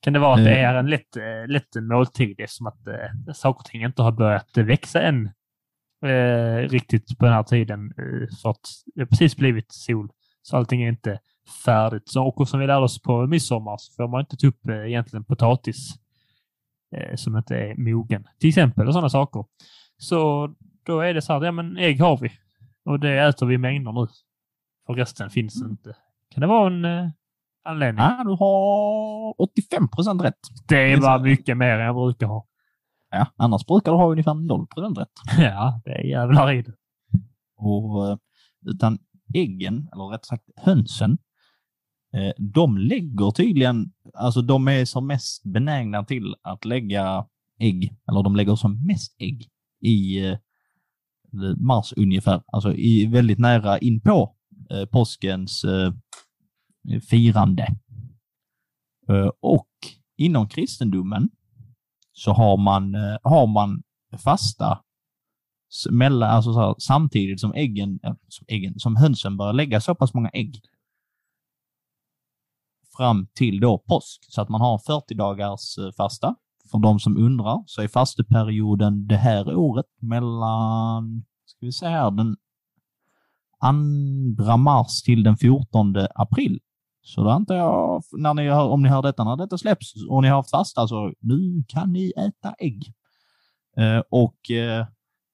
Kan 0.01 0.13
det 0.13 0.19
vara 0.19 0.35
att 0.35 0.45
det 0.45 0.61
Eh. 0.61 0.69
är 0.71 0.75
en 0.75 0.87
lätt, 0.91 1.17
eh, 1.17 1.47
lätt 1.49 1.75
måltid? 1.83 2.45
Som 2.49 2.67
att 2.67 2.87
eh, 2.87 3.33
saker 3.35 3.59
och 3.61 3.65
ting 3.65 3.83
inte 3.85 4.03
har 4.03 4.13
börjat 4.13 4.57
växa 4.57 5.03
än 5.03 5.27
eh, 6.05 6.69
riktigt 6.69 7.19
på 7.19 7.25
den 7.25 7.35
här 7.35 7.43
tiden. 7.43 7.93
Eh, 7.99 8.37
för 8.43 8.51
att 8.51 8.61
det 8.95 9.01
har 9.01 9.07
precis 9.07 9.37
blivit 9.37 9.73
sol, 9.73 10.09
så 10.43 10.57
allting 10.57 10.83
är 10.83 10.89
inte 10.89 11.19
färdigt. 11.65 12.09
Så, 12.09 12.25
och 12.29 12.49
som 12.49 12.61
vi 12.61 12.67
lärde 12.67 12.85
oss 12.85 13.03
på 13.03 13.27
midsommar 13.27 13.77
så 13.79 13.93
får 13.93 14.09
man 14.09 14.21
inte 14.21 14.37
ta 14.37 14.47
upp 14.47 14.69
eh, 14.69 14.87
egentligen 14.87 15.25
potatis 15.25 15.95
eh, 16.97 17.17
som 17.17 17.37
inte 17.37 17.57
är 17.57 17.75
mogen. 17.77 18.29
Till 18.41 18.49
exempel 18.49 18.87
och 18.87 18.93
sådana 18.93 19.09
saker. 19.09 19.45
Så 19.97 20.51
då 20.87 21.01
är 21.01 21.15
det 21.15 21.23
så 21.23 21.33
här, 21.33 21.45
ja 21.45 21.53
men 21.53 21.77
ägg 21.77 22.01
har 22.01 22.17
vi. 22.19 22.31
Och 22.85 23.01
det 23.01 23.19
äter 23.19 23.47
vi 23.47 23.55
i 23.55 23.59
mängder 23.59 23.93
nu. 23.93 24.07
För 24.87 24.95
resten 24.95 25.31
finns 25.31 25.63
inte. 25.63 25.97
Kan 26.35 26.41
det 26.41 26.47
vara 26.47 26.67
en 26.67 26.85
eh, 26.85 27.09
anledning? 27.65 28.05
Ja, 28.05 28.25
du 28.25 28.31
har 28.31 29.43
85 29.43 29.89
procent 29.89 30.23
rätt. 30.23 30.39
Det 30.69 30.97
var 30.97 31.19
mycket 31.19 31.57
mer 31.57 31.79
än 31.79 31.87
jag 31.87 31.95
brukar 31.95 32.27
ha. 32.27 32.47
Ja, 33.11 33.27
annars 33.37 33.67
brukar 33.67 33.93
du 33.93 33.99
ha 33.99 34.11
ungefär 34.11 34.35
0 34.35 34.67
procent 34.67 34.99
rätt. 34.99 35.13
Ja, 35.39 35.81
det 35.85 35.91
är 35.91 36.05
jävlar 36.05 36.53
i 36.53 36.63
det. 36.63 36.73
Och, 37.57 38.09
eh, 38.09 38.17
utan 38.67 38.99
äggen, 39.35 39.89
eller 39.93 40.05
rätt 40.05 40.25
sagt 40.25 40.45
hönsen, 40.57 41.19
Eh, 42.15 42.33
de 42.39 42.79
lägger 42.79 43.31
tydligen, 43.31 43.93
alltså 44.15 44.43
de 44.43 44.69
är 44.69 44.85
som 44.85 45.07
mest 45.07 45.45
benägna 45.45 46.05
till 46.05 46.35
att 46.43 46.65
lägga 46.65 47.27
ägg, 47.59 47.93
eller 48.11 48.23
de 48.23 48.37
lägger 48.37 48.55
som 48.55 48.87
mest 48.87 49.17
ägg 49.19 49.49
i 49.81 50.25
eh, 50.27 50.39
mars 51.57 51.93
ungefär, 51.97 52.43
alltså 52.47 52.75
i 52.75 53.07
väldigt 53.07 53.39
nära 53.39 53.79
inpå 53.79 54.35
eh, 54.71 54.85
påskens 54.85 55.65
eh, 55.65 55.93
firande. 57.11 57.67
Eh, 59.09 59.31
och 59.41 59.69
inom 60.17 60.49
kristendomen 60.49 61.31
så 62.13 62.33
har 62.33 62.57
man, 62.57 62.95
eh, 62.95 63.17
har 63.23 63.47
man 63.47 63.83
fasta 64.25 64.79
mellan, 65.91 66.31
alltså 66.31 66.53
så 66.53 66.61
här, 66.61 66.75
samtidigt 66.79 67.41
som 67.41 67.53
äggen, 67.55 68.01
eh, 68.03 68.15
som 68.29 68.47
äggen, 68.49 68.79
som 68.79 68.97
hönsen 68.97 69.37
börjar 69.37 69.53
lägga 69.53 69.81
så 69.81 69.95
pass 69.95 70.15
många 70.15 70.31
ägg 70.33 70.61
fram 72.97 73.27
till 73.35 73.61
då 73.61 73.79
påsk. 73.79 74.25
Så 74.29 74.43
att 74.43 74.49
man 74.49 74.61
har 74.61 74.79
40 74.79 75.15
dagars 75.15 75.77
fasta. 75.97 76.35
För 76.71 76.79
de 76.79 77.01
som 77.01 77.17
undrar 77.17 77.65
så 77.67 77.83
är 77.83 77.89
fasteperioden 77.89 79.07
det 79.07 79.17
här 79.17 79.55
året 79.55 79.87
mellan, 80.01 81.25
ska 81.45 81.67
vi 81.67 81.73
säga 81.73 81.91
här, 81.91 82.11
den 82.11 82.37
2 84.47 84.57
mars 84.57 85.03
till 85.03 85.23
den 85.23 85.37
14 85.37 85.95
april. 86.15 86.61
Så 87.09 87.25
då 87.25 87.31
antar 87.31 87.57
jag, 87.57 88.03
när 88.13 88.35
ni 88.35 88.49
hör, 88.49 88.69
om 88.69 88.83
ni 88.83 88.89
hör 88.89 89.03
detta 89.03 89.25
när 89.25 89.37
detta 89.37 89.59
släpps 89.59 89.95
och 90.09 90.23
ni 90.23 90.29
har 90.29 90.37
haft 90.37 90.51
fasta, 90.51 90.89
så 90.89 91.13
nu 91.21 91.65
kan 91.69 91.93
ni 91.93 92.13
äta 92.17 92.55
ägg. 92.59 92.93
Eh, 93.77 94.03
och 94.11 94.51
eh, 94.51 94.87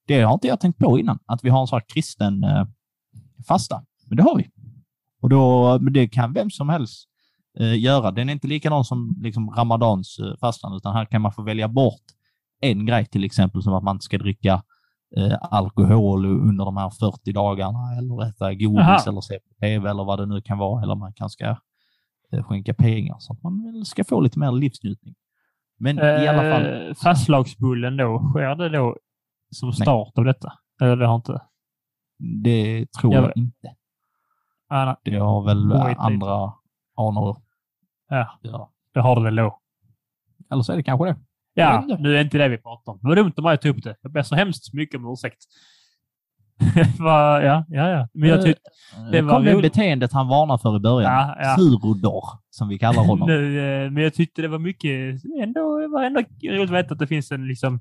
det 0.07 0.21
har 0.21 0.33
inte 0.33 0.47
jag 0.47 0.59
tänkt 0.59 0.79
på 0.79 0.99
innan, 0.99 1.19
att 1.25 1.43
vi 1.43 1.49
har 1.49 1.61
en 1.61 1.67
sån 1.67 1.79
här 1.79 1.85
kristen 1.87 2.43
eh, 2.43 2.65
fasta. 3.47 3.83
Men 4.07 4.17
det 4.17 4.23
har 4.23 4.37
vi. 4.37 4.49
Och 5.21 5.29
då, 5.29 5.79
men 5.81 5.93
det 5.93 6.07
kan 6.07 6.33
vem 6.33 6.49
som 6.49 6.69
helst 6.69 7.09
eh, 7.59 7.79
göra. 7.79 8.11
Den 8.11 8.29
är 8.29 8.33
inte 8.33 8.47
likadan 8.47 8.85
som 8.85 9.17
liksom 9.21 9.49
ramadans 9.49 10.19
eh, 10.19 10.37
fastan, 10.39 10.75
utan 10.75 10.93
här 10.93 11.05
kan 11.05 11.21
man 11.21 11.31
få 11.31 11.41
välja 11.41 11.67
bort 11.67 12.03
en 12.61 12.85
grej, 12.85 13.05
till 13.05 13.23
exempel 13.23 13.63
som 13.63 13.73
att 13.73 13.83
man 13.83 13.95
inte 13.95 14.05
ska 14.05 14.17
dricka 14.17 14.63
eh, 15.17 15.37
alkohol 15.41 16.25
under 16.25 16.65
de 16.65 16.77
här 16.77 16.89
40 16.89 17.31
dagarna 17.33 17.97
eller 17.97 18.29
äta 18.29 18.53
godis 18.53 18.79
Aha. 18.79 18.99
eller 19.07 19.21
se 19.21 19.39
på 19.39 19.53
tv 19.59 19.89
eller 19.89 20.03
vad 20.03 20.19
det 20.19 20.25
nu 20.25 20.41
kan 20.41 20.57
vara. 20.57 20.83
Eller 20.83 20.95
man 20.95 21.13
kanske 21.13 21.33
ska 21.45 21.55
eh, 22.37 22.43
skänka 22.43 22.73
pengar 22.73 23.15
så 23.19 23.33
att 23.33 23.43
man 23.43 23.85
ska 23.85 24.03
få 24.03 24.19
lite 24.21 24.39
mer 24.39 24.51
livsnjutning. 24.51 25.15
Men 25.79 25.99
i 25.99 26.27
alla 26.27 26.41
fall, 26.41 26.65
Eh, 26.65 26.93
Fastlagsbullen 27.03 27.97
då, 27.97 28.19
sker 28.33 28.55
det 28.55 28.69
då 28.69 28.97
som 29.49 29.67
Nej. 29.69 29.75
start 29.75 30.17
av 30.17 30.25
detta? 30.25 30.53
Eller 30.81 30.95
det 30.95 31.05
har 31.07 31.15
inte? 31.15 31.41
det 32.43 32.91
tror 33.01 33.13
Jag 33.13 33.23
jag, 33.23 33.31
inte. 33.35 33.75
Ah, 34.69 34.85
nej. 34.85 34.95
Det 35.03 35.17
har 35.17 35.43
väl 35.45 35.71
eh, 35.71 35.77
wait. 35.83 35.97
andra 35.99 36.53
anor. 36.97 37.37
Ja, 38.09 38.39
Ja. 38.41 38.71
det 38.93 38.99
har 38.99 39.15
det 39.15 39.21
väl 39.23 39.35
då. 39.35 39.59
Eller 40.51 40.63
så 40.63 40.71
är 40.73 40.77
det 40.77 40.83
kanske 40.83 41.05
det. 41.05 41.15
Ja, 41.57 41.85
nu 41.99 42.17
är 42.17 42.21
inte 42.21 42.37
det 42.37 42.49
vi 42.49 42.57
pratar 42.57 42.91
om. 42.91 42.99
Det 43.01 43.07
var 43.07 43.15
dumt 43.15 43.33
av 43.37 43.43
mig 43.43 43.53
att 43.53 43.61
ta 43.61 43.69
upp 43.69 43.83
det. 43.83 43.95
Jag 44.01 44.11
ber 44.11 44.21
så 44.21 44.35
hemskt 44.35 44.73
mycket 44.73 44.99
om 44.99 45.13
ursäkt. 45.13 45.43
Ja, 46.99 47.41
ja, 47.41 47.65
ja. 47.67 48.07
Men 48.13 48.29
jag 48.29 48.41
tyckte... 48.41 48.61
Det 49.11 49.21
var 49.21 49.33
kom 49.35 49.45
det 49.45 49.61
beteendet 49.61 50.13
han 50.13 50.27
varnar 50.27 50.57
för 50.57 50.75
i 50.75 50.79
början. 50.79 51.11
Ja, 51.11 51.35
ja. 51.39 51.55
Surodor, 51.57 52.23
som 52.49 52.69
vi 52.69 52.77
kallar 52.77 53.03
honom. 53.03 53.27
Nu, 53.29 53.59
eh, 53.59 53.91
men 53.91 54.03
jag 54.03 54.13
tyckte 54.13 54.41
det 54.41 54.47
var 54.47 54.59
mycket... 54.59 55.23
Ändå, 55.41 55.79
det 55.79 55.87
var 55.87 56.03
ändå 56.03 56.19
roligt 56.43 56.69
att 56.69 56.75
veta 56.75 56.93
att 56.93 56.99
det 56.99 57.07
finns 57.07 57.31
en 57.31 57.47
liksom 57.47 57.79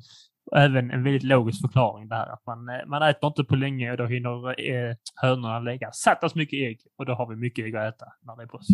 även 0.57 0.91
en 0.91 1.05
väldigt 1.05 1.23
logisk 1.23 1.61
förklaring 1.61 2.09
där. 2.09 2.33
Att 2.33 2.47
man, 2.47 2.69
eh, 2.69 2.87
man 2.87 3.03
äter 3.03 3.27
inte 3.29 3.45
på 3.45 3.57
länge 3.57 3.91
och 3.91 3.97
då 3.97 4.07
hinner 4.07 4.61
eh, 4.71 4.97
hönorna 5.15 5.61
lägga 5.61 5.93
sattas 5.93 6.35
mycket 6.35 6.57
ägg 6.57 6.81
och 6.99 7.07
då 7.07 7.15
har 7.15 7.27
vi 7.27 7.37
mycket 7.37 7.65
ägg 7.65 7.77
att 7.77 7.95
äta 7.95 8.07
när 8.23 8.37
det 8.37 8.43
är 8.43 8.47
påsk. 8.47 8.71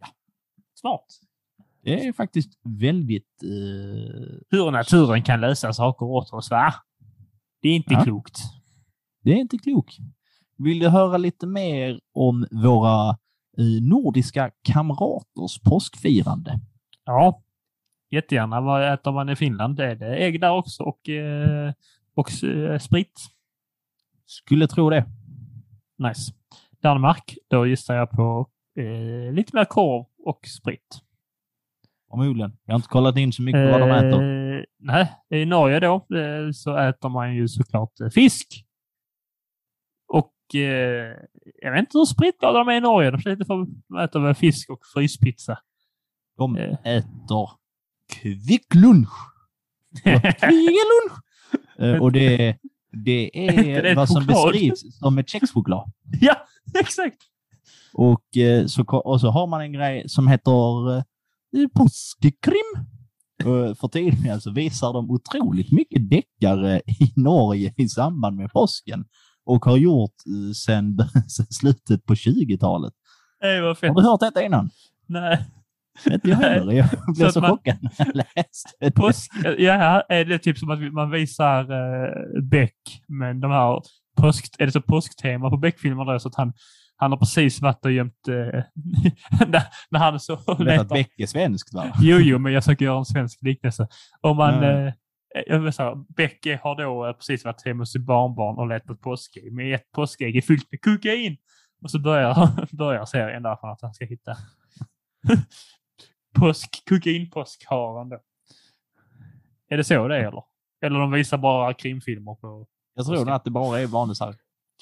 Ja. 0.00 0.06
Smart. 0.74 1.06
Det 1.82 2.06
är 2.06 2.12
faktiskt 2.12 2.52
väldigt... 2.64 3.42
Eh, 3.42 4.38
Hur 4.50 4.70
naturen 4.70 5.22
kan 5.22 5.40
lösa 5.40 5.72
saker 5.72 6.06
åt 6.06 6.32
oss, 6.32 6.50
va? 6.50 6.74
Det 7.62 7.68
är 7.68 7.76
inte 7.76 7.94
Ja. 7.94 8.04
klokt. 8.04 8.38
det 9.24 9.30
är 9.32 9.36
inte 9.36 9.58
klokt. 9.58 9.96
Vill 10.58 10.78
du 10.78 10.88
höra 10.88 11.16
lite 11.16 11.46
mer 11.46 12.00
om 12.14 12.46
våra 12.50 13.10
eh, 13.58 13.82
nordiska 13.82 14.50
kamraters 14.62 15.60
påskfirande? 15.64 16.60
Ja, 17.04 17.42
jättegärna. 18.10 18.60
Vad 18.60 18.92
äter 18.94 19.12
man 19.12 19.28
i 19.28 19.36
Finland? 19.36 19.80
Är 19.80 19.94
det 19.96 20.16
ägg 20.16 20.40
där 20.40 20.50
också 20.52 20.82
och, 20.82 21.08
eh, 21.08 21.72
och 22.14 22.44
eh, 22.44 22.78
sprit? 22.78 23.20
Skulle 24.26 24.66
tro 24.68 24.90
det. 24.90 25.04
Nice. 25.98 26.32
Danmark, 26.82 27.36
då 27.50 27.66
gissar 27.66 27.94
jag 27.94 28.10
på 28.10 28.48
eh, 28.78 29.32
lite 29.32 29.56
mer 29.56 29.64
korv 29.64 30.04
och 30.24 30.46
sprit. 30.46 31.00
Förmodligen. 32.12 32.52
Jag 32.66 32.74
har 32.74 32.78
inte 32.78 32.88
kollat 32.88 33.16
in 33.16 33.32
så 33.32 33.42
mycket 33.42 33.70
vad 33.70 33.80
de 33.80 33.90
äter. 33.90 34.22
Eh, 34.22 34.64
nej, 34.78 35.12
i 35.30 35.44
Norge 35.44 35.80
då 35.80 35.94
eh, 35.94 36.50
så 36.52 36.76
äter 36.76 37.08
man 37.08 37.34
ju 37.34 37.48
såklart 37.48 38.00
eh, 38.00 38.08
fisk. 38.08 38.64
Och 40.08 40.54
eh, 40.54 41.16
jag 41.62 41.72
vet 41.72 41.78
inte 41.80 41.98
hur 41.98 42.04
spritglada 42.04 42.58
de 42.58 42.68
är 42.68 42.72
i 42.72 42.80
Norge. 42.80 43.10
De 43.10 43.22
säger 43.22 43.36
för 43.36 43.66
de 43.88 43.98
äter 43.98 44.20
väl 44.20 44.34
fisk 44.34 44.70
och 44.70 44.80
fryspizza. 44.94 45.58
De 46.38 46.56
eh. 46.56 46.78
äter 46.84 47.50
kvicklunch. 48.08 49.12
Kvicklunch! 50.02 51.18
Eh, 51.78 52.02
och 52.02 52.12
det, 52.12 52.56
det 53.04 53.28
Inte 53.28 53.62
det 53.62 53.90
är 53.90 53.94
vad 53.94 54.08
som 54.08 54.22
choklad? 54.22 54.52
beskrivs 54.52 54.98
som 54.98 55.18
ett 55.18 55.28
kexchoklad. 55.28 55.92
ja, 56.20 56.36
exakt. 56.80 57.18
Och, 57.94 58.36
eh, 58.36 58.66
så, 58.66 58.82
och 58.82 59.20
så 59.20 59.30
har 59.30 59.46
man 59.46 59.60
en 59.60 59.72
grej 59.72 60.08
som 60.08 60.28
heter 60.28 60.96
eh, 60.96 61.02
påskekrim. 61.74 62.86
För 63.80 63.88
tiden 63.88 64.40
så 64.40 64.50
visar 64.50 64.92
de 64.92 65.10
otroligt 65.10 65.72
mycket 65.72 66.10
deckare 66.10 66.80
i 66.86 67.12
Norge 67.16 67.74
i 67.76 67.88
samband 67.88 68.36
med 68.36 68.50
påsken 68.52 69.04
och 69.44 69.64
har 69.64 69.76
gjort 69.76 70.14
eh, 70.26 70.52
sedan 70.52 70.98
slutet 71.50 72.06
på 72.06 72.14
20-talet. 72.14 72.92
Det 73.40 73.60
var 73.60 73.74
fett. 73.74 73.88
Har 73.88 74.02
du 74.02 74.08
hört 74.08 74.20
detta 74.20 74.42
innan? 74.42 74.70
Nej. 75.06 75.44
Inte 76.10 76.28
jag 76.28 76.36
heller. 76.36 76.72
Jag 76.72 76.88
blev 77.16 77.30
så 77.30 77.40
man- 77.40 77.50
chockad 77.50 77.78
när 77.82 77.92
jag 77.98 78.16
läste 78.16 78.70
det. 78.80 78.90
Påsk, 78.90 79.32
ja, 79.58 80.00
är 80.08 80.24
det 80.24 80.38
typ 80.38 80.58
som 80.58 80.70
att 80.70 80.92
man 80.92 81.10
visar 81.10 81.60
eh, 81.60 82.42
Beck, 82.42 83.02
men 83.08 83.40
de 83.40 83.50
här 83.50 83.80
påsk, 84.16 84.54
är 84.58 84.66
det 84.66 84.72
så 84.72 84.82
påsktema 84.82 85.50
på 85.50 85.56
Beck-filmerna 85.56 86.18
så 86.18 86.28
att 86.28 86.34
han, 86.34 86.52
han 87.02 87.10
har 87.12 87.18
precis 87.18 87.60
varit 87.62 87.84
och 87.84 87.92
gömt, 87.92 88.28
eh, 88.28 88.34
när, 89.48 89.62
när 89.90 89.98
han 89.98 90.20
så 90.20 90.36
vet 90.58 90.80
att 90.80 90.88
Beck 90.88 91.20
är 91.20 91.26
svenskt 91.26 91.74
va? 91.74 91.92
Jo, 92.00 92.16
jo, 92.20 92.38
men 92.38 92.52
jag 92.52 92.64
försöker 92.64 92.84
göra 92.84 92.98
en 92.98 93.04
svensk 93.04 93.42
liknelse. 93.42 93.88
Om 94.20 94.36
man, 94.36 94.54
Ja. 94.62 94.86
eh, 94.86 94.92
jag 95.46 95.74
säga, 95.74 95.94
Beck 96.16 96.46
har 96.62 96.76
då 96.76 97.06
eh, 97.06 97.12
precis 97.12 97.44
varit 97.44 97.64
hemma 97.64 97.82
hos 97.82 97.92
sitt 97.92 98.02
barnbarn 98.06 98.58
och 98.58 98.66
letat 98.68 99.00
påskägg, 99.00 99.52
men 99.52 99.74
ett 99.74 99.92
påskägg 99.92 100.36
är 100.36 100.40
fyllt 100.40 100.66
med 100.70 100.80
kokain. 100.82 101.36
Och 101.82 101.90
så 101.90 101.98
börjar, 101.98 102.48
börjar 102.76 103.04
serien 103.04 103.42
där 103.42 103.56
för 103.56 103.68
att 103.68 103.82
han 103.82 103.94
ska 103.94 104.04
hitta 104.04 104.36
påsk, 106.38 106.82
kokainpåskharen 106.88 108.08
då. 108.08 108.18
Är 109.68 109.76
det 109.76 109.84
så 109.84 110.08
det 110.08 110.16
är 110.16 110.20
eller? 110.28 110.44
Eller 110.84 110.98
de 110.98 111.10
visar 111.12 111.38
bara 111.38 111.74
krimfilmer 111.74 112.34
på 112.34 112.66
Jag 112.94 113.06
tror 113.06 113.16
nog 113.16 113.30
att 113.30 113.44
det 113.44 113.50
bara 113.50 113.80
är 113.80 113.86
vanligt 113.86 114.16
så 114.16 114.24
här. 114.24 114.34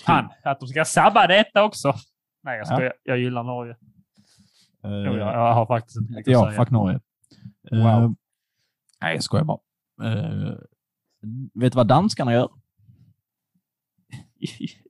Han. 0.07 0.28
Att 0.44 0.61
de 0.61 0.66
ska 0.68 0.84
sabba 0.84 1.26
detta 1.26 1.64
också. 1.64 1.94
Nej, 2.42 2.59
jag 2.59 2.66
Ja. 2.66 2.74
skojar. 2.74 2.92
Jag 3.03 3.18
gillar 3.18 3.42
Norge. 3.42 3.72
Eh, 4.84 4.90
Jo, 4.90 5.16
jag, 5.16 5.34
jag 5.34 5.55
har 5.55 5.66
faktiskt 5.66 5.96
inte 6.01 6.12
mycket 6.12 6.32
Ja, 6.32 6.46
att 6.48 6.53
säga. 6.55 6.62
fuck 6.64 6.70
Norge. 6.70 7.01
Wow. 7.70 7.80
Eh, 8.05 8.11
nej, 9.03 9.14
jag 9.14 9.22
skojar 9.22 9.44
bara. 9.44 9.59
Eh, 10.05 10.55
vet 11.55 11.72
du 11.72 11.76
vad 11.76 11.86
danskarna 11.86 12.32
gör? 12.32 12.48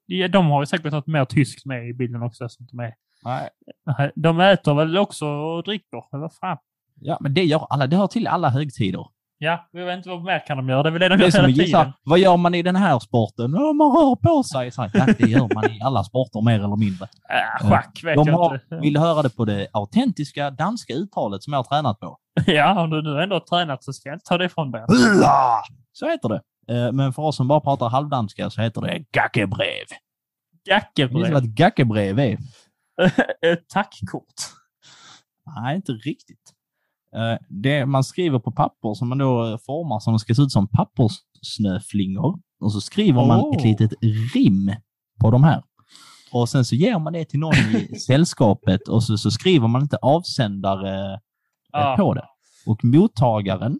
Ja, 0.06 0.28
De 0.28 0.46
har 0.46 0.62
ju 0.62 0.66
säkert 0.66 0.92
något 0.92 1.06
mer 1.06 1.24
tyskt 1.24 1.66
med 1.66 1.88
i 1.88 1.92
bilden 1.92 2.22
också. 2.22 2.48
Så 2.48 2.62
att 2.62 2.68
de, 2.68 2.80
är. 2.80 2.94
Nej, 3.24 4.10
de 4.14 4.40
äter 4.40 4.74
väl 4.74 4.98
också 4.98 5.26
och 5.26 5.62
dricker? 5.64 6.04
Eller 6.12 6.20
vad 6.20 6.34
fan? 6.34 6.58
Ja, 7.00 7.18
men 7.20 7.34
det 7.34 7.44
gör 7.44 7.66
alla. 7.70 7.86
Det 7.86 7.96
hör 7.96 8.06
till 8.06 8.26
alla 8.26 8.48
högtider. 8.50 9.06
Ja, 9.42 9.68
jag 9.72 9.86
vet 9.86 9.96
inte 9.96 10.08
vad 10.08 10.24
mer 10.24 10.46
kan 10.46 10.56
de 10.56 10.68
göra. 10.68 10.82
Det 10.82 10.88
är 10.88 10.90
väl 10.90 11.00
det 11.00 11.08
de 11.08 11.16
Det 11.16 11.24
gör 11.24 11.42
hela 11.48 11.64
tiden. 11.64 11.92
vad 12.04 12.18
gör 12.18 12.36
man 12.36 12.54
i 12.54 12.62
den 12.62 12.76
här 12.76 12.98
sporten? 12.98 13.52
Ja, 13.52 13.72
man 13.72 13.90
rör 13.96 14.16
på 14.16 14.42
sig. 14.42 14.70
Så 14.70 14.82
här, 14.82 14.90
ja, 14.94 15.06
det 15.18 15.28
gör 15.28 15.54
man 15.54 15.70
i 15.70 15.80
alla 15.82 16.04
sporter 16.04 16.44
mer 16.44 16.54
eller 16.64 16.76
mindre. 16.76 17.08
Äh, 17.62 17.68
schack 17.68 18.00
vet 18.04 18.16
De 18.16 18.26
jag 18.28 18.36
har, 18.36 18.54
inte. 18.54 18.76
vill 18.76 18.96
höra 18.96 19.22
det 19.22 19.36
på 19.36 19.44
det 19.44 19.68
autentiska 19.72 20.50
danska 20.50 20.92
uttalet 20.94 21.42
som 21.42 21.52
jag 21.52 21.58
har 21.58 21.64
tränat 21.64 22.00
på? 22.00 22.16
Ja, 22.46 22.82
om 22.82 22.90
du 22.90 23.02
nu 23.02 23.22
ändå 23.22 23.34
har 23.36 23.40
tränat 23.40 23.84
så 23.84 23.92
ska 23.92 24.08
jag 24.08 24.16
inte 24.16 24.24
ta 24.28 24.38
det 24.38 24.44
ifrån 24.44 24.70
dig. 24.70 24.84
Så 25.92 26.08
heter 26.10 26.28
det. 26.28 26.40
Eh, 26.74 26.92
Men 26.92 27.12
för 27.12 27.22
oss 27.22 27.36
som 27.36 27.48
bara 27.48 27.60
pratar 27.60 27.88
halvdanska 27.88 28.50
så 28.50 28.60
heter 28.62 28.80
det 28.80 29.04
gackebrev. 29.12 29.84
Vet 30.68 30.94
du 30.94 31.06
vad 31.32 31.44
ett 31.44 31.50
gackebrev 31.50 32.18
är? 32.18 32.38
Ett 33.46 33.68
tackkort. 33.68 34.34
Nej, 35.56 35.76
inte 35.76 35.92
riktigt. 35.92 36.52
Eh, 37.16 37.38
Det 37.48 37.86
man 37.86 38.04
skriver 38.04 38.38
på 38.38 38.52
papper 38.52 38.94
som 38.94 39.08
man 39.08 39.18
då 39.18 39.46
eh, 39.52 39.58
formar 39.66 40.00
som 40.00 40.18
ska 40.18 40.34
se 40.34 40.42
ut 40.42 40.52
som 40.52 40.68
papperssnöflingor. 40.68 42.38
Och 42.60 42.72
så 42.72 42.80
skriver 42.80 43.26
man 43.26 43.40
Oh. 43.40 43.56
ett 43.56 43.64
litet 43.64 43.92
rim 44.34 44.72
på 45.20 45.30
de 45.30 45.44
här. 45.44 45.62
Och 46.32 46.48
sen 46.48 46.64
så 46.64 46.74
ger 46.74 46.98
man 46.98 47.12
det 47.12 47.24
till 47.24 47.38
någon 47.40 47.54
i 47.54 47.98
sällskapet 48.06 48.88
och 48.88 49.02
så, 49.02 49.18
så 49.18 49.30
skriver 49.30 49.68
man 49.68 49.82
inte 49.82 49.96
avsändare 49.96 51.12
eh, 51.14 51.18
Ja. 51.72 51.94
på 51.98 52.14
det. 52.14 52.24
Och 52.66 52.84
mottagaren 52.84 53.78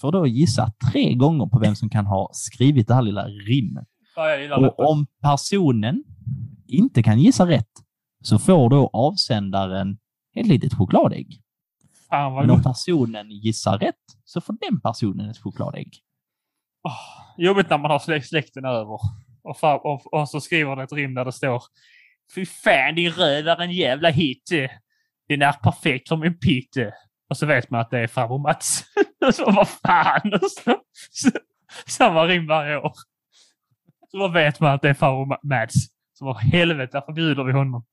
får 0.00 0.12
då 0.12 0.26
gissa 0.26 0.72
tre 0.92 1.14
gånger 1.14 1.46
på 1.46 1.58
vem 1.58 1.74
som 1.76 1.88
kan 1.90 2.06
ha 2.06 2.30
skrivit 2.32 2.88
det 2.88 2.94
här 2.94 3.02
lilla 3.02 3.26
rimmet. 3.26 3.84
Det. 4.60 4.66
Och 4.68 4.90
om 4.90 5.06
personen 5.22 6.04
inte 6.66 7.02
kan 7.02 7.20
gissa 7.20 7.46
rätt 7.46 7.70
så 8.22 8.38
får 8.38 8.70
då 8.70 8.90
avsändaren 8.92 9.98
ett 10.36 10.46
litet 10.46 10.74
chokladägg. 10.74 11.40
Fan 12.10 12.32
vad 12.32 12.42
Men 12.42 12.50
om 12.50 12.56
gott. 12.56 12.64
personen 12.64 13.30
gissar 13.30 13.78
rätt 13.78 13.94
så 14.24 14.40
får 14.40 14.56
den 14.60 14.80
personen 14.80 15.30
ett 15.30 15.38
chokladägg. 15.38 15.98
Åh, 16.88 16.98
jobbigt 17.38 17.70
när 17.70 17.78
man 17.78 17.90
har 17.90 17.98
slä- 17.98 18.20
släkten 18.22 18.64
över. 18.64 18.98
Och, 19.42 19.58
far, 19.58 19.86
och, 19.86 20.12
och 20.14 20.28
så 20.28 20.40
skriver 20.40 20.76
det 20.76 20.82
ett 20.82 20.92
rim 20.92 21.14
där 21.14 21.24
det 21.24 21.32
står 21.32 21.62
Fy 22.34 22.46
fan 22.46 22.94
din 22.94 23.10
röv 23.12 23.48
är 23.48 23.60
en 23.60 23.72
jävla 23.72 24.10
hit. 24.10 24.50
Den 25.28 25.42
är 25.42 25.52
perfekt 25.52 26.08
som 26.08 26.22
en 26.22 26.38
pitt. 26.38 26.76
Och 27.28 27.36
så 27.36 27.46
vet 27.46 27.70
man 27.70 27.80
att 27.80 27.90
det 27.90 27.98
är 27.98 28.06
farbror 28.06 28.38
Mats. 28.38 28.84
Så 29.34 29.50
vad 29.50 29.68
fan. 29.68 30.34
Och 30.42 30.50
så, 30.50 30.76
så, 31.10 31.30
samma 31.86 32.24
rim 32.24 32.46
varje 32.46 32.76
år. 32.76 32.92
Så 34.10 34.16
då 34.16 34.28
vet 34.28 34.60
man 34.60 34.74
att 34.74 34.82
det 34.82 34.88
är 34.88 34.94
farbror 34.94 35.26
Ma- 35.26 35.38
Mads. 35.42 35.74
Så 36.12 36.24
vad 36.24 36.36
helvete 36.36 37.02
förbjuder 37.06 37.44
vi 37.44 37.52
honom. 37.52 37.84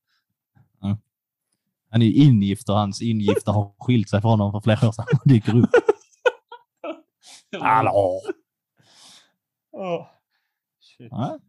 Han 1.90 2.02
är 2.02 2.06
ju 2.06 2.14
ingift 2.14 2.70
och 2.70 2.76
hans 2.76 3.02
ingifta 3.02 3.52
har 3.52 3.74
skilt 3.80 4.10
sig 4.10 4.22
från 4.22 4.40
honom 4.40 4.52
för 4.52 4.62
flera 4.62 4.88
år 4.88 4.92
sedan. 4.92 5.06
Han 5.12 5.34
dyker 5.34 5.58
upp. 5.58 5.70
Hallå! 7.62 8.22
Shit. 10.80 11.08
Ja. 11.12 11.40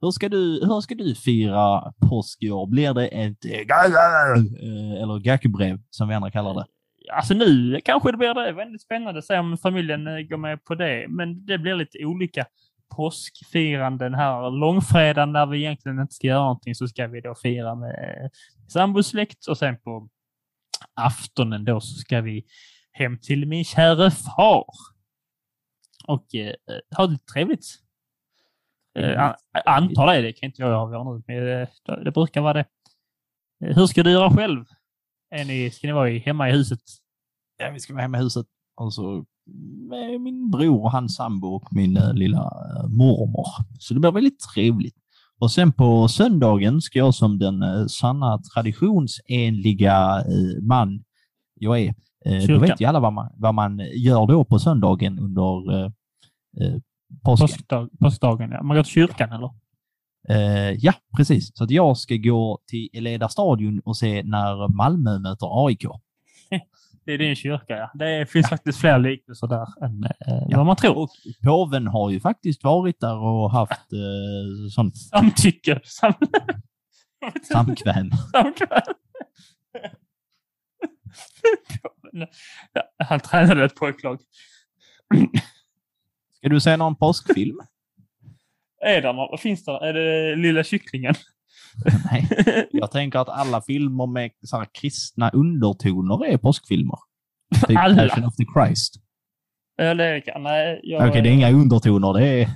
Hur 0.00 0.10
ska, 0.10 0.28
du, 0.28 0.60
hur 0.62 0.80
ska 0.80 0.94
du 0.94 1.14
fira 1.14 1.92
påsk 2.08 2.42
i 2.42 2.50
år? 2.50 2.66
Blir 2.66 2.94
det 2.94 3.06
ett 3.06 3.44
eh, 3.44 3.52
eh, 3.52 5.02
eller 5.02 5.18
gakubrev 5.18 5.78
som 5.90 6.08
vi 6.08 6.14
andra 6.14 6.30
kallar 6.30 6.54
det? 6.54 6.66
Alltså 7.12 7.34
nu 7.34 7.80
kanske 7.84 8.10
det 8.10 8.18
blir 8.18 8.34
det. 8.34 8.52
Väldigt 8.52 8.82
spännande 8.82 9.18
att 9.18 9.24
se 9.24 9.38
om 9.38 9.58
familjen 9.58 10.06
eh, 10.06 10.20
går 10.20 10.36
med 10.36 10.64
på 10.64 10.74
det. 10.74 11.06
Men 11.08 11.46
det 11.46 11.58
blir 11.58 11.74
lite 11.74 12.04
olika 12.04 12.46
påskfiranden 12.96 14.14
här. 14.14 14.50
Långfredagen 14.50 15.32
när 15.32 15.46
vi 15.46 15.58
egentligen 15.58 16.00
inte 16.00 16.14
ska 16.14 16.26
göra 16.26 16.40
någonting 16.42 16.74
så 16.74 16.88
ska 16.88 17.06
vi 17.06 17.20
då 17.20 17.34
fira 17.34 17.74
med 17.74 18.30
sambosläkt 18.68 19.46
och 19.46 19.58
sen 19.58 19.78
på 19.80 20.08
aftonen 20.94 21.64
då 21.64 21.80
så 21.80 21.94
ska 21.98 22.20
vi 22.20 22.44
hem 22.92 23.18
till 23.18 23.46
min 23.46 23.64
käre 23.64 24.10
far. 24.10 24.64
Och 26.06 26.34
eh, 26.34 26.54
ha 26.96 27.06
det 27.06 27.26
trevligt. 27.34 27.66
Eh, 28.98 29.22
an- 29.22 29.34
antar 29.64 30.06
det, 30.06 30.22
det 30.22 30.32
kan 30.32 30.46
inte 30.46 30.62
jag 30.62 30.72
avgöra 30.72 31.04
nu. 31.04 31.22
Men 31.26 31.36
eh, 31.36 31.68
det, 31.86 32.04
det 32.04 32.10
brukar 32.12 32.40
vara 32.40 32.52
det. 32.52 32.64
Eh, 33.64 33.76
Hur 33.76 33.86
ska 33.86 34.02
du 34.02 34.10
göra 34.10 34.30
själv? 34.30 34.64
Är 35.30 35.44
ni, 35.44 35.70
ska 35.70 35.86
ni 35.86 35.92
vara 35.92 36.08
hemma 36.18 36.48
i 36.48 36.52
huset? 36.52 36.80
Ja, 37.56 37.70
vi 37.70 37.80
ska 37.80 37.92
vara 37.92 38.02
hemma 38.02 38.18
i 38.18 38.22
huset. 38.22 38.46
Och 38.76 38.94
så 38.94 39.24
med 39.88 40.20
min 40.20 40.50
bror 40.50 40.82
och 40.82 40.92
hans 40.92 41.14
sambo 41.14 41.48
och 41.48 41.68
min 41.70 41.96
eh, 41.96 42.14
lilla 42.14 42.38
eh, 42.38 42.88
mormor. 42.88 43.46
Så 43.78 43.94
det 43.94 44.00
blir 44.00 44.12
väldigt 44.12 44.40
trevligt. 44.54 44.96
Och 45.40 45.50
sen 45.50 45.72
på 45.72 46.08
söndagen 46.08 46.80
ska 46.80 46.98
jag 46.98 47.14
som 47.14 47.38
den 47.38 47.62
eh, 47.62 47.86
sanna 47.86 48.38
traditionsenliga 48.54 50.24
man 50.62 51.04
jag 51.62 51.80
är, 51.80 51.88
eh, 52.24 52.34
då 52.34 52.40
Kyrkan. 52.40 52.60
vet 52.60 52.80
ju 52.80 52.84
alla 52.84 53.00
vad 53.00 53.12
man, 53.12 53.28
vad 53.36 53.54
man 53.54 53.78
gör 53.94 54.26
då 54.26 54.44
på 54.44 54.58
söndagen 54.58 55.18
under 55.18 55.84
eh, 55.84 55.90
påsken. 57.24 57.48
Påskdag, 57.48 57.88
påskdagen, 58.00 58.50
ja. 58.50 58.62
Man 58.62 58.76
går 58.76 58.84
till 58.84 58.92
kyrkan 58.92 59.32
eller? 59.32 59.50
Eh, 60.28 60.76
ja, 60.78 60.92
precis. 61.16 61.50
Så 61.54 61.64
att 61.64 61.70
jag 61.70 61.96
ska 61.96 62.16
gå 62.16 62.58
till 62.66 62.88
Eleda 62.92 63.28
stadion 63.28 63.80
och 63.84 63.96
se 63.96 64.22
när 64.22 64.76
Malmö 64.76 65.18
möter 65.18 65.66
AIK. 65.66 65.86
Det 67.04 67.12
är 67.12 67.18
din 67.18 67.36
kyrka, 67.36 67.76
ja. 67.76 67.90
Det 67.94 68.30
finns 68.30 68.48
faktiskt 68.48 68.78
fler 68.80 68.98
liknelser 68.98 69.46
där 69.46 69.84
än 69.84 70.04
eh, 70.04 70.44
Ja. 70.48 70.56
vad 70.56 70.66
man 70.66 70.76
tror. 70.76 70.98
Och 70.98 71.10
påven 71.44 71.86
har 71.86 72.10
ju 72.10 72.20
faktiskt 72.20 72.64
varit 72.64 73.00
där 73.00 73.16
och 73.16 73.50
haft 73.50 73.92
eh, 73.92 74.68
sånt 74.74 74.96
Samtycke. 75.10 75.80
Sam... 75.84 76.12
samkväm. 77.52 78.10
Samkväm. 78.32 78.80
Ja, 82.72 82.82
Han 83.04 83.20
tränade 83.20 83.64
ett 83.64 83.74
pojklag. 83.76 84.20
Ska 86.36 86.48
du 86.48 86.60
se 86.60 86.76
någon 86.76 86.96
påskfilm? 86.96 87.56
Är 88.84 89.02
det 89.02 89.12
någon, 89.12 89.38
finns 89.38 89.64
det? 89.64 89.72
Är 89.72 89.92
det 89.92 90.36
Lilla 90.36 90.64
Kycklingen? 90.64 91.14
Nej. 92.12 92.28
Jag 92.72 92.90
tänker 92.90 93.18
att 93.18 93.28
alla 93.28 93.60
filmer 93.60 94.06
med 94.06 94.30
så 94.42 94.56
här 94.56 94.66
kristna 94.80 95.30
undertoner 95.30 96.26
är 96.26 96.36
påskfilmer. 96.38 96.98
Typ 97.68 97.78
Alla. 97.78 98.08
Passion 98.08 98.24
of 98.24 98.36
the 98.36 98.44
Christ. 98.54 98.94
Eller 99.78 100.20
kan- 100.20 100.42
nej. 100.42 100.80
Jag, 100.82 101.08
Okej, 101.08 101.22
det 101.22 101.28
är 101.28 101.32
inga 101.32 101.50
undertoner. 101.50 102.12
Det 102.12 102.26
är 102.42 102.48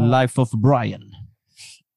Life 0.20 0.40
of 0.40 0.50
Brian. 0.50 1.02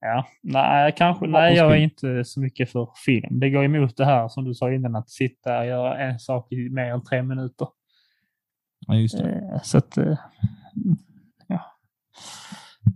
Ja, 0.02 0.26
nej, 0.44 0.94
kanske. 0.98 1.28
Nej, 1.28 1.56
jag 1.56 1.72
är 1.72 1.76
inte 1.76 2.24
så 2.26 2.40
mycket 2.40 2.72
för 2.72 2.90
film. 3.06 3.40
Det 3.40 3.50
går 3.50 3.64
emot 3.64 3.98
det 3.98 4.06
här 4.06 4.28
som 4.28 4.44
du 4.46 4.54
sa 4.54 4.72
innan, 4.74 4.96
att 4.96 5.10
sitta 5.10 5.60
och 5.60 5.66
göra 5.66 5.98
en 5.98 6.20
sak 6.20 6.52
i 6.52 6.70
mer 6.70 6.86
än 6.92 7.04
tre 7.04 7.24
minuter. 7.24 7.68
Ja, 8.88 8.96
just 8.96 9.18
det. 9.18 9.30
Eh, 9.54 9.62
Så 9.64 9.78
att, 9.78 9.98
eh. 9.98 10.18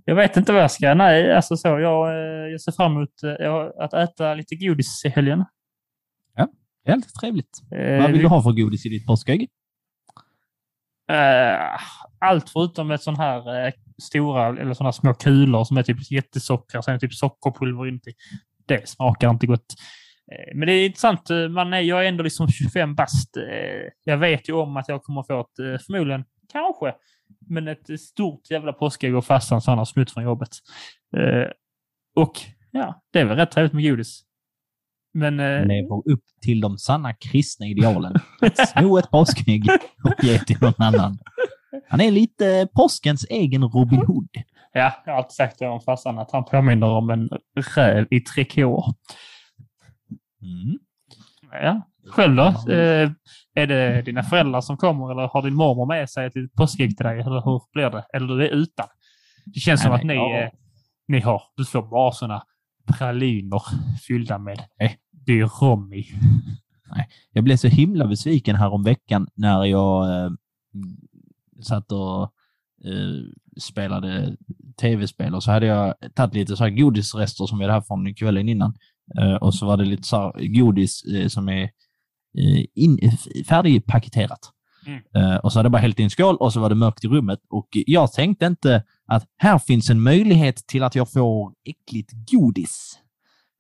Jag 0.06 0.16
vet 0.16 0.38
inte 0.38 0.54
vad 0.54 0.62
jag 0.62 0.72
ska. 0.72 0.94
Nej, 0.94 1.34
alltså 1.36 1.58
så. 1.58 1.68
Jag, 1.68 2.10
eh, 2.10 2.52
jag 2.52 2.62
ser 2.62 2.72
fram 2.72 2.92
emot 2.92 3.24
eh, 3.24 3.54
att 3.84 3.94
äta 3.94 4.34
lite 4.34 4.56
godis 4.56 5.06
i 5.06 5.10
helgen. 5.10 5.46
Helt 6.88 7.14
trevligt. 7.22 7.60
Eh, 7.76 7.98
Vad 7.98 8.08
vill 8.08 8.16
vi- 8.18 8.22
du 8.22 8.28
ha 8.28 8.44
för 8.44 8.52
godis 8.52 8.86
i 8.86 8.90
ditt 8.90 9.06
påskägg? 9.08 9.50
Eh, 11.12 11.80
Allt 12.20 12.50
förutom 12.50 12.92
ett 12.92 13.02
sån 13.02 13.16
här 13.16 13.66
eh, 13.68 13.74
stora, 14.04 14.48
eller 14.62 14.74
såna 14.74 14.92
små 14.92 15.14
kulor 15.14 15.64
som 15.64 15.78
är 15.78 15.84
typ 15.84 16.12
jättesocker, 16.12 16.82
sen 16.82 16.92
är 16.94 17.00
det 17.00 17.08
typ 17.08 17.14
sockerpulver 17.14 17.88
inuti. 17.88 18.14
Det 18.66 18.90
smakar 18.90 19.30
inte 19.30 19.48
gott. 19.48 19.66
Eh, 20.32 20.56
Men 20.58 20.68
det 20.68 20.74
är 20.74 20.86
intressant. 20.86 21.30
Man 21.50 21.74
är, 21.74 21.80
jag 21.80 22.04
är 22.06 22.10
ändå 22.10 22.24
liksom 22.24 22.48
25 22.48 22.96
bast. 22.96 23.38
Jag 24.04 24.18
vet 24.18 24.50
ju 24.50 24.54
om 24.54 24.78
att 24.78 24.88
jag 24.88 25.04
kommer 25.04 25.24
få 25.24 25.42
ett, 25.42 25.84
förmodligen, 25.86 26.24
kanske, 26.52 26.94
men 27.40 27.68
ett 27.68 28.00
stort 28.00 28.52
jävla 28.52 28.74
påskägg 28.74 29.16
och 29.16 29.26
farsan 29.26 29.62
så 29.62 29.72
han 29.72 29.78
har 29.78 29.86
snutt 29.86 30.12
från 30.12 30.24
jobbet. 30.24 30.50
Eh, 31.18 31.52
Och 32.16 32.34
ja, 32.72 33.02
det 33.14 33.20
är 33.20 33.26
väl 33.26 33.38
rätt 33.38 33.52
trevligt 33.52 33.74
med 33.74 33.84
godis. 33.90 34.22
Men 35.14 35.40
eh, 35.40 35.66
Lever 35.66 36.12
upp 36.12 36.24
till 36.42 36.62
de 36.62 36.78
sanna 36.78 37.14
kristna 37.14 37.66
idealen. 37.66 38.16
Att 38.42 38.70
sno 38.70 38.98
ett 38.98 39.12
påskägg 39.12 39.70
och 40.04 40.24
ge 40.24 40.40
till 40.40 40.58
någon 40.62 40.74
annan. 40.78 41.18
Han 41.88 42.02
är 42.02 42.12
lite 42.12 42.68
påskens 42.74 43.26
egen 43.30 43.64
Robin 43.64 44.00
Hood. 44.06 44.28
ja, 44.74 44.94
jag 45.06 45.14
har 45.14 45.18
alltid 45.18 45.32
sagt 45.36 45.60
det 45.60 45.68
om 45.68 45.82
farsan 45.82 46.20
att 46.20 46.32
han 46.32 46.46
påminner 46.46 46.88
om 46.88 47.10
en 47.10 47.30
räv 47.76 48.08
i 48.12 48.20
trikå. 48.20 48.94
Mm. 50.42 50.80
Ja, 51.52 51.82
själv 52.12 52.36
då? 52.36 52.44
Eh, 52.74 53.12
är 53.56 53.68
det 53.68 54.02
dina 54.02 54.24
föräldrar 54.24 54.62
som 54.62 54.78
kommer 54.78 55.12
eller 55.12 55.28
har 55.28 55.42
din 55.42 55.54
mormor 55.54 55.86
med 55.86 56.10
sig 56.10 56.26
ett 56.26 56.36
litet 56.36 56.56
påskägg 56.56 56.98
till 56.98 57.06
dig? 57.06 57.20
Eller 57.20 57.42
hur 57.46 57.62
blir 57.74 57.90
det? 57.90 58.06
Eller 58.14 58.28
du 58.28 58.46
är 58.46 58.50
utan? 58.50 58.88
Det 59.46 59.60
känns 59.60 59.82
som 59.82 59.90
Nej, 59.90 60.00
att 60.00 60.06
ni, 60.06 60.16
nej, 60.16 60.32
ja. 60.32 60.42
eh, 60.42 60.50
ni 61.08 61.20
har, 61.20 61.42
du 61.58 61.66
får 61.66 61.82
bara 61.82 62.12
sådana 62.12 62.44
praliner 62.98 63.62
fyllda 64.08 64.38
med 64.38 64.60
Nej. 64.80 64.98
dyr 65.12 65.46
rom 65.62 65.94
i. 65.94 66.06
Jag 67.32 67.44
blev 67.44 67.56
så 67.56 67.68
himla 67.68 68.08
besviken 68.08 68.56
här 68.56 68.74
om 68.74 68.84
veckan 68.84 69.28
när 69.36 69.66
jag 69.66 70.24
eh, 70.26 70.32
satt 71.62 71.92
och 71.92 72.24
eh, 72.86 73.22
spelade 73.62 74.36
tv-spel 74.82 75.36
och 75.36 75.44
så 75.44 75.52
hade 75.52 75.66
jag 75.66 75.96
tagit 76.16 76.34
lite 76.34 76.56
så 76.56 76.64
här 76.64 76.72
godisrester 76.72 77.46
som 77.46 77.58
vi 77.60 77.64
hade 77.66 77.74
haft 77.74 77.88
från 77.88 78.16
kvällen 78.16 78.50
innan. 78.50 78.74
Eh, 79.20 79.34
och 79.34 79.56
så 79.56 79.66
var 79.66 79.78
det 79.78 79.86
lite 79.86 80.04
så 80.04 80.36
godis 80.40 81.04
eh, 81.04 81.28
som 81.28 81.50
är 81.50 81.70
in, 82.76 83.00
färdigpaketerat. 83.50 84.40
Mm. 84.88 85.02
Eh, 85.16 85.36
och 85.38 85.52
så 85.54 85.60
hade 85.60 85.66
jag 85.68 85.72
bara 85.72 85.82
hällt 85.82 86.00
i 86.00 86.04
en 86.04 86.10
skål 86.10 86.36
och 86.36 86.54
så 86.54 86.60
var 86.60 86.70
det 86.70 86.76
mörkt 86.76 87.04
i 87.06 87.08
rummet 87.08 87.40
och 87.50 87.68
jag 87.72 88.12
tänkte 88.12 88.46
inte 88.46 88.84
att 89.08 89.26
här 89.38 89.58
finns 89.60 89.90
en 89.90 90.02
möjlighet 90.02 90.56
till 90.68 90.84
att 90.84 90.96
jag 90.96 91.12
får 91.12 91.54
äckligt 91.66 92.12
godis. 92.32 93.00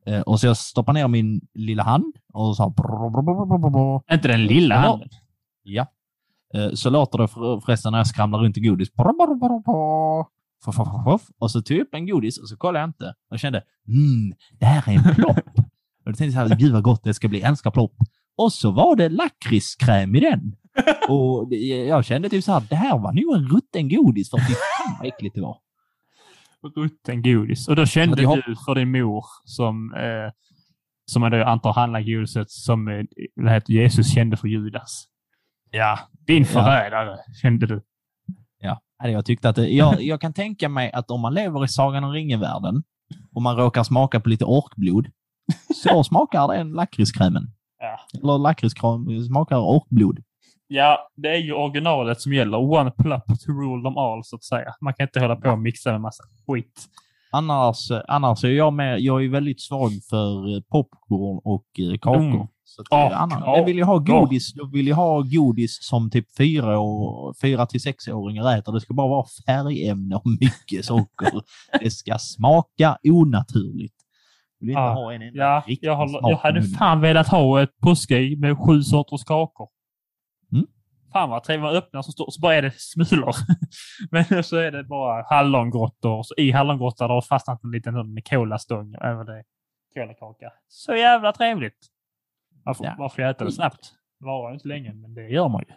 Eh, 0.05 0.22
och 0.22 0.39
så 0.39 0.47
jag 0.47 0.57
stoppar 0.57 0.93
ner 0.93 1.07
min 1.07 1.41
lilla 1.53 1.84
hand 1.84 2.14
och 2.34 2.55
så 2.55 2.64
Inte 4.12 4.28
den 4.28 4.45
lilla 4.45 4.76
handen. 4.89 5.09
Ja. 5.64 5.88
Eh, 6.53 6.70
Så 6.74 6.89
låter 6.89 7.18
det 7.18 7.28
för- 7.28 7.59
förresten 7.59 7.91
när 7.91 7.99
jag 7.99 8.07
skramlar 8.07 8.39
runt 8.39 8.57
i 8.57 8.62
godis. 8.62 8.89
Och 11.39 11.51
så 11.51 11.62
tog 11.62 11.78
jag 11.78 11.84
upp 11.84 11.93
en 11.93 12.05
godis 12.07 12.38
och 12.38 12.49
så 12.49 12.57
kollade 12.57 12.80
jag 12.80 12.89
inte. 12.89 13.14
Och 13.32 13.39
kände, 13.39 13.64
mm, 13.88 14.34
det 14.59 14.66
här 14.66 14.93
är 14.93 14.97
en 15.09 15.16
plopp. 15.16 15.38
och 16.05 16.12
då 16.12 16.14
tänkte 16.14 16.24
jag 16.24 16.34
så 16.34 16.39
här, 16.39 16.55
gud 16.59 16.74
vad 16.74 16.84
gott 16.84 17.03
det 17.03 17.14
ska 17.14 17.28
bli, 17.28 17.39
jag 17.39 17.49
älskar 17.49 17.72
plopp. 17.72 17.93
Och 18.38 18.54
så 18.54 18.72
var 18.72 18.96
det 18.96 19.10
lakritskräm 19.10 20.16
i 20.16 20.20
den. 20.20 20.56
Och 21.10 21.54
jag 21.88 22.06
kände 22.06 22.30
typ 22.30 22.44
så 22.44 22.52
här, 22.52 22.64
det 22.70 22.76
här 22.76 22.98
var 22.98 23.12
nog 23.14 23.36
en 23.36 23.48
rutten 23.48 23.90
godis 23.90 24.30
för 24.30 24.38
fy 24.38 24.54
fan 24.54 24.96
vad 25.00 25.08
äckligt 25.08 25.36
det 25.36 25.42
var. 25.42 25.58
rutten 26.76 27.22
godis. 27.22 27.68
Och 27.68 27.76
då 27.76 27.86
kände 27.86 28.22
Ja, 28.22 28.30
har- 28.30 28.44
du 28.48 28.56
för 28.66 28.76
din 28.76 28.92
mor 28.92 29.26
som, 29.46 29.94
eh, 29.94 30.32
som 31.12 31.24
jag 31.24 31.42
antar 31.42 31.74
handlar 31.74 32.02
godiset 32.02 32.52
som 32.52 32.88
eh, 32.88 33.04
vad 33.36 33.54
heter 33.54 33.74
Jesus 33.74 34.14
kände 34.14 34.38
för 34.38 34.48
Judas. 34.48 35.06
Ja, 35.72 36.00
din 36.28 36.42
Ja. 36.44 36.46
förrädare, 36.50 37.18
kände 37.42 37.66
du. 37.68 37.82
Ja, 38.60 38.82
jag 39.04 39.26
tyckte 39.26 39.50
att 39.50 39.56
det, 39.56 39.68
jag, 39.68 40.02
jag 40.02 40.22
kan 40.22 40.34
tänka 40.34 40.70
mig 40.70 40.92
att 40.92 41.12
om 41.12 41.22
man 41.22 41.34
lever 41.34 41.64
i 41.64 41.68
Sagan 41.68 42.04
om 42.04 42.12
ringen-världen 42.12 42.84
och 43.36 43.42
man 43.42 43.56
råkar 43.58 43.84
smaka 43.84 44.20
på 44.20 44.30
lite 44.30 44.46
orkblod, 44.46 45.08
så 45.84 46.04
smakar 46.10 46.48
den 46.48 46.72
lakritskrämen. 46.72 47.44
Ja. 47.82 48.20
Eller 48.20 48.38
lakritskräm 48.38 49.24
smakar 49.28 49.58
orkblod. 49.58 50.20
Ja, 50.68 50.98
det 51.16 51.30
är 51.30 51.38
ju 51.38 51.54
originalet 51.54 52.22
som 52.22 52.34
gäller. 52.34 52.58
One 52.58 52.92
plup 52.92 53.24
to 53.46 53.52
rule 53.52 53.84
them 53.84 53.98
all, 53.98 54.24
så 54.24 54.36
att 54.36 54.44
säga. 54.44 54.74
Man 54.82 54.94
kan 54.94 55.04
inte 55.04 55.20
hålla 55.20 55.36
på 55.36 55.50
och 55.50 55.60
mixa 55.60 55.92
med 55.92 56.02
massa 56.02 56.24
skit. 56.48 56.88
Annars, 57.32 57.92
annars 58.08 58.44
är 58.44 58.50
jag 58.50 58.74
med, 58.74 59.00
jag 59.00 59.24
är 59.24 59.30
väldigt 59.30 59.62
svag 59.62 59.92
för 60.10 60.56
eh, 60.56 60.62
popcorn 60.62 61.42
och 61.44 61.66
eh, 61.80 61.98
kakor. 61.98 62.36
Mm. 62.36 62.48
Så 62.64 62.84
eh, 62.92 63.22
annars, 63.22 63.44
ja, 63.46 63.58
jag 63.58 63.66
vill 63.66 63.78
ju 63.78 63.84
ha 63.84 63.98
godis, 63.98 64.52
jag 64.56 64.72
vill 64.72 64.88
ju 64.88 64.94
ha 64.94 65.22
godis 65.22 65.78
som 65.82 66.10
typ 66.10 66.38
fyra, 66.38 66.80
år, 66.80 67.36
fyra 67.42 67.66
till 67.66 67.82
sexåringar 67.82 68.58
äter. 68.58 68.74
Det 68.74 68.82
ska 68.82 68.94
bara 68.94 69.08
vara 69.08 69.26
färgämne 69.46 70.16
och 70.16 70.28
mycket 70.42 70.86
socker. 70.86 71.42
det 71.82 71.92
ska 71.92 72.18
smaka 72.20 72.98
onaturligt. 73.04 74.01
Vill 74.62 74.70
inte 74.70 74.80
Ja, 74.82 74.93
ha 74.93 75.14
en 75.14 75.22
enda 75.22 75.39
Ja, 75.43 75.64
riktig 75.68 75.88
jag, 75.88 75.95
håller, 75.95 76.20
jag 76.30 76.38
hade 76.38 76.64
fan 76.64 77.01
velat 77.01 77.28
ha 77.28 77.62
ett 77.62 77.78
påskägg 77.84 78.39
med 78.39 78.57
sju 78.57 78.82
sorters 78.82 79.24
kakor. 79.24 79.70
Mm. 80.53 80.66
Fan 81.14 81.30
vad 81.30 81.43
trevligt. 81.43 81.64
Man 81.64 81.76
öppnar 81.76 82.01
så, 82.01 82.32
så 82.32 82.41
bara 82.41 82.55
är 82.55 82.62
det 82.62 82.74
smulor. 82.78 83.36
Men 84.12 84.43
så 84.43 84.55
är 84.57 84.72
det 84.72 84.84
bara 84.84 85.24
hallongrottor. 85.30 86.24
Så 86.24 86.34
I 86.38 86.51
hallongrottan 86.51 87.09
har 87.09 87.22
det 87.22 87.28
fastnat 87.28 87.64
en 87.64 87.72
liten 87.72 88.22
kolastång 88.30 88.95
över 88.95 89.24
det. 89.24 89.43
Kolakaka. 89.93 90.51
Så 90.68 90.95
jävla 90.95 91.32
trevligt. 91.34 91.88
Varför, 92.64 92.84
Ja. 92.86 92.95
varför 92.99 93.22
jag 93.22 93.32
äter 93.32 93.45
det 93.45 93.51
snabbt? 93.51 93.93
Det 94.20 94.26
varar 94.26 94.53
inte 94.53 94.68
länge, 94.68 94.93
men 94.93 95.14
det 95.14 95.28
gör 95.30 95.49
man 95.49 95.64
ju. 95.68 95.74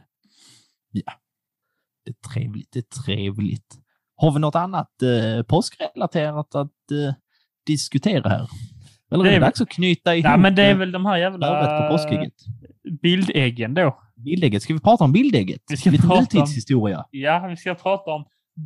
Det 2.05 2.11
är 2.11 2.33
trevligt, 2.35 2.73
det 2.73 2.79
är 2.79 3.03
trevligt. 3.05 3.79
Har 4.17 4.31
vi 4.31 4.39
något 4.41 4.55
annat 4.55 5.03
eh, 5.03 5.43
påskrelaterat 5.43 6.55
att 6.55 6.91
eh, 6.91 7.15
diskutera 7.67 8.29
här? 8.29 8.49
Eller 9.13 9.25
Det 9.25 9.31
är 9.31 9.35
det 9.41 9.47
dags 9.47 9.61
att 9.61 9.69
knyta 9.69 10.15
ihop 10.15 10.25
Nej, 10.31 10.39
men 10.39 10.55
det 10.55 10.63
är 10.63 10.71
eh, 10.71 10.77
väl 10.77 10.93
de 10.93 11.07
här 11.07 11.17
jävla 11.17 11.89
på 11.89 11.97
påskägget? 11.97 12.33
bildäggen 13.03 13.75
då. 13.75 13.99
Bildägget. 14.17 14.63
Ska 14.63 14.75
vi 14.75 14.81
prata 14.81 15.05
om 15.05 15.13
bildägget? 15.13 15.61
Vi 15.71 15.77
ska 15.77 15.91
Lite 15.91 16.03
prata 16.07 16.15
om- 16.19 16.25
nutidshistoria. 16.41 17.05
Ja, 17.11 17.47
vi 17.51 17.57
ska 17.57 17.75
prata 17.75 18.11
om 18.11 18.25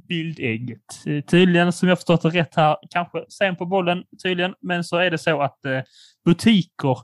bildägget. 0.09 1.07
Eh, 1.07 1.21
Tydligen, 1.25 1.73
som 1.73 1.89
jag 1.89 1.99
förstått 1.99 2.23
det 2.23 2.29
rätt 2.31 2.55
här, 2.57 2.77
kanske 2.91 3.25
sen 3.29 3.57
på 3.57 3.67
bollen 3.67 4.05
tydligen, 4.23 4.55
men 4.61 4.85
så 4.85 4.97
är 4.97 5.11
det 5.11 5.19
så 5.19 5.43
att 5.43 5.65
eh, 5.65 5.81
butiker 6.25 6.97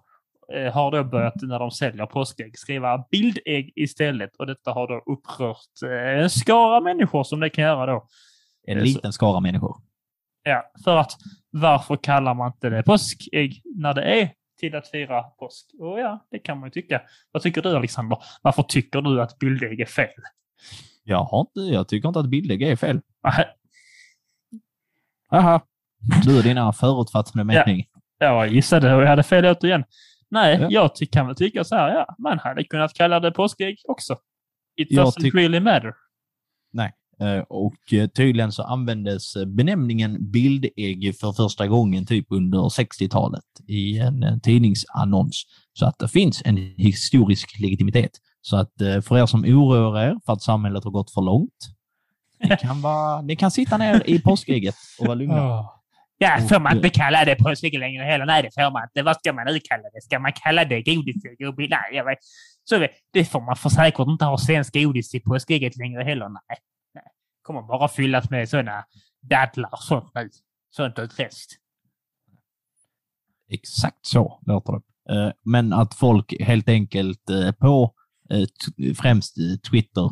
eh, 0.55 0.73
har 0.75 0.91
då 0.91 1.05
börjat 1.05 1.35
när 1.43 1.59
de 1.59 1.71
säljer 1.71 2.07
påskägg 2.07 2.59
skriva 2.59 3.05
bildägg 3.11 3.73
istället 3.77 4.31
och 4.39 4.47
detta 4.47 4.71
har 4.73 4.89
då 4.89 5.13
upprört 5.13 5.91
eh, 5.93 6.23
en 6.23 6.31
skara 6.31 6.81
människor 6.81 7.25
som 7.25 7.41
det 7.41 7.51
kan 7.51 7.65
göra 7.65 7.87
då. 7.87 8.07
En 8.67 8.79
liten 8.79 9.13
skara 9.13 9.41
människor. 9.41 9.77
Ja, 10.47 10.71
för 10.85 10.97
att 10.97 11.13
varför 11.51 11.97
kallar 11.97 12.35
man 12.35 12.47
inte 12.53 12.69
det 12.71 12.83
påskägg 12.83 13.63
när 13.77 13.95
det 13.95 14.03
är 14.03 14.31
till 14.61 14.75
att 14.77 14.89
fira 14.89 15.23
påsk? 15.23 15.67
Och 15.81 16.01
ja, 16.01 16.27
det 16.31 16.39
kan 16.39 16.59
man 16.59 16.67
ju 16.67 16.71
tycka. 16.71 17.03
Vad 17.33 17.43
tycker 17.43 17.63
du 17.63 17.77
Alexander? 17.77 18.19
Varför 18.43 18.63
tycker 18.63 19.01
du 19.03 19.23
att 19.23 19.39
bildägg 19.39 19.81
är 19.81 19.87
fel? 19.87 20.09
Jag, 21.05 21.25
har 21.25 21.41
inte, 21.41 21.61
jag 21.61 21.89
tycker 21.89 22.09
inte 22.09 22.21
att 22.21 22.29
bildägg 22.31 22.63
är 22.63 22.77
fel. 22.77 23.01
Nähä, 23.23 23.45
Aha. 25.33 25.61
Du 26.25 26.37
och 26.39 26.43
dina 26.43 26.73
förutfattade 26.73 27.39
Ja. 27.55 27.65
mening. 27.67 27.85
Jag 28.19 28.49
gissade 28.49 28.95
och 28.95 29.03
jag 29.03 29.09
hade 29.09 29.23
fel 29.23 29.45
återigen. 29.47 29.85
Nej, 30.29 30.59
Ja. 30.61 30.67
jag 30.71 30.97
ty- 30.97 31.07
kan 31.07 31.27
väl 31.27 31.37
tycka 31.37 31.65
så 31.65 31.77
här, 31.77 31.89
ja, 31.95 32.15
man 32.19 32.39
hade 32.39 32.65
kunnat 32.65 32.95
kalla 32.95 33.21
det 33.21 33.33
påskägg 33.33 33.79
också. 33.89 34.19
It 34.77 34.89
Jag 34.91 35.07
doesn't 35.07 35.35
really 35.35 35.61
matter. 35.61 35.95
Eh, 37.21 37.39
Och 37.49 37.93
eh, 37.93 38.07
tydligen 38.09 38.53
så 38.53 38.63
användes 38.63 39.37
eh, 39.37 39.45
benämningen 39.47 40.31
bildägg 40.31 41.15
för 41.21 41.33
första 41.33 41.67
gången 41.67 42.07
typ 42.07 42.27
under 42.31 42.59
60-talet 42.59 43.45
i 43.69 43.99
en 43.99 44.41
tidningsannons. 44.41 45.43
Så 45.73 45.87
att 45.87 45.99
det 45.99 46.09
finns 46.09 46.43
en 46.45 46.57
historisk 46.77 47.61
legitimitet. 47.61 48.11
Så 48.41 48.57
att 48.57 48.73
för 48.79 49.19
er 49.19 49.27
som 49.27 49.45
oroar 49.45 50.03
er 50.03 50.17
för 50.27 50.33
att 50.33 50.43
samhället 50.43 50.85
har 50.85 50.91
gått 50.91 51.11
för 51.11 51.21
långt, 51.23 51.59
ni 52.43 52.57
kan, 52.61 52.81
vara, 52.81 53.21
ni 53.23 53.37
kan 53.37 53.51
sitta 53.51 53.77
ner 53.79 54.03
i 54.07 54.19
påskägget 54.21 54.75
och 55.01 55.07
vara 55.07 55.15
lugna. 55.15 55.37
Ja, 56.19 56.39
får 56.49 56.61
man 56.61 56.77
inte 56.77 56.89
kalla 56.89 57.25
det 57.25 57.35
påskägg 57.37 57.79
längre 57.79 58.03
heller? 58.05 58.27
Nej, 58.27 58.43
det 58.43 58.51
får 58.55 58.71
man 58.73 58.83
inte. 58.83 59.03
Vad 59.03 59.17
ska 59.17 59.33
man 59.33 59.45
nu 59.47 59.61
kalla 59.61 59.83
det? 59.83 60.01
Ska 60.03 60.19
man 60.19 60.33
kalla 60.33 60.65
det 60.65 60.83
godis? 60.83 61.17
Nej, 61.59 61.69
jag 61.93 62.05
vet. 62.05 62.19
Så 62.65 62.79
det- 62.79 62.89
det 63.13 63.25
får 63.25 63.41
man 63.41 63.57
för 63.57 63.69
säkert 63.71 64.07
inte 64.09 64.25
ha 64.25 64.39
svensk 64.39 64.75
godis 64.75 65.15
i 65.15 65.21
påskägget 65.21 65.77
längre 65.77 66.03
heller. 66.03 66.29
Nej. 66.29 66.59
Kommer 67.45 67.63
bara 67.63 67.89
fyllas 67.89 68.31
med 68.31 68.49
sådana 68.49 68.85
dadlar 69.31 69.71
och 69.73 69.83
sånt 69.83 70.15
nu. 70.15 70.31
Sånt 70.71 70.99
utrest. 70.99 71.51
Exakt 73.51 74.07
så 74.07 74.41
låter 74.47 74.73
det. 74.73 74.83
Eh, 75.15 75.33
men 75.45 75.73
att 75.73 75.95
folk 75.95 76.35
helt 76.41 76.69
enkelt 76.69 77.31
eh, 77.31 77.53
på 77.53 77.95
eh, 78.31 78.95
främst 78.95 79.37
Twitter 79.71 80.11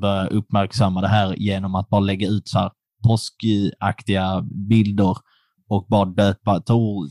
börjar 0.00 0.32
uppmärksamma 0.32 1.00
det 1.00 1.08
här 1.08 1.34
genom 1.36 1.74
att 1.74 1.88
bara 1.88 2.00
lägga 2.00 2.28
ut 2.28 2.48
så 2.48 2.58
här 2.58 2.70
påskaktiga 3.04 4.42
bilder 4.68 5.16
och 5.68 5.86
bara 5.88 6.04
döpa, 6.04 6.60
ta 6.60 6.74
ord, 6.74 7.08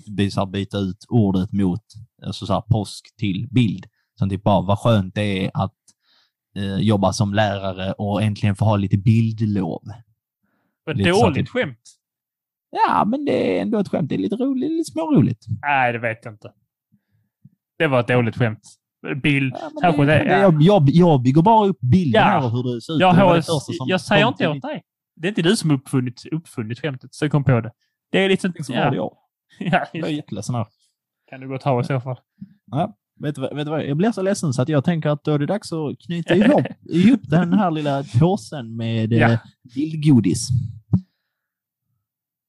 byta 0.51 0.78
ut 0.78 1.05
ordet 1.09 1.51
mot 1.51 1.84
alltså 2.26 2.45
så 2.45 2.53
här 2.53 2.62
påsk 2.62 3.16
till 3.18 3.47
bild. 3.51 3.86
Så 4.20 4.30
typ 4.30 4.43
bara 4.43 4.62
vad 4.62 4.80
skönt 4.80 5.16
det 5.16 5.45
är 5.45 5.51
att 5.53 5.80
eh, 6.56 6.76
jobba 6.78 7.14
som 7.14 7.34
lärare 7.34 7.93
och 7.93 8.22
äntligen 8.22 8.56
få 8.56 8.66
ha 8.66 8.76
lite 8.76 8.97
bildlov. 8.97 9.84
Lite 10.93 11.14
så 11.14 11.24
dåligt 11.24 11.38
typ- 11.38 11.49
skämt. 11.49 11.80
Ja, 12.70 13.06
men 13.06 13.26
det 13.26 13.58
är 13.58 13.62
ändå 13.62 13.80
ett 13.80 13.88
skämt. 13.89 14.10
Det 14.10 14.16
är 14.16 14.20
lite 14.20 14.36
roligt, 14.36 14.72
lite 14.72 14.91
småroligt. 14.91 15.45
Nej, 15.62 15.93
det 15.93 15.99
vet 15.99 16.26
jag 16.26 16.34
inte. 16.34 16.52
Det 17.78 17.88
var 17.88 17.99
ett 17.99 18.08
dåligt 18.08 18.36
skämt. 18.38 18.60
Bild. 19.24 19.56
Ja, 19.62 19.72
Kanske 19.82 20.06
det, 20.06 20.18
det, 20.24 20.24
ja. 20.26 20.38
jag, 20.41 20.62
jag, 20.62 20.89
jag 20.89 21.22
bygger 21.22 21.41
bara 21.41 21.68
upp 21.68 21.80
bilden 21.82 22.22
Ja. 22.22 22.28
här 22.28 22.49
hur 22.49 22.76
det 22.76 22.82
ser 22.82 22.93
ut. 22.93 22.99
Jag, 22.99 23.16
Det 23.16 23.22
har, 23.22 23.36
det 23.36 23.91
jag 23.91 24.02
säger 24.02 24.28
inte 24.28 24.47
åt 24.47 24.62
dig. 24.62 24.82
Det 25.16 25.28
är 25.28 25.30
inte 25.30 25.41
du 25.41 25.56
som 25.56 25.72
uppfunnit, 25.72 26.26
uppfunnit 26.32 26.80
skämtet, 26.80 27.14
så 27.14 27.26
jag 27.26 27.32
kom 27.32 27.43
på 27.43 27.62
det. 27.62 27.72
Det 28.12 28.20
är 28.26 28.30
liksom... 28.30 28.54
mitt- 28.56 28.66
så 28.66 28.74
var 28.74 28.91
det 28.91 28.95
Ja, 28.97 29.18
jag. 29.60 29.72
ja, 29.74 29.86
Jag 29.93 30.10
är 30.10 30.14
jätteledsen 30.14 30.56
här. 30.56 30.68
kan 31.30 31.39
du 31.41 31.47
gott 31.47 31.64
ha 31.64 31.82
i 31.82 31.84
så 31.84 32.02
fall. 32.02 32.18
Vet 33.22 33.36
du, 33.36 33.41
vet 33.41 33.65
du 33.65 33.72
vad? 33.72 33.86
Jag 33.86 33.97
blir 33.97 34.11
så 34.11 34.22
ledsen 34.22 34.53
så 34.53 34.61
att 34.61 34.69
jag 34.69 34.84
tänker 34.84 35.09
att 35.09 35.24
då 35.24 35.32
är 35.34 35.39
det 35.39 35.45
dags 35.45 35.74
att 35.74 35.99
knyta 36.05 36.36
ihop, 36.36 36.65
ihop 36.89 37.22
den 37.24 37.53
här 37.53 37.72
lilla 37.72 38.03
påsen 38.19 38.76
med 38.76 39.13
Ja. 39.13 39.30
ja. 39.32 39.38
bildgodis. 39.76 40.47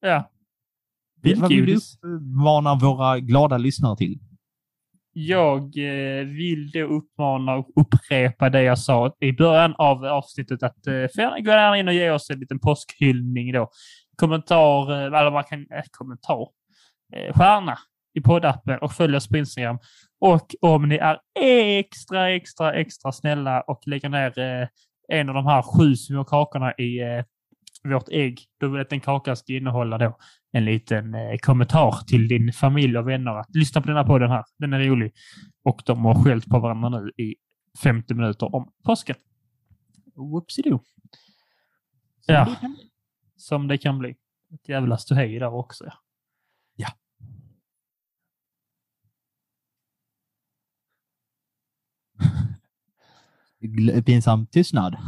Ja. 0.01 0.31
Vad 1.37 1.49
vill 1.49 1.67
du 1.67 1.75
uppmana 1.77 2.75
våra 2.75 3.21
glada 3.21 3.59
lyssnare 3.59 3.97
till? 3.97 4.19
Jag 5.13 5.63
eh, 5.63 6.25
vill 6.27 6.71
då 6.71 6.81
uppmana 6.81 7.55
och 7.55 7.69
upprepa 7.77 8.51
det 8.51 8.63
jag 8.63 8.79
sa 8.79 9.17
i 9.21 9.33
början 9.33 9.75
av 9.79 10.05
avsnittet 10.05 10.63
att 10.63 10.87
eh, 10.87 10.93
gå 11.43 11.51
gärna 11.51 11.79
in 11.79 11.89
och 11.89 11.95
ge 11.95 12.11
oss 12.11 12.31
en 12.31 12.39
liten 12.39 12.59
påskhyllning 12.59 13.53
då. 13.53 13.71
Kommentar, 14.17 14.93
eh, 14.93 15.07
eller 15.07 15.31
man 15.31 15.45
kan, 15.45 15.61
eh, 15.61 15.83
kommentar, 15.91 16.49
eh, 17.17 17.35
stjärna 17.35 17.79
i 18.15 18.21
poddappen 18.21 18.79
och 18.79 18.93
följ 18.93 19.17
oss 19.17 19.29
på 19.29 19.37
Instagram. 19.37 19.79
Och 20.21 20.55
om 20.61 20.89
ni 20.89 20.97
är 20.97 21.19
extra, 21.79 22.31
extra, 22.31 22.73
extra 22.73 23.13
snälla 23.13 23.61
och 23.61 23.83
lägger 23.87 24.09
ner 24.09 24.39
eh, 24.39 24.69
en 25.09 25.29
av 25.29 25.35
de 25.35 25.47
här 25.47 25.63
sju 25.63 25.97
små 25.97 26.25
kakorna 26.25 26.73
i 26.73 27.01
eh, 27.01 27.25
vårt 27.85 28.09
ägg, 28.09 28.41
då 28.61 28.67
vill 28.69 28.77
jag 28.77 28.85
att 28.85 28.91
den 28.91 29.01
kakan 29.01 29.37
ska 29.37 29.53
innehålla 29.53 29.99
då 29.99 30.17
en 30.53 30.65
liten 30.65 31.15
eh, 31.15 31.37
kommentar 31.39 31.95
till 32.07 32.29
din 32.29 32.53
familj 32.53 32.99
och 32.99 33.09
vänner 33.09 33.41
att 33.41 33.55
lyssna 33.55 33.81
på 33.81 33.89
den 33.89 33.97
här 33.97 34.05
podden 34.05 34.31
här. 34.31 34.45
Den 34.59 34.73
är 34.73 34.81
rolig. 34.81 35.13
Och 35.65 35.83
de 35.87 36.05
har 36.05 36.25
skällt 36.25 36.47
på 36.47 36.59
varandra 36.59 36.89
nu 36.89 37.11
i 37.25 37.35
50 37.83 38.15
minuter 38.15 38.55
om 38.55 38.73
påsken. 38.85 39.17
Whoopsie-doo. 40.15 40.81
Ja. 42.27 42.57
Som 43.37 43.69
det 43.69 43.79
kan 43.79 43.99
bli. 43.99 44.11
Ett 44.55 44.69
jävla 44.69 44.99
ståhej 44.99 45.39
där 45.39 45.55
också. 45.55 45.85
Ja. 45.85 45.93
Pinsam 54.05 54.47
tystnad. 54.47 54.97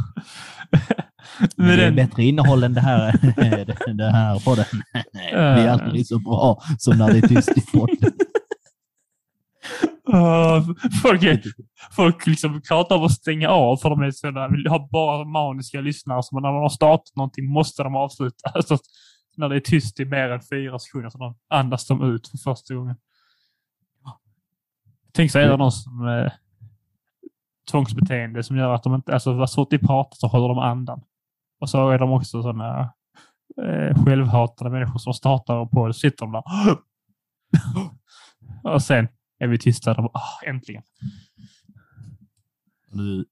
Men 1.55 1.67
det 1.67 1.73
är 1.73 1.77
den, 1.77 1.95
bättre 1.95 2.23
innehåll 2.23 2.63
än 2.63 2.73
det 2.73 2.81
här, 2.81 3.11
det 3.93 4.11
här 4.11 4.39
podden. 4.39 4.65
Det 5.11 5.29
är 5.29 5.67
aldrig 5.67 6.07
så 6.07 6.19
bra 6.19 6.61
som 6.77 6.97
när 6.97 7.11
det 7.11 7.17
är 7.17 7.27
tyst 7.27 7.57
i 7.57 7.61
podden. 7.61 8.11
Åh, 10.07 10.69
folk, 11.01 11.23
är, 11.23 11.41
folk 11.91 12.27
liksom 12.27 12.61
pratar 12.61 12.95
om 12.95 13.03
att 13.03 13.11
stänga 13.11 13.49
av 13.49 13.77
för 13.77 13.89
de 13.89 14.01
är 14.01 14.11
sådana, 14.11 14.47
vill 14.47 14.67
ha 14.67 14.89
bara 14.91 15.25
maniska 15.25 15.81
lyssnare 15.81 16.23
som 16.23 16.41
när 16.41 16.49
de 16.49 16.61
har 16.61 16.69
startat 16.69 17.15
någonting 17.15 17.45
måste 17.49 17.83
de 17.83 17.95
avsluta. 17.95 18.49
Alltså, 18.53 18.77
När 19.37 19.49
det 19.49 19.55
är 19.55 19.59
tyst 19.59 19.99
i 19.99 20.05
mer 20.05 20.29
än 20.29 20.41
fyra 20.41 20.79
sekunder 20.79 21.09
så 21.09 21.17
de 21.17 21.35
andas 21.49 21.87
de 21.87 22.13
ut 22.13 22.27
för 22.27 22.37
första 22.37 22.73
gången. 22.73 22.95
Tänk 25.13 25.31
så 25.31 25.39
är 25.39 25.47
det 25.47 25.57
någon 25.57 25.71
som 25.71 26.07
eh, 26.07 26.31
tvångsbeteende 27.71 28.43
som 28.43 28.57
gör 28.57 28.73
att 28.73 28.83
de 28.83 28.95
inte, 28.95 29.13
alltså 29.13 29.47
så 29.47 29.55
fort 29.55 29.69
de 29.71 29.77
pratar 29.79 30.15
så 30.17 30.27
håller 30.27 30.47
de 30.47 30.57
andan. 30.57 31.01
Och 31.59 31.69
så 31.69 31.89
är 31.89 31.99
de 31.99 32.11
också 32.11 32.41
sådana 32.41 32.93
eh, 33.61 34.03
självhatande 34.05 34.71
människor 34.71 34.99
som 34.99 35.13
startar 35.13 35.65
på 35.65 35.87
det, 35.87 35.93
så 35.93 35.99
sitter 35.99 36.25
de 36.25 36.31
där. 36.31 36.43
och 38.73 38.81
sen 38.81 39.07
är 39.39 39.47
vi 39.47 39.57
tysta. 39.57 39.93
Bara, 39.93 40.09
"Ah, 40.13 40.45
äntligen. 40.45 40.83
Nu, 42.91 43.25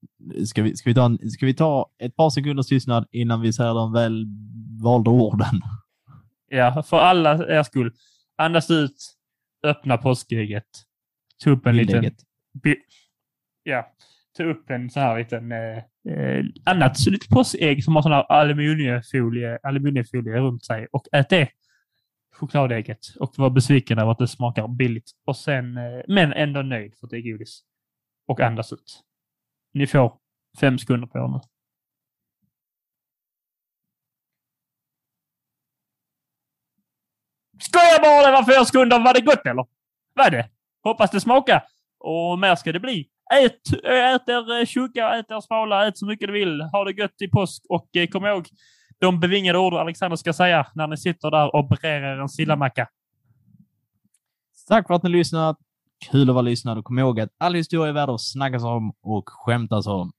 ska, 0.46 0.64
vi, 0.64 0.76
ska, 0.78 0.90
vi 0.90 0.94
ta 0.94 1.06
en, 1.06 1.30
ska 1.32 1.46
vi 1.46 1.54
ta 1.54 1.90
ett 2.00 2.16
par 2.16 2.30
sekunders 2.30 2.68
tystnad 2.68 3.06
innan 3.12 3.42
vi 3.42 3.54
säger 3.54 3.74
de 3.74 3.94
väl 3.94 4.26
valda 4.84 5.12
orden? 5.12 5.62
Ja, 6.48 6.84
för 6.84 6.98
alla 7.00 7.48
er 7.48 7.64
skull. 7.64 7.94
Andas 8.36 8.72
ut, 8.72 9.16
öppna 9.64 9.98
påskägget. 9.98 10.66
Ta 11.44 11.50
upp 11.50 11.66
en 11.66 11.76
liten... 11.76 11.88
Tillägget. 11.88 12.20
bi- 12.64 12.82
Ja, 13.64 13.88
ta 14.38 14.44
upp 14.44 14.70
en 14.70 14.90
så 14.90 15.00
här 15.00 15.20
liten... 15.20 15.52
Eh, 15.52 15.78
eh 16.14 16.44
annat 16.66 17.00
så 17.00 17.10
lite 17.10 17.28
påsägg 17.30 17.84
som 17.84 17.96
har 17.96 18.02
sån 18.02 18.12
här 18.12 18.32
aluminiumfolie, 18.32 19.60
aluminiumfolie 19.64 20.40
runt 20.40 20.66
sig 20.66 20.88
och 20.92 21.08
ät 21.12 21.30
det. 21.30 21.50
Chokladägget. 22.36 23.00
Och 23.20 23.34
var 23.38 23.50
besviken 23.50 24.00
över 24.00 24.12
att 24.12 24.18
det 24.18 24.28
smakar 24.28 24.68
billigt. 24.68 25.12
Och 25.26 25.38
sen, 25.38 25.78
eh, 25.78 26.02
men 26.08 26.34
ändå 26.34 26.62
nöjd 26.62 26.96
för 27.00 27.08
att 27.08 27.12
det 27.12 27.18
är 27.18 27.32
godis. 27.32 27.64
Och 28.28 28.40
andas 28.40 28.74
ut. 28.74 29.04
Ni 29.74 29.88
får 29.88 30.14
fem 30.60 30.78
sekunder 30.78 31.08
på 31.08 31.18
er 31.18 31.28
nu. 31.28 31.40
Skojar 37.60 38.02
bara, 38.02 38.26
det 38.26 38.32
var 38.32 38.54
fyra 38.54 38.66
sekunder. 38.66 39.00
Var 39.00 39.14
det 39.14 39.22
gott 39.22 39.46
eller? 39.46 39.66
Var 40.14 40.30
det? 40.30 40.50
Hoppas 40.84 41.12
det 41.12 41.22
smakar. 41.22 41.64
Och 42.00 42.40
mer 42.40 42.56
ska 42.56 42.72
det 42.72 42.80
bli. 42.80 43.13
Ät, 43.32 43.74
ät 43.84 44.30
er 44.30 44.66
tjocka, 44.66 45.20
ät 45.20 45.32
er 45.32 45.42
smala, 45.42 45.88
ät 45.88 45.98
så 45.98 46.06
mycket 46.06 46.28
du 46.28 46.34
vill. 46.34 46.62
Ha 46.62 46.84
det 46.84 46.92
gött 46.92 47.22
i 47.22 47.28
påsk 47.28 47.64
och 47.70 47.96
eh, 47.96 48.08
kom 48.08 48.26
ihåg 48.26 48.48
de 49.00 49.20
bevingade 49.20 49.58
ord 49.58 49.74
Alexander 49.74 50.16
ska 50.16 50.34
säga 50.34 50.68
när 50.76 50.88
ni 50.88 50.98
sitter 50.98 51.32
där 51.32 51.56
och 51.56 51.68
brer 51.68 52.02
er 52.04 52.20
en 52.20 52.30
sillamacka. 52.30 52.88
Tack 54.68 54.88
för 54.88 54.94
att 54.94 55.04
ni 55.04 55.10
lyssnat. 55.10 55.58
Kul 56.12 56.30
att 56.30 56.36
vara 56.36 56.42
lyssnad 56.42 56.78
och 56.78 56.86
kom 56.86 57.00
ihåg 57.00 57.20
att 57.20 57.30
all 57.38 57.54
historia 57.54 57.90
är 57.90 57.94
värd 57.94 58.10
att 58.10 58.22
snackas 58.22 58.64
om 58.64 58.94
och 59.02 59.30
skämtas 59.30 59.88
om. 59.88 60.12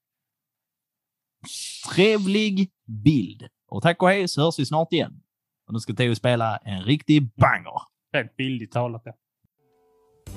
Trevlig 1.95 2.71
bild. 2.87 3.49
Och 3.69 3.83
tack 3.83 4.03
och 4.03 4.09
hej 4.09 4.29
så 4.29 4.43
hörs 4.43 4.59
vi 4.59 4.67
snart 4.67 4.93
igen. 4.93 5.23
Och 5.67 5.73
nu 5.73 5.79
ska 5.79 5.95
Theo 5.95 6.15
spela 6.15 6.57
en 6.57 6.83
riktig 6.83 7.35
banger. 7.35 7.81
Rent 8.13 8.37
bildligt 8.37 8.73
talat. 8.73 9.03
Ja. 9.05 9.13